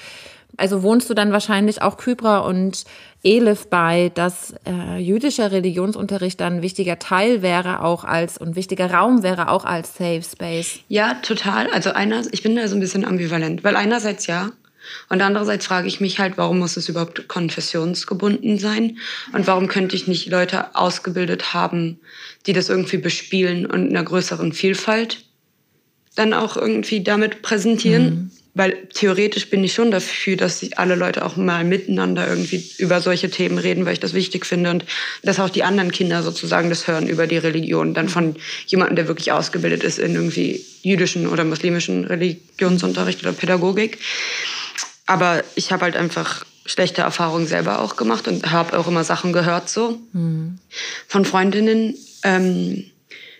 Also 0.59 0.83
wohnst 0.83 1.09
du 1.09 1.15
dann 1.15 1.33
wahrscheinlich 1.33 1.81
auch 1.81 1.97
Kybra 1.97 2.41
und 2.41 2.85
Elif 3.23 3.69
bei, 3.69 4.11
dass 4.15 4.55
äh, 4.67 4.99
jüdischer 4.99 5.51
Religionsunterricht 5.51 6.39
dann 6.41 6.57
ein 6.57 6.63
wichtiger 6.63 6.99
Teil 6.99 7.43
wäre, 7.43 7.83
auch 7.83 8.05
als 8.05 8.39
und 8.39 8.57
wichtiger 8.57 8.91
Raum 8.91 9.23
wäre 9.23 9.49
auch 9.49 9.65
als 9.65 9.97
Safe 9.97 10.23
Space. 10.23 10.81
Ja, 10.89 11.15
total. 11.23 11.71
Also 11.71 11.93
einer, 11.93 12.23
ich 12.33 12.43
bin 12.43 12.57
da 12.57 12.69
so 12.69 12.77
ein 12.77 12.81
bisschen 12.81 13.05
ambivalent, 13.05 13.65
weil 13.65 13.77
einerseits 13.77 14.27
ja, 14.27 14.51
Und 15.09 15.23
andererseits 15.23 15.67
frage 15.67 15.89
ich 15.89 16.01
mich 16.01 16.19
halt, 16.19 16.37
warum 16.37 16.59
muss 16.59 16.77
es 16.77 16.89
überhaupt 16.89 17.29
konfessionsgebunden 17.29 18.59
sein? 18.59 18.99
Und 19.33 19.47
warum 19.47 19.69
könnte 19.69 19.97
ich 19.97 20.07
nicht 20.07 20.29
Leute 20.29 20.75
ausgebildet 20.75 21.55
haben, 21.55 22.01
die 22.47 22.53
das 22.53 22.69
irgendwie 22.69 22.99
bespielen 22.99 23.67
und 23.67 23.89
in 23.89 23.97
einer 23.97 24.05
größeren 24.05 24.53
Vielfalt 24.53 25.25
dann 26.15 26.33
auch 26.33 26.57
irgendwie 26.57 27.03
damit 27.03 27.43
präsentieren? 27.43 28.05
Mhm. 28.05 28.31
Weil 28.59 28.89
theoretisch 28.93 29.51
bin 29.51 29.63
ich 29.63 29.73
schon 29.73 29.93
dafür, 29.93 30.37
dass 30.37 30.67
alle 30.73 30.97
Leute 30.97 31.25
auch 31.25 31.37
mal 31.37 31.63
miteinander 31.63 32.27
irgendwie 32.27 32.69
über 32.79 33.01
solche 33.01 33.31
Themen 33.31 33.57
reden, 33.57 33.87
weil 33.87 33.93
ich 33.93 34.01
das 34.01 34.15
wichtig 34.15 34.45
finde 34.45 34.71
und 34.71 34.85
dass 35.23 35.39
auch 35.39 35.49
die 35.49 35.63
anderen 35.63 35.93
Kinder 35.93 36.25
sozusagen 36.25 36.69
das 36.69 36.89
hören 36.89 37.07
über 37.07 37.29
die 37.29 37.37
Religion, 37.37 37.95
dann 37.95 38.09
von 38.09 38.35
jemandem, 38.67 38.97
der 38.97 39.07
wirklich 39.07 39.31
ausgebildet 39.31 39.85
ist 39.85 40.01
in 40.01 40.17
irgendwie 40.17 40.65
jüdischen 40.83 41.29
oder 41.29 41.45
muslimischen 41.45 42.05
Religionsunterricht 42.05 43.21
oder 43.23 43.33
Pädagogik. 43.33 43.99
Aber 45.07 45.45
ich 45.55 45.71
habe 45.71 45.85
halt 45.85 45.95
einfach 45.95 46.45
schlechte 46.67 47.03
Erfahrungen 47.03 47.47
selber 47.47 47.79
auch 47.79 47.95
gemacht 47.95 48.27
und 48.27 48.51
habe 48.51 48.77
auch 48.77 48.89
immer 48.89 49.05
Sachen 49.05 49.33
gehört 49.33 49.69
so 49.69 50.01
mhm. 50.13 50.59
von 51.07 51.25
Freundinnen. 51.25 51.95
Ähm, 52.25 52.91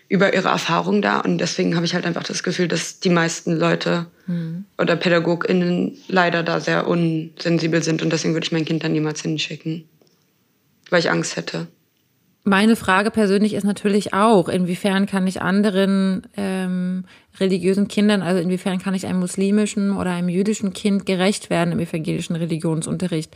über 0.09 0.33
ihre 0.33 0.49
Erfahrung 0.49 1.01
da. 1.01 1.19
Und 1.19 1.37
deswegen 1.37 1.75
habe 1.75 1.85
ich 1.85 1.93
halt 1.93 2.05
einfach 2.05 2.23
das 2.23 2.43
Gefühl, 2.43 2.67
dass 2.67 2.99
die 2.99 3.11
meisten 3.11 3.55
Leute 3.55 4.07
mhm. 4.25 4.65
oder 4.77 4.95
PädagogInnen 4.95 5.97
leider 6.07 6.43
da 6.43 6.59
sehr 6.59 6.87
unsensibel 6.87 7.83
sind. 7.83 8.01
Und 8.01 8.11
deswegen 8.11 8.33
würde 8.33 8.45
ich 8.45 8.51
mein 8.51 8.65
Kind 8.65 8.83
dann 8.83 8.91
niemals 8.91 9.21
hinschicken, 9.21 9.87
weil 10.89 10.99
ich 10.99 11.11
Angst 11.11 11.37
hätte. 11.37 11.67
Meine 12.43 12.75
Frage 12.75 13.11
persönlich 13.11 13.53
ist 13.53 13.65
natürlich 13.65 14.13
auch, 14.13 14.49
inwiefern 14.49 15.05
kann 15.05 15.27
ich 15.27 15.41
anderen 15.41 16.25
ähm, 16.35 17.05
religiösen 17.39 17.87
Kindern, 17.87 18.21
also 18.21 18.41
inwiefern 18.41 18.79
kann 18.79 18.93
ich 18.93 19.05
einem 19.05 19.19
muslimischen 19.19 19.95
oder 19.95 20.11
einem 20.11 20.29
jüdischen 20.29 20.73
Kind 20.73 21.05
gerecht 21.05 21.49
werden 21.49 21.71
im 21.71 21.79
evangelischen 21.79 22.35
Religionsunterricht. 22.35 23.35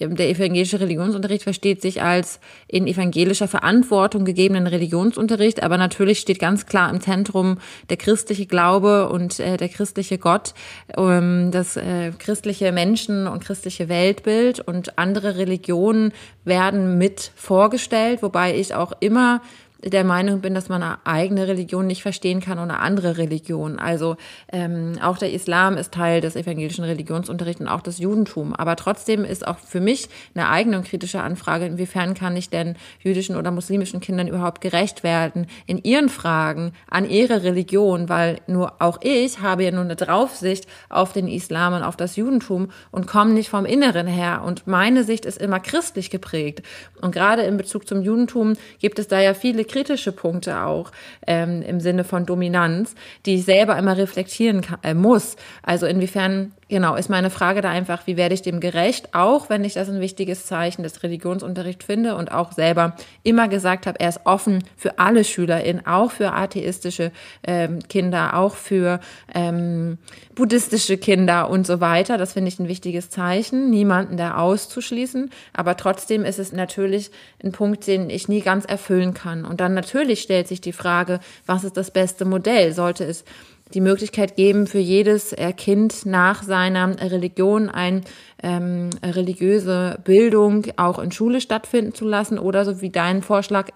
Der 0.00 0.28
evangelische 0.28 0.80
Religionsunterricht 0.80 1.42
versteht 1.42 1.82
sich 1.82 2.02
als 2.02 2.40
in 2.66 2.86
evangelischer 2.86 3.48
Verantwortung 3.48 4.24
gegebenen 4.24 4.66
Religionsunterricht, 4.66 5.62
aber 5.62 5.76
natürlich 5.76 6.20
steht 6.20 6.38
ganz 6.38 6.66
klar 6.66 6.90
im 6.90 7.00
Zentrum 7.00 7.58
der 7.90 7.96
christliche 7.96 8.46
Glaube 8.46 9.08
und 9.08 9.38
äh, 9.40 9.56
der 9.56 9.68
christliche 9.68 10.18
Gott, 10.18 10.54
ähm, 10.96 11.50
das 11.50 11.76
äh, 11.76 12.12
christliche 12.18 12.72
Menschen 12.72 13.26
und 13.26 13.44
christliche 13.44 13.88
Weltbild 13.88 14.60
und 14.60 14.98
andere 14.98 15.36
Religionen 15.36 16.12
werden 16.44 16.98
mit 16.98 17.32
vorgestellt, 17.34 18.22
wobei 18.22 18.56
ich 18.56 18.74
auch 18.74 18.92
immer 19.00 19.42
der 19.84 20.04
Meinung 20.04 20.40
bin, 20.40 20.54
dass 20.54 20.68
man 20.68 20.82
eine 20.82 20.98
eigene 21.04 21.48
Religion 21.48 21.86
nicht 21.86 22.02
verstehen 22.02 22.40
kann 22.40 22.58
ohne 22.58 22.78
andere 22.78 23.18
Religion. 23.18 23.78
Also 23.78 24.16
ähm, 24.52 24.94
auch 25.02 25.18
der 25.18 25.32
Islam 25.32 25.76
ist 25.76 25.92
Teil 25.92 26.20
des 26.20 26.36
evangelischen 26.36 26.84
Religionsunterrichts 26.84 27.60
und 27.60 27.68
auch 27.68 27.80
das 27.80 27.98
Judentum. 27.98 28.54
Aber 28.54 28.76
trotzdem 28.76 29.24
ist 29.24 29.46
auch 29.46 29.58
für 29.58 29.80
mich 29.80 30.08
eine 30.34 30.48
eigene 30.48 30.78
und 30.78 30.84
kritische 30.84 31.20
Anfrage, 31.20 31.66
inwiefern 31.66 32.14
kann 32.14 32.36
ich 32.36 32.48
denn 32.48 32.76
jüdischen 33.00 33.36
oder 33.36 33.50
muslimischen 33.50 34.00
Kindern 34.00 34.28
überhaupt 34.28 34.60
gerecht 34.60 35.02
werden 35.02 35.46
in 35.66 35.82
ihren 35.82 36.08
Fragen 36.08 36.72
an 36.88 37.08
ihre 37.08 37.42
Religion, 37.42 38.08
weil 38.08 38.40
nur 38.46 38.80
auch 38.80 38.98
ich 39.02 39.40
habe 39.40 39.64
ja 39.64 39.70
nur 39.72 39.82
eine 39.82 39.96
Draufsicht 39.96 40.66
auf 40.88 41.12
den 41.12 41.26
Islam 41.26 41.74
und 41.74 41.82
auf 41.82 41.96
das 41.96 42.16
Judentum 42.16 42.70
und 42.90 43.06
komme 43.06 43.32
nicht 43.32 43.48
vom 43.48 43.64
Inneren 43.64 44.06
her. 44.06 44.42
Und 44.44 44.66
meine 44.66 45.02
Sicht 45.04 45.24
ist 45.24 45.38
immer 45.38 45.58
christlich 45.58 46.10
geprägt. 46.10 46.62
Und 47.00 47.12
gerade 47.12 47.42
in 47.42 47.56
Bezug 47.56 47.88
zum 47.88 48.02
Judentum 48.02 48.54
gibt 48.78 48.98
es 48.98 49.08
da 49.08 49.20
ja 49.20 49.34
viele 49.34 49.64
kritische 49.72 50.12
Punkte 50.12 50.62
auch 50.62 50.92
ähm, 51.26 51.62
im 51.62 51.80
Sinne 51.80 52.04
von 52.04 52.26
Dominanz, 52.26 52.94
die 53.26 53.36
ich 53.36 53.44
selber 53.44 53.76
immer 53.78 53.96
reflektieren 53.96 54.60
kann, 54.60 54.78
äh, 54.82 54.94
muss. 54.94 55.36
Also 55.62 55.86
inwiefern 55.86 56.52
Genau, 56.72 56.94
ist 56.94 57.10
meine 57.10 57.28
Frage 57.28 57.60
da 57.60 57.68
einfach, 57.68 58.06
wie 58.06 58.16
werde 58.16 58.34
ich 58.34 58.40
dem 58.40 58.58
gerecht, 58.58 59.10
auch 59.12 59.50
wenn 59.50 59.62
ich 59.62 59.74
das 59.74 59.90
ein 59.90 60.00
wichtiges 60.00 60.46
Zeichen 60.46 60.82
des 60.82 61.02
Religionsunterrichts 61.02 61.84
finde 61.84 62.16
und 62.16 62.32
auch 62.32 62.52
selber 62.52 62.96
immer 63.22 63.48
gesagt 63.48 63.86
habe, 63.86 64.00
er 64.00 64.08
ist 64.08 64.20
offen 64.24 64.64
für 64.78 64.98
alle 64.98 65.22
SchülerInnen, 65.22 65.86
auch 65.86 66.10
für 66.10 66.32
atheistische 66.32 67.12
ähm, 67.46 67.80
Kinder, 67.90 68.38
auch 68.38 68.54
für 68.54 69.00
ähm, 69.34 69.98
buddhistische 70.34 70.96
Kinder 70.96 71.50
und 71.50 71.66
so 71.66 71.82
weiter. 71.82 72.16
Das 72.16 72.32
finde 72.32 72.48
ich 72.48 72.58
ein 72.58 72.68
wichtiges 72.68 73.10
Zeichen, 73.10 73.68
niemanden 73.68 74.16
da 74.16 74.38
auszuschließen. 74.38 75.28
Aber 75.52 75.76
trotzdem 75.76 76.24
ist 76.24 76.38
es 76.38 76.52
natürlich 76.52 77.10
ein 77.44 77.52
Punkt, 77.52 77.86
den 77.86 78.08
ich 78.08 78.28
nie 78.28 78.40
ganz 78.40 78.64
erfüllen 78.64 79.12
kann. 79.12 79.44
Und 79.44 79.60
dann 79.60 79.74
natürlich 79.74 80.22
stellt 80.22 80.48
sich 80.48 80.62
die 80.62 80.72
Frage, 80.72 81.20
was 81.44 81.64
ist 81.64 81.76
das 81.76 81.90
beste 81.90 82.24
Modell? 82.24 82.72
Sollte 82.72 83.04
es 83.04 83.26
die 83.74 83.80
Möglichkeit 83.80 84.36
geben, 84.36 84.66
für 84.66 84.78
jedes 84.78 85.34
Kind 85.56 86.06
nach 86.06 86.42
seiner 86.42 87.00
Religion 87.00 87.68
eine 87.68 88.02
ähm, 88.42 88.90
religiöse 89.02 89.98
Bildung 90.04 90.66
auch 90.76 90.98
in 90.98 91.12
Schule 91.12 91.40
stattfinden 91.40 91.94
zu 91.94 92.06
lassen 92.06 92.38
oder 92.38 92.64
so 92.64 92.80
wie 92.80 92.90
dein 92.90 93.22
Vorschlag 93.22 93.70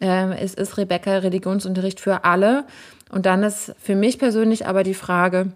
äh, 0.00 0.34
es 0.38 0.54
ist, 0.54 0.76
Rebecca, 0.76 1.18
Religionsunterricht 1.18 2.00
für 2.00 2.24
alle. 2.24 2.64
Und 3.10 3.26
dann 3.26 3.42
ist 3.42 3.74
für 3.78 3.94
mich 3.94 4.18
persönlich 4.18 4.66
aber 4.66 4.82
die 4.82 4.94
Frage, 4.94 5.52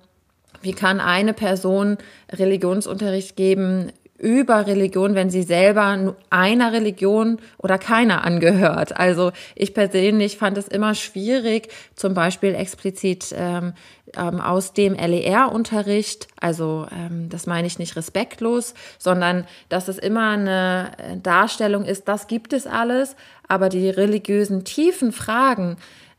wie 0.63 0.73
kann 0.73 1.01
eine 1.01 1.33
Person 1.33 1.99
Religionsunterricht 2.33 3.37
geben 3.37 3.93
über 4.19 4.67
Religion, 4.67 5.15
wenn 5.15 5.31
sie 5.31 5.43
selber 5.43 6.15
einer 6.31 6.73
Religion 6.73 7.39
oder 7.59 7.79
keiner 7.79 8.25
angehört. 8.25 8.97
Also 8.97 9.33
ich 9.55 9.75
persönlich 9.75 10.39
fand 10.39 10.57
es 10.59 10.69
immer 10.69 10.95
schwierig, 10.95 11.69
zum 11.95 12.15
Beispiel 12.15 12.55
explizit 12.55 13.35
ähm, 13.37 13.75
ähm, 14.17 14.41
aus 14.41 14.73
dem 14.73 14.95
LER-Unterricht, 14.95 16.29
also 16.41 16.87
ähm, 16.93 17.29
das 17.29 17.47
meine 17.47 17.67
ich 17.67 17.79
nicht 17.79 17.97
respektlos, 17.97 18.75
sondern 18.99 19.47
dass 19.69 19.89
es 19.89 19.99
immer 19.99 20.31
eine 20.31 20.93
Darstellung 21.23 21.85
ist, 21.85 22.09
das 22.09 22.27
gibt 22.27 22.53
es 22.53 22.67
alles, 22.67 23.17
aber 23.49 23.69
die 23.69 23.91
religiösen 23.91 24.65
tiefen 24.65 25.13
Fragen, 25.13 25.77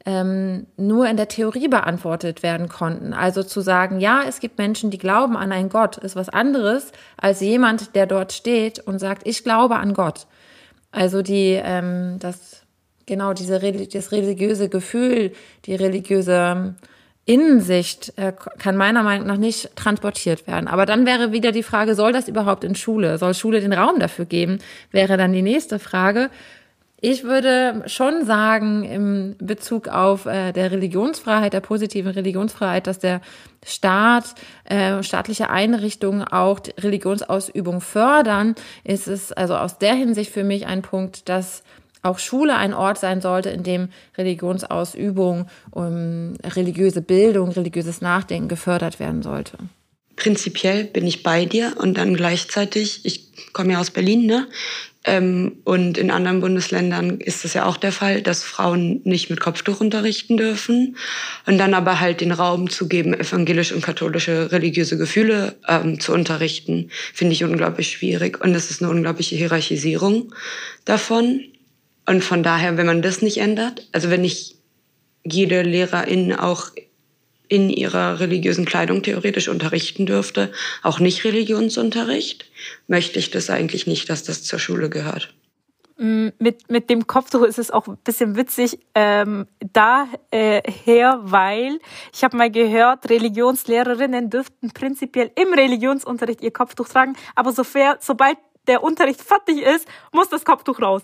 ähm, 0.07 0.67
nur 0.77 1.05
in 1.09 1.17
der 1.17 1.27
Theorie 1.27 1.67
beantwortet 1.67 2.41
werden 2.41 2.69
konnten. 2.69 3.13
Also 3.13 3.43
zu 3.43 3.59
sagen, 3.59 3.99
ja, 3.99 4.23
es 4.25 4.39
gibt 4.39 4.57
Menschen, 4.57 4.89
die 4.89 4.97
glauben 4.97 5.35
an 5.35 5.51
einen 5.51 5.67
Gott, 5.67 5.97
ist 5.97 6.15
was 6.15 6.29
anderes 6.29 6.93
als 7.17 7.41
jemand, 7.41 7.93
der 7.93 8.05
dort 8.05 8.31
steht 8.31 8.79
und 8.79 8.99
sagt, 8.99 9.27
ich 9.27 9.43
glaube 9.43 9.75
an 9.75 9.93
Gott. 9.93 10.25
Also 10.91 11.21
die, 11.21 11.59
ähm, 11.61 12.19
das, 12.19 12.61
genau, 13.05 13.33
diese, 13.33 13.59
das 13.59 14.11
religiöse 14.13 14.69
Gefühl, 14.69 15.33
die 15.65 15.75
religiöse 15.75 16.75
Innensicht 17.25 18.13
äh, 18.15 18.31
kann 18.31 18.77
meiner 18.77 19.03
Meinung 19.03 19.27
nach 19.27 19.35
nicht 19.35 19.75
transportiert 19.75 20.47
werden. 20.47 20.69
Aber 20.69 20.85
dann 20.85 21.05
wäre 21.05 21.33
wieder 21.33 21.51
die 21.51 21.63
Frage, 21.63 21.95
soll 21.95 22.13
das 22.13 22.29
überhaupt 22.29 22.63
in 22.63 22.75
Schule? 22.75 23.17
Soll 23.17 23.33
Schule 23.33 23.59
den 23.59 23.73
Raum 23.73 23.99
dafür 23.99 24.23
geben? 24.23 24.59
Wäre 24.91 25.17
dann 25.17 25.33
die 25.33 25.41
nächste 25.41 25.79
Frage. 25.79 26.29
Ich 26.99 27.23
würde 27.23 27.83
schon 27.85 28.25
sagen, 28.25 28.83
im 28.83 29.35
Bezug 29.37 29.87
auf 29.87 30.25
äh, 30.25 30.51
der 30.51 30.71
Religionsfreiheit, 30.71 31.53
der 31.53 31.59
positiven 31.59 32.11
Religionsfreiheit, 32.11 32.87
dass 32.87 32.97
der 32.97 33.21
Staat, 33.63 34.33
äh, 34.63 35.03
staatliche 35.03 35.51
Einrichtungen 35.51 36.23
auch 36.23 36.59
Religionsausübung 36.79 37.81
fördern, 37.81 38.55
ist 38.83 39.07
es 39.07 39.31
also 39.31 39.55
aus 39.55 39.77
der 39.77 39.93
Hinsicht 39.93 40.31
für 40.31 40.43
mich 40.43 40.65
ein 40.65 40.81
Punkt, 40.81 41.29
dass 41.29 41.61
auch 42.01 42.17
Schule 42.17 42.55
ein 42.55 42.73
Ort 42.73 42.97
sein 42.97 43.21
sollte, 43.21 43.49
in 43.49 43.61
dem 43.61 43.89
Religionsausübung, 44.17 45.47
um, 45.71 46.33
religiöse 46.43 47.01
Bildung, 47.01 47.51
religiöses 47.51 48.01
Nachdenken 48.01 48.47
gefördert 48.47 48.99
werden 48.99 49.21
sollte. 49.21 49.57
Prinzipiell 50.15 50.85
bin 50.85 51.05
ich 51.05 51.21
bei 51.21 51.45
dir 51.45 51.75
und 51.77 51.95
dann 51.97 52.15
gleichzeitig, 52.15 53.05
ich 53.05 53.53
komme 53.53 53.73
ja 53.73 53.79
aus 53.79 53.91
Berlin, 53.91 54.25
ne? 54.25 54.47
Ähm, 55.07 55.59
und 55.63 55.97
in 55.97 56.11
anderen 56.11 56.41
Bundesländern 56.41 57.21
ist 57.21 57.45
es 57.45 57.53
ja 57.53 57.65
auch 57.65 57.77
der 57.77 57.93
Fall, 57.93 58.21
dass 58.21 58.43
Frauen 58.43 58.99
nicht 59.05 59.29
mit 59.29 59.39
Kopftuch 59.39 59.79
unterrichten 59.79 60.35
dürfen. 60.35 60.97
Und 61.45 61.57
dann 61.57 61.73
aber 61.73 62.01
halt 62.01 62.19
den 62.19 62.33
Raum 62.33 62.69
zu 62.69 62.89
geben, 62.89 63.13
evangelische 63.13 63.73
und 63.73 63.81
katholische 63.81 64.51
religiöse 64.51 64.97
Gefühle 64.97 65.55
ähm, 65.67 65.99
zu 66.01 66.13
unterrichten, 66.13 66.89
finde 67.13 67.33
ich 67.33 67.43
unglaublich 67.45 67.89
schwierig. 67.89 68.43
Und 68.43 68.53
es 68.53 68.69
ist 68.69 68.83
eine 68.83 68.91
unglaubliche 68.91 69.37
Hierarchisierung 69.37 70.33
davon. 70.83 71.41
Und 72.05 72.23
von 72.23 72.43
daher, 72.43 72.77
wenn 72.77 72.85
man 72.85 73.01
das 73.01 73.21
nicht 73.21 73.37
ändert, 73.37 73.87
also 73.93 74.09
wenn 74.09 74.21
nicht 74.21 74.57
jede 75.23 75.61
Lehrerin 75.61 76.33
auch 76.33 76.71
in 77.49 77.69
ihrer 77.69 78.19
religiösen 78.19 78.65
Kleidung 78.65 79.03
theoretisch 79.03 79.47
unterrichten 79.47 80.05
dürfte, 80.05 80.51
auch 80.83 80.99
nicht 80.99 81.23
Religionsunterricht, 81.23 82.45
möchte 82.87 83.19
ich 83.19 83.31
das 83.31 83.49
eigentlich 83.49 83.87
nicht, 83.87 84.09
dass 84.09 84.23
das 84.23 84.43
zur 84.43 84.59
Schule 84.59 84.89
gehört. 84.89 85.33
Mm, 85.97 86.27
mit, 86.37 86.69
mit 86.69 86.89
dem 86.91 87.07
Kopftuch 87.07 87.43
ist 87.43 87.57
es 87.57 87.71
auch 87.71 87.87
ein 87.87 87.97
bisschen 87.97 88.35
witzig 88.35 88.79
ähm, 88.93 89.47
daher, 89.73 90.11
äh, 90.29 90.61
weil 91.21 91.79
ich 92.13 92.23
habe 92.23 92.37
mal 92.37 92.51
gehört, 92.51 93.09
Religionslehrerinnen 93.09 94.29
dürften 94.29 94.71
prinzipiell 94.71 95.31
im 95.35 95.53
Religionsunterricht 95.53 96.41
ihr 96.41 96.51
Kopftuch 96.51 96.87
tragen, 96.87 97.15
aber 97.33 97.51
sofern, 97.51 97.97
sobald 97.99 98.37
der 98.67 98.83
Unterricht 98.83 99.21
fertig 99.21 99.61
ist, 99.61 99.87
muss 100.11 100.29
das 100.29 100.45
Kopftuch 100.45 100.81
raus. 100.81 101.01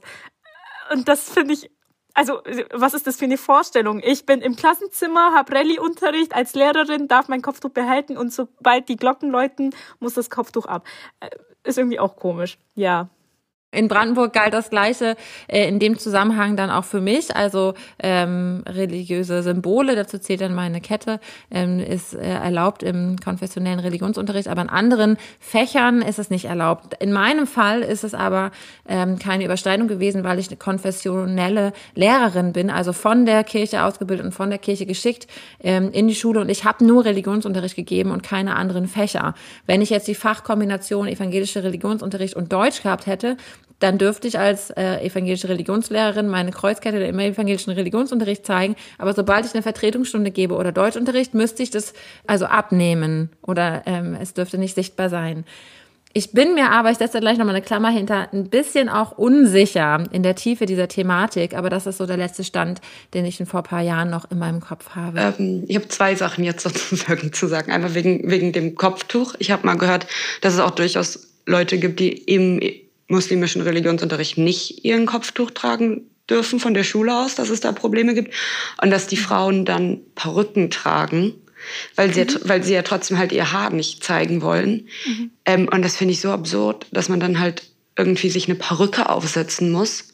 Und 0.92 1.08
das 1.08 1.28
finde 1.30 1.56
ich 1.56 1.72
also 2.14 2.42
was 2.72 2.94
ist 2.94 3.08
das 3.08 3.18
für 3.18 3.26
eine 3.26 3.38
Vorstellung? 3.38 4.02
Ich 4.04 4.26
bin 4.26 4.42
im 4.42 4.56
Klassenzimmer, 4.56 5.34
habe 5.34 5.56
Rallye-Unterricht 5.56 6.36
als 6.36 6.54
Lehrerin, 6.54 7.08
darf 7.08 7.28
mein 7.28 7.42
Kopftuch 7.42 7.72
behalten 7.72 8.18
und 8.18 8.32
sobald 8.32 8.90
die 8.90 8.98
Glocken 8.98 9.30
läuten, 9.30 9.76
muss 10.00 10.14
das 10.14 10.30
Kopftuch 10.30 10.66
ab. 10.66 10.86
Äh, 11.20 11.30
ist 11.64 11.78
irgendwie 11.78 12.00
auch 12.00 12.16
komisch. 12.16 12.58
Ja. 12.76 13.10
In 13.74 13.88
Brandenburg 13.88 14.34
galt 14.34 14.54
das 14.54 14.70
Gleiche 14.70 15.16
äh, 15.48 15.68
in 15.68 15.80
dem 15.80 15.98
Zusammenhang 15.98 16.56
dann 16.56 16.70
auch 16.70 16.84
für 16.84 17.02
mich. 17.02 17.36
Also 17.36 17.74
ähm, 18.00 18.64
religiöse 18.68 19.42
Symbole, 19.42 19.96
dazu 19.96 20.20
zählt 20.20 20.42
dann 20.42 20.54
meine 20.54 20.80
Kette, 20.80 21.20
ähm, 21.50 21.80
ist 21.80 22.14
äh, 22.14 22.22
erlaubt 22.22 22.84
im 22.84 23.18
konfessionellen 23.18 23.80
Religionsunterricht, 23.80 24.48
aber 24.48 24.62
in 24.62 24.70
anderen 24.70 25.18
Fächern 25.40 26.02
ist 26.02 26.20
es 26.20 26.30
nicht 26.30 26.46
erlaubt. 26.46 26.94
In 27.00 27.12
meinem 27.12 27.48
Fall 27.48 27.82
ist 27.82 28.04
es 28.04 28.14
aber 28.14 28.52
ähm, 28.88 29.18
keine 29.18 29.46
Überschneidung 29.46 29.88
gewesen, 29.88 30.24
weil 30.24 30.38
ich 30.38 30.50
eine 30.50 30.58
konfessionelle 30.58 31.74
Lehrerin 31.96 32.54
bin, 32.54 32.70
also 32.70 32.94
von 32.94 33.26
der 33.26 33.44
Kirche 33.44 33.84
ausgebildet 33.84 34.26
und 34.26 34.32
von 34.34 34.50
der 34.50 34.60
Kirche 34.60 34.86
geschickt 34.86 35.28
ähm, 35.62 35.90
in 35.92 36.08
die 36.08 36.16
Schule 36.16 36.42
und 36.42 36.50
ich 36.50 36.64
habe 36.64 36.86
nur 36.86 37.06
Religionsunterricht 37.06 37.76
gegeben 37.76 38.12
und 38.12 38.22
keine 38.22 38.56
anderen 38.56 38.88
Fächer. 38.88 39.34
Wenn 39.66 39.82
ich 39.82 39.90
jetzt 39.90 40.08
die 40.08 40.16
Fachkombination 40.16 41.08
evangelische 41.08 41.64
Religionsunterricht 41.64 42.36
und 42.36 42.54
Deutsch 42.54 42.84
gehabt 42.84 43.08
hätte, 43.08 43.38
dann 43.80 43.98
dürfte 43.98 44.30
ich 44.30 44.40
als 44.40 44.70
äh, 44.70 45.06
evangelische 45.06 45.50
Religionslehrerin 45.50 46.30
meine 46.30 46.52
Kreuzkette 46.52 46.98
im 47.00 47.20
evangelischen 47.20 47.74
Religionsunterricht 47.74 48.46
zeigen. 48.46 48.76
Aber 48.98 49.14
sobald 49.14 49.46
ich 49.46 49.54
eine 49.54 49.62
Vertretungsstunde 49.62 50.32
gebe 50.32 50.56
oder 50.56 50.72
Deutschunterricht, 50.72 51.34
müsste 51.34 51.64
ich 51.64 51.70
das 51.70 51.94
also 52.26 52.46
abnehmen 52.46 53.30
oder 53.42 53.84
ähm, 53.86 54.16
es 54.20 54.34
dürfte 54.34 54.58
nicht 54.58 54.76
sichtbar 54.76 55.10
sein. 55.10 55.44
Ich 56.16 56.32
bin 56.32 56.54
mir 56.54 56.70
aber, 56.70 56.92
ich 56.92 57.00
setze 57.00 57.14
da 57.14 57.20
gleich 57.20 57.40
nochmal 57.40 57.56
eine 57.56 57.66
Klammer 57.66 57.90
hinter, 57.90 58.32
ein 58.32 58.50
bisschen 58.50 58.88
auch 58.88 59.18
unsicher 59.18 60.04
in 60.12 60.22
der 60.22 60.36
Tiefe 60.36 60.68
dieser 60.68 60.88
Thematik, 60.88 61.56
aber 61.56 61.72
das 61.72 61.88
ist 61.88 61.98
so 61.98 62.06
der 62.06 62.18
letzte 62.18 62.44
Stand, 62.44 62.82
den 63.16 63.26
ich 63.26 63.44
vor 63.46 63.62
ein 63.62 63.64
paar 63.64 63.82
Jahren 63.82 64.12
noch 64.12 64.30
in 64.30 64.38
meinem 64.38 64.62
Kopf 64.62 64.92
habe. 64.92 65.34
Ähm, 65.40 65.64
ich 65.68 65.76
habe 65.76 65.88
zwei 65.88 66.14
Sachen 66.14 66.44
jetzt 66.44 66.62
sozusagen 66.64 67.34
zu 67.34 67.48
sagen. 67.48 67.72
Einmal 67.72 67.96
wegen, 67.96 68.30
wegen 68.30 68.54
dem 68.54 68.76
Kopftuch. 68.76 69.34
Ich 69.40 69.50
habe 69.50 69.66
mal 69.66 69.76
gehört, 69.76 70.06
dass 70.42 70.54
es 70.54 70.60
auch 70.60 70.72
durchaus 70.72 71.28
Leute 71.48 71.80
gibt, 71.80 72.00
die 72.00 72.12
im 72.12 72.62
muslimischen 73.08 73.62
Religionsunterricht 73.62 74.38
nicht 74.38 74.86
ihren 74.86 75.06
Kopftuch 75.06 75.52
tragen 75.52 76.10
dürfen 76.30 76.60
von 76.60 76.74
der 76.74 76.84
Schule 76.84 77.16
aus, 77.16 77.36
dass 77.36 77.50
es 77.50 77.60
da 77.60 77.72
Probleme 77.72 78.14
gibt 78.14 78.34
und 78.82 78.92
dass 78.92 79.08
die 79.08 79.18
Frauen 79.18 79.66
dann 79.66 80.00
Perücken 80.16 80.70
tragen, 80.70 81.34
weil 81.96 82.14
sie, 82.14 82.22
mhm. 82.22 82.40
weil 82.46 82.64
sie 82.64 82.74
ja 82.74 82.82
trotzdem 82.82 83.18
halt 83.18 83.32
ihr 83.32 83.52
Haar 83.52 83.72
nicht 83.72 84.04
zeigen 84.04 84.42
wollen. 84.42 84.88
Mhm. 85.06 85.32
Ähm, 85.46 85.70
und 85.72 85.84
das 85.84 85.98
finde 85.98 86.14
ich 86.14 86.22
so 86.22 86.32
absurd, 86.32 86.88
dass 86.92 87.10
man 87.10 87.20
dann 87.20 87.40
halt 87.40 87.64
irgendwie 87.98 88.30
sich 88.30 88.48
eine 88.48 88.56
Perücke 88.56 89.10
aufsetzen 89.10 89.72
muss, 89.72 90.06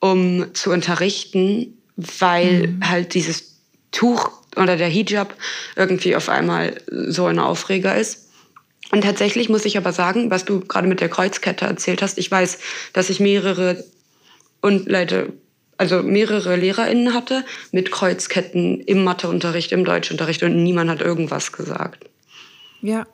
um 0.00 0.46
zu 0.54 0.70
unterrichten, 0.70 1.78
weil 1.96 2.68
mhm. 2.68 2.88
halt 2.88 3.14
dieses 3.14 3.56
Tuch 3.92 4.32
oder 4.56 4.76
der 4.76 4.88
Hijab 4.88 5.34
irgendwie 5.76 6.16
auf 6.16 6.28
einmal 6.28 6.80
so 6.90 7.26
ein 7.26 7.38
Aufreger 7.38 7.96
ist. 7.96 8.27
Und 8.90 9.02
tatsächlich 9.02 9.48
muss 9.48 9.64
ich 9.64 9.76
aber 9.76 9.92
sagen, 9.92 10.30
was 10.30 10.44
du 10.44 10.60
gerade 10.60 10.88
mit 10.88 11.00
der 11.00 11.08
Kreuzkette 11.08 11.66
erzählt 11.66 12.00
hast, 12.00 12.18
ich 12.18 12.30
weiß, 12.30 12.58
dass 12.92 13.10
ich 13.10 13.20
mehrere 13.20 13.84
und 14.60 14.88
Leute, 14.88 15.32
also 15.76 16.02
mehrere 16.02 16.56
LehrerInnen 16.56 17.14
hatte 17.14 17.44
mit 17.70 17.90
Kreuzketten 17.90 18.80
im 18.80 19.04
Matheunterricht, 19.04 19.72
im 19.72 19.84
Deutschunterricht 19.84 20.42
und 20.42 20.62
niemand 20.62 20.90
hat 20.90 21.02
irgendwas 21.02 21.52
gesagt. 21.52 22.06
Ja. 22.80 23.06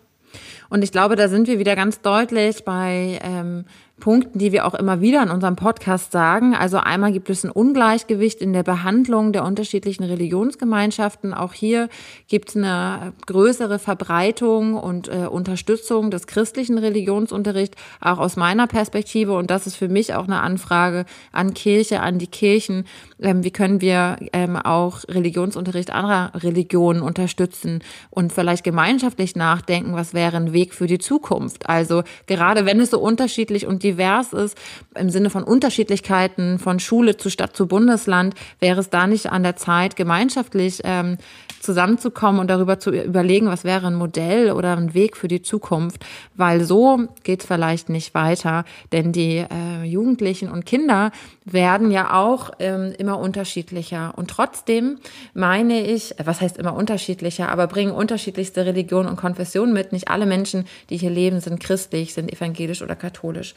Und 0.70 0.82
ich 0.82 0.92
glaube, 0.92 1.16
da 1.16 1.28
sind 1.28 1.46
wir 1.46 1.58
wieder 1.58 1.76
ganz 1.76 2.00
deutlich 2.00 2.64
bei 2.64 3.18
ähm, 3.22 3.64
Punkten, 4.00 4.40
die 4.40 4.50
wir 4.50 4.66
auch 4.66 4.74
immer 4.74 5.00
wieder 5.00 5.22
in 5.22 5.30
unserem 5.30 5.54
Podcast 5.54 6.10
sagen. 6.10 6.54
Also 6.54 6.78
einmal 6.78 7.12
gibt 7.12 7.30
es 7.30 7.44
ein 7.44 7.50
Ungleichgewicht 7.50 8.40
in 8.40 8.52
der 8.52 8.64
Behandlung 8.64 9.32
der 9.32 9.44
unterschiedlichen 9.44 10.02
Religionsgemeinschaften. 10.02 11.32
Auch 11.32 11.52
hier 11.52 11.88
gibt 12.28 12.50
es 12.50 12.56
eine 12.56 13.12
größere 13.26 13.78
Verbreitung 13.78 14.74
und 14.74 15.08
äh, 15.08 15.26
Unterstützung 15.26 16.10
des 16.10 16.26
christlichen 16.26 16.76
Religionsunterrichts, 16.76 17.76
auch 18.00 18.18
aus 18.18 18.36
meiner 18.36 18.66
Perspektive. 18.66 19.34
Und 19.34 19.50
das 19.50 19.68
ist 19.68 19.76
für 19.76 19.88
mich 19.88 20.12
auch 20.12 20.24
eine 20.24 20.40
Anfrage 20.40 21.06
an 21.30 21.54
Kirche, 21.54 22.00
an 22.00 22.18
die 22.18 22.26
Kirchen. 22.26 22.86
Ähm, 23.20 23.44
wie 23.44 23.52
können 23.52 23.80
wir 23.80 24.16
ähm, 24.32 24.56
auch 24.56 25.04
Religionsunterricht 25.08 25.92
anderer 25.92 26.32
Religionen 26.34 27.00
unterstützen 27.00 27.82
und 28.10 28.32
vielleicht 28.32 28.64
gemeinschaftlich 28.64 29.36
nachdenken, 29.36 29.94
was 29.94 30.14
wäre 30.14 30.36
ein 30.36 30.52
Weg 30.52 30.74
für 30.74 30.88
die 30.88 30.98
Zukunft? 30.98 31.68
Also 31.68 32.02
gerade 32.26 32.66
wenn 32.66 32.80
es 32.80 32.90
so 32.90 32.98
unterschiedlich 32.98 33.68
und 33.68 33.83
divers 33.84 34.32
ist, 34.32 34.58
im 34.94 35.10
Sinne 35.10 35.30
von 35.30 35.44
Unterschiedlichkeiten 35.44 36.58
von 36.58 36.80
Schule 36.80 37.16
zu 37.16 37.30
Stadt 37.30 37.56
zu 37.56 37.66
Bundesland, 37.66 38.34
wäre 38.60 38.80
es 38.80 38.90
da 38.90 39.06
nicht 39.06 39.30
an 39.30 39.42
der 39.42 39.56
Zeit, 39.56 39.96
gemeinschaftlich 39.96 40.80
ähm, 40.84 41.18
zusammenzukommen 41.60 42.40
und 42.40 42.48
darüber 42.48 42.78
zu 42.78 42.90
überlegen, 42.90 43.46
was 43.46 43.64
wäre 43.64 43.86
ein 43.86 43.94
Modell 43.94 44.52
oder 44.52 44.76
ein 44.76 44.94
Weg 44.94 45.16
für 45.16 45.28
die 45.28 45.42
Zukunft, 45.42 46.04
weil 46.34 46.64
so 46.64 47.08
geht 47.22 47.40
es 47.40 47.46
vielleicht 47.46 47.88
nicht 47.88 48.14
weiter, 48.14 48.64
denn 48.92 49.12
die 49.12 49.38
äh, 49.38 49.84
Jugendlichen 49.84 50.50
und 50.50 50.66
Kinder 50.66 51.10
werden 51.44 51.90
ja 51.90 52.14
auch 52.14 52.50
ähm, 52.58 52.92
immer 52.98 53.18
unterschiedlicher 53.18 54.14
und 54.16 54.28
trotzdem 54.28 54.98
meine 55.34 55.86
ich, 55.86 56.14
was 56.22 56.40
heißt 56.40 56.58
immer 56.58 56.74
unterschiedlicher, 56.74 57.50
aber 57.50 57.66
bringen 57.66 57.92
unterschiedlichste 57.92 58.64
Religionen 58.64 59.08
und 59.08 59.16
Konfessionen 59.16 59.74
mit. 59.74 59.92
Nicht 59.92 60.08
alle 60.08 60.26
Menschen, 60.26 60.66
die 60.90 60.96
hier 60.96 61.10
leben, 61.10 61.40
sind 61.40 61.60
christlich, 61.60 62.14
sind 62.14 62.32
evangelisch 62.32 62.82
oder 62.82 62.96
katholisch. 62.96 63.54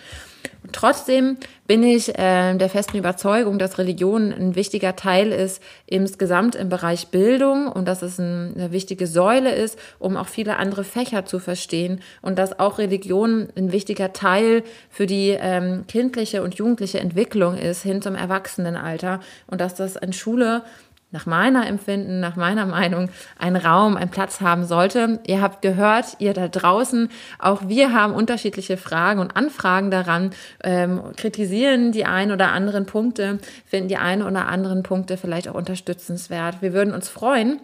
Und 0.64 0.74
trotzdem 0.74 1.38
bin 1.66 1.82
ich 1.82 2.10
äh, 2.18 2.56
der 2.56 2.70
festen 2.70 2.98
Überzeugung, 2.98 3.58
dass 3.58 3.78
Religion 3.78 4.34
ein 4.34 4.56
wichtiger 4.56 4.98
Teil 4.98 5.32
ist 5.32 5.62
insgesamt 5.86 6.56
im 6.56 6.68
Bereich 6.68 7.08
Bildung 7.08 7.68
und 7.68 7.88
dass 7.88 8.02
es 8.02 8.20
ein, 8.20 8.54
eine 8.56 8.72
wichtige 8.74 9.08
Säule 9.08 9.56
ist, 9.56 9.80
um 9.98 10.18
auch 10.18 10.28
viele 10.28 10.58
andere 10.58 10.84
Fächer 10.84 11.26
zu 11.26 11.40
verstehen 11.40 12.02
und 12.22 12.38
dass 12.38 12.60
auch 12.60 12.80
Religion 12.80 13.48
ein 13.56 13.72
wichtiger 13.72 14.12
Teil 14.12 14.64
für 14.90 15.06
die 15.06 15.38
ähm, 15.40 15.86
kindliche 15.88 16.42
und 16.42 16.56
jugendliche 16.56 17.00
Entwicklung 17.00 17.58
ist 17.58 17.84
hin 17.84 18.02
zum 18.02 18.16
Erwachsenenalter 18.16 19.22
und 19.48 19.62
dass 19.62 19.76
das 19.76 19.96
in 19.96 20.12
Schule 20.12 20.64
nach 21.12 21.26
meiner 21.26 21.68
Empfinden, 21.68 22.20
nach 22.20 22.36
meiner 22.36 22.66
Meinung 22.66 23.10
ein 23.40 23.56
Raum, 23.56 23.96
ein 23.96 24.10
Platz 24.10 24.42
haben 24.42 24.66
sollte. 24.66 25.20
Ihr 25.26 25.42
habt 25.42 25.62
gehört, 25.62 26.18
ihr 26.20 26.34
da 26.34 26.48
draußen, 26.48 27.10
auch 27.40 27.68
wir 27.68 27.94
haben 27.94 28.14
unterschiedliche 28.14 28.76
Fragen 28.78 29.20
und 29.20 29.36
Anfragen 29.36 29.90
daran, 29.90 30.32
ähm, 30.64 31.02
kritisieren 31.16 31.92
die 31.92 32.06
ein 32.06 32.32
oder 32.32 32.52
anderen 32.52 32.86
Punkte, 32.86 33.40
finden 33.66 33.88
die 33.88 33.98
ein 33.98 34.22
oder 34.22 34.48
anderen 34.48 34.84
Punkte 34.84 35.18
vielleicht 35.18 35.48
auch 35.48 35.56
unterstützenswert. 35.56 36.62
Wir 36.62 36.74
würden 36.74 36.94
uns 36.94 37.08
freuen, 37.08 37.62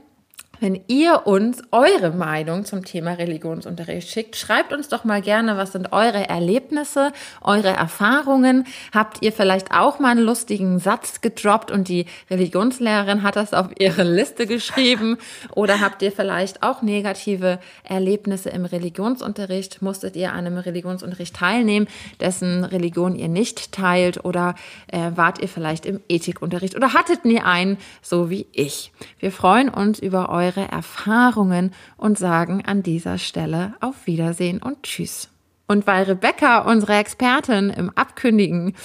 wenn 0.63 0.79
ihr 0.87 1.27
uns 1.27 1.61
eure 1.71 2.11
Meinung 2.11 2.63
zum 2.63 2.85
Thema 2.85 3.11
Religionsunterricht 3.11 4.07
schickt, 4.07 4.37
schreibt 4.37 4.71
uns 4.71 4.87
doch 4.87 5.03
mal 5.03 5.21
gerne, 5.21 5.57
was 5.57 5.73
sind 5.73 5.91
eure 5.91 6.29
Erlebnisse, 6.29 7.11
eure 7.41 7.67
Erfahrungen. 7.67 8.65
Habt 8.93 9.17
ihr 9.21 9.33
vielleicht 9.33 9.71
auch 9.71 9.99
mal 9.99 10.11
einen 10.11 10.21
lustigen 10.21 10.79
Satz 10.79 11.19
gedroppt 11.19 11.69
und 11.69 11.89
die 11.89 12.05
Religionslehrerin 12.29 13.23
hat 13.23 13.35
das 13.35 13.53
auf 13.53 13.71
ihre 13.77 14.03
Liste 14.03 14.47
geschrieben? 14.47 15.17
Oder 15.53 15.81
habt 15.81 16.01
ihr 16.01 16.13
vielleicht 16.13 16.63
auch 16.63 16.81
negative 16.81 17.59
Erlebnisse 17.83 18.49
im 18.49 18.63
Religionsunterricht? 18.63 19.81
Musstet 19.81 20.15
ihr 20.15 20.31
an 20.31 20.47
einem 20.47 20.59
Religionsunterricht 20.59 21.35
teilnehmen, 21.35 21.89
dessen 22.21 22.63
Religion 22.63 23.17
ihr 23.17 23.27
nicht 23.27 23.73
teilt? 23.73 24.23
Oder 24.23 24.55
äh, 24.87 25.11
wart 25.13 25.41
ihr 25.41 25.49
vielleicht 25.49 25.85
im 25.85 25.99
Ethikunterricht 26.07 26.77
oder 26.77 26.93
hattet 26.93 27.25
nie 27.25 27.41
einen, 27.41 27.77
so 28.01 28.29
wie 28.29 28.47
ich? 28.53 28.93
Wir 29.19 29.33
freuen 29.33 29.67
uns 29.67 29.99
über 29.99 30.29
eure 30.29 30.52
eure 30.55 30.71
Erfahrungen 30.71 31.71
und 31.97 32.17
sagen 32.17 32.63
an 32.65 32.83
dieser 32.83 33.17
Stelle 33.17 33.73
auf 33.81 34.05
Wiedersehen 34.05 34.61
und 34.61 34.83
Tschüss. 34.83 35.29
Und 35.67 35.87
weil 35.87 36.03
Rebecca, 36.03 36.59
unsere 36.59 36.95
Expertin 36.95 37.69
im 37.69 37.89
Abkündigen, 37.91 38.75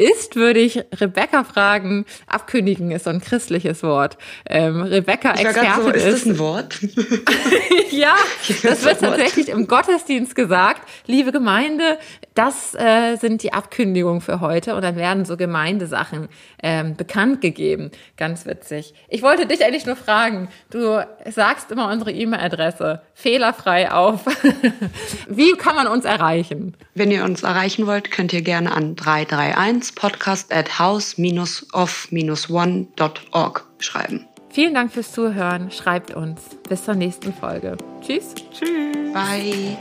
ist, 0.00 0.34
würde 0.34 0.60
ich 0.60 0.82
Rebecca 0.98 1.44
fragen. 1.44 2.06
Abkündigen 2.26 2.90
ist 2.90 3.04
so 3.04 3.10
ein 3.10 3.20
christliches 3.20 3.82
Wort. 3.82 4.16
Ähm, 4.48 4.80
Rebecca 4.82 5.34
ich 5.34 5.40
Expertin 5.40 5.82
so, 5.82 5.90
ist. 5.90 6.04
Ist 6.04 6.26
das 6.26 6.26
ein 6.26 6.38
Wort? 6.38 6.78
ja, 7.90 8.14
das 8.62 8.84
wird 8.84 9.00
tatsächlich 9.00 9.50
im 9.50 9.66
Gottesdienst 9.66 10.34
gesagt. 10.34 10.88
Liebe 11.06 11.32
Gemeinde, 11.32 11.98
das 12.34 12.74
äh, 12.74 13.16
sind 13.16 13.42
die 13.42 13.52
Abkündigungen 13.52 14.22
für 14.22 14.40
heute 14.40 14.74
und 14.74 14.82
dann 14.82 14.96
werden 14.96 15.26
so 15.26 15.36
Gemeindesachen 15.36 16.28
ähm, 16.62 16.96
bekannt 16.96 17.42
gegeben. 17.42 17.90
Ganz 18.16 18.46
witzig. 18.46 18.94
Ich 19.08 19.22
wollte 19.22 19.46
dich 19.46 19.64
eigentlich 19.64 19.84
nur 19.84 19.96
fragen, 19.96 20.48
du 20.70 21.04
sagst 21.28 21.70
immer 21.70 21.90
unsere 21.90 22.12
E-Mail-Adresse 22.12 23.02
fehlerfrei 23.14 23.92
auf. 23.92 24.24
Wie 25.28 25.52
kann 25.52 25.76
man 25.76 25.86
uns 25.86 26.06
erreichen? 26.06 26.76
Wenn 26.94 27.10
ihr 27.10 27.24
uns 27.24 27.42
erreichen 27.42 27.86
wollt, 27.86 28.10
könnt 28.10 28.32
ihr 28.32 28.42
gerne 28.42 28.72
an 28.72 28.96
331 28.96 29.89
podcast 29.94 30.52
at 30.52 30.78
house-of-one.org 30.78 33.64
schreiben. 33.78 34.26
Vielen 34.50 34.74
Dank 34.74 34.92
fürs 34.92 35.12
Zuhören. 35.12 35.70
Schreibt 35.70 36.14
uns. 36.14 36.42
Bis 36.68 36.84
zur 36.84 36.94
nächsten 36.94 37.32
Folge. 37.32 37.76
Tschüss. 38.00 38.34
Tschüss. 38.52 39.12
Bye. 39.12 39.78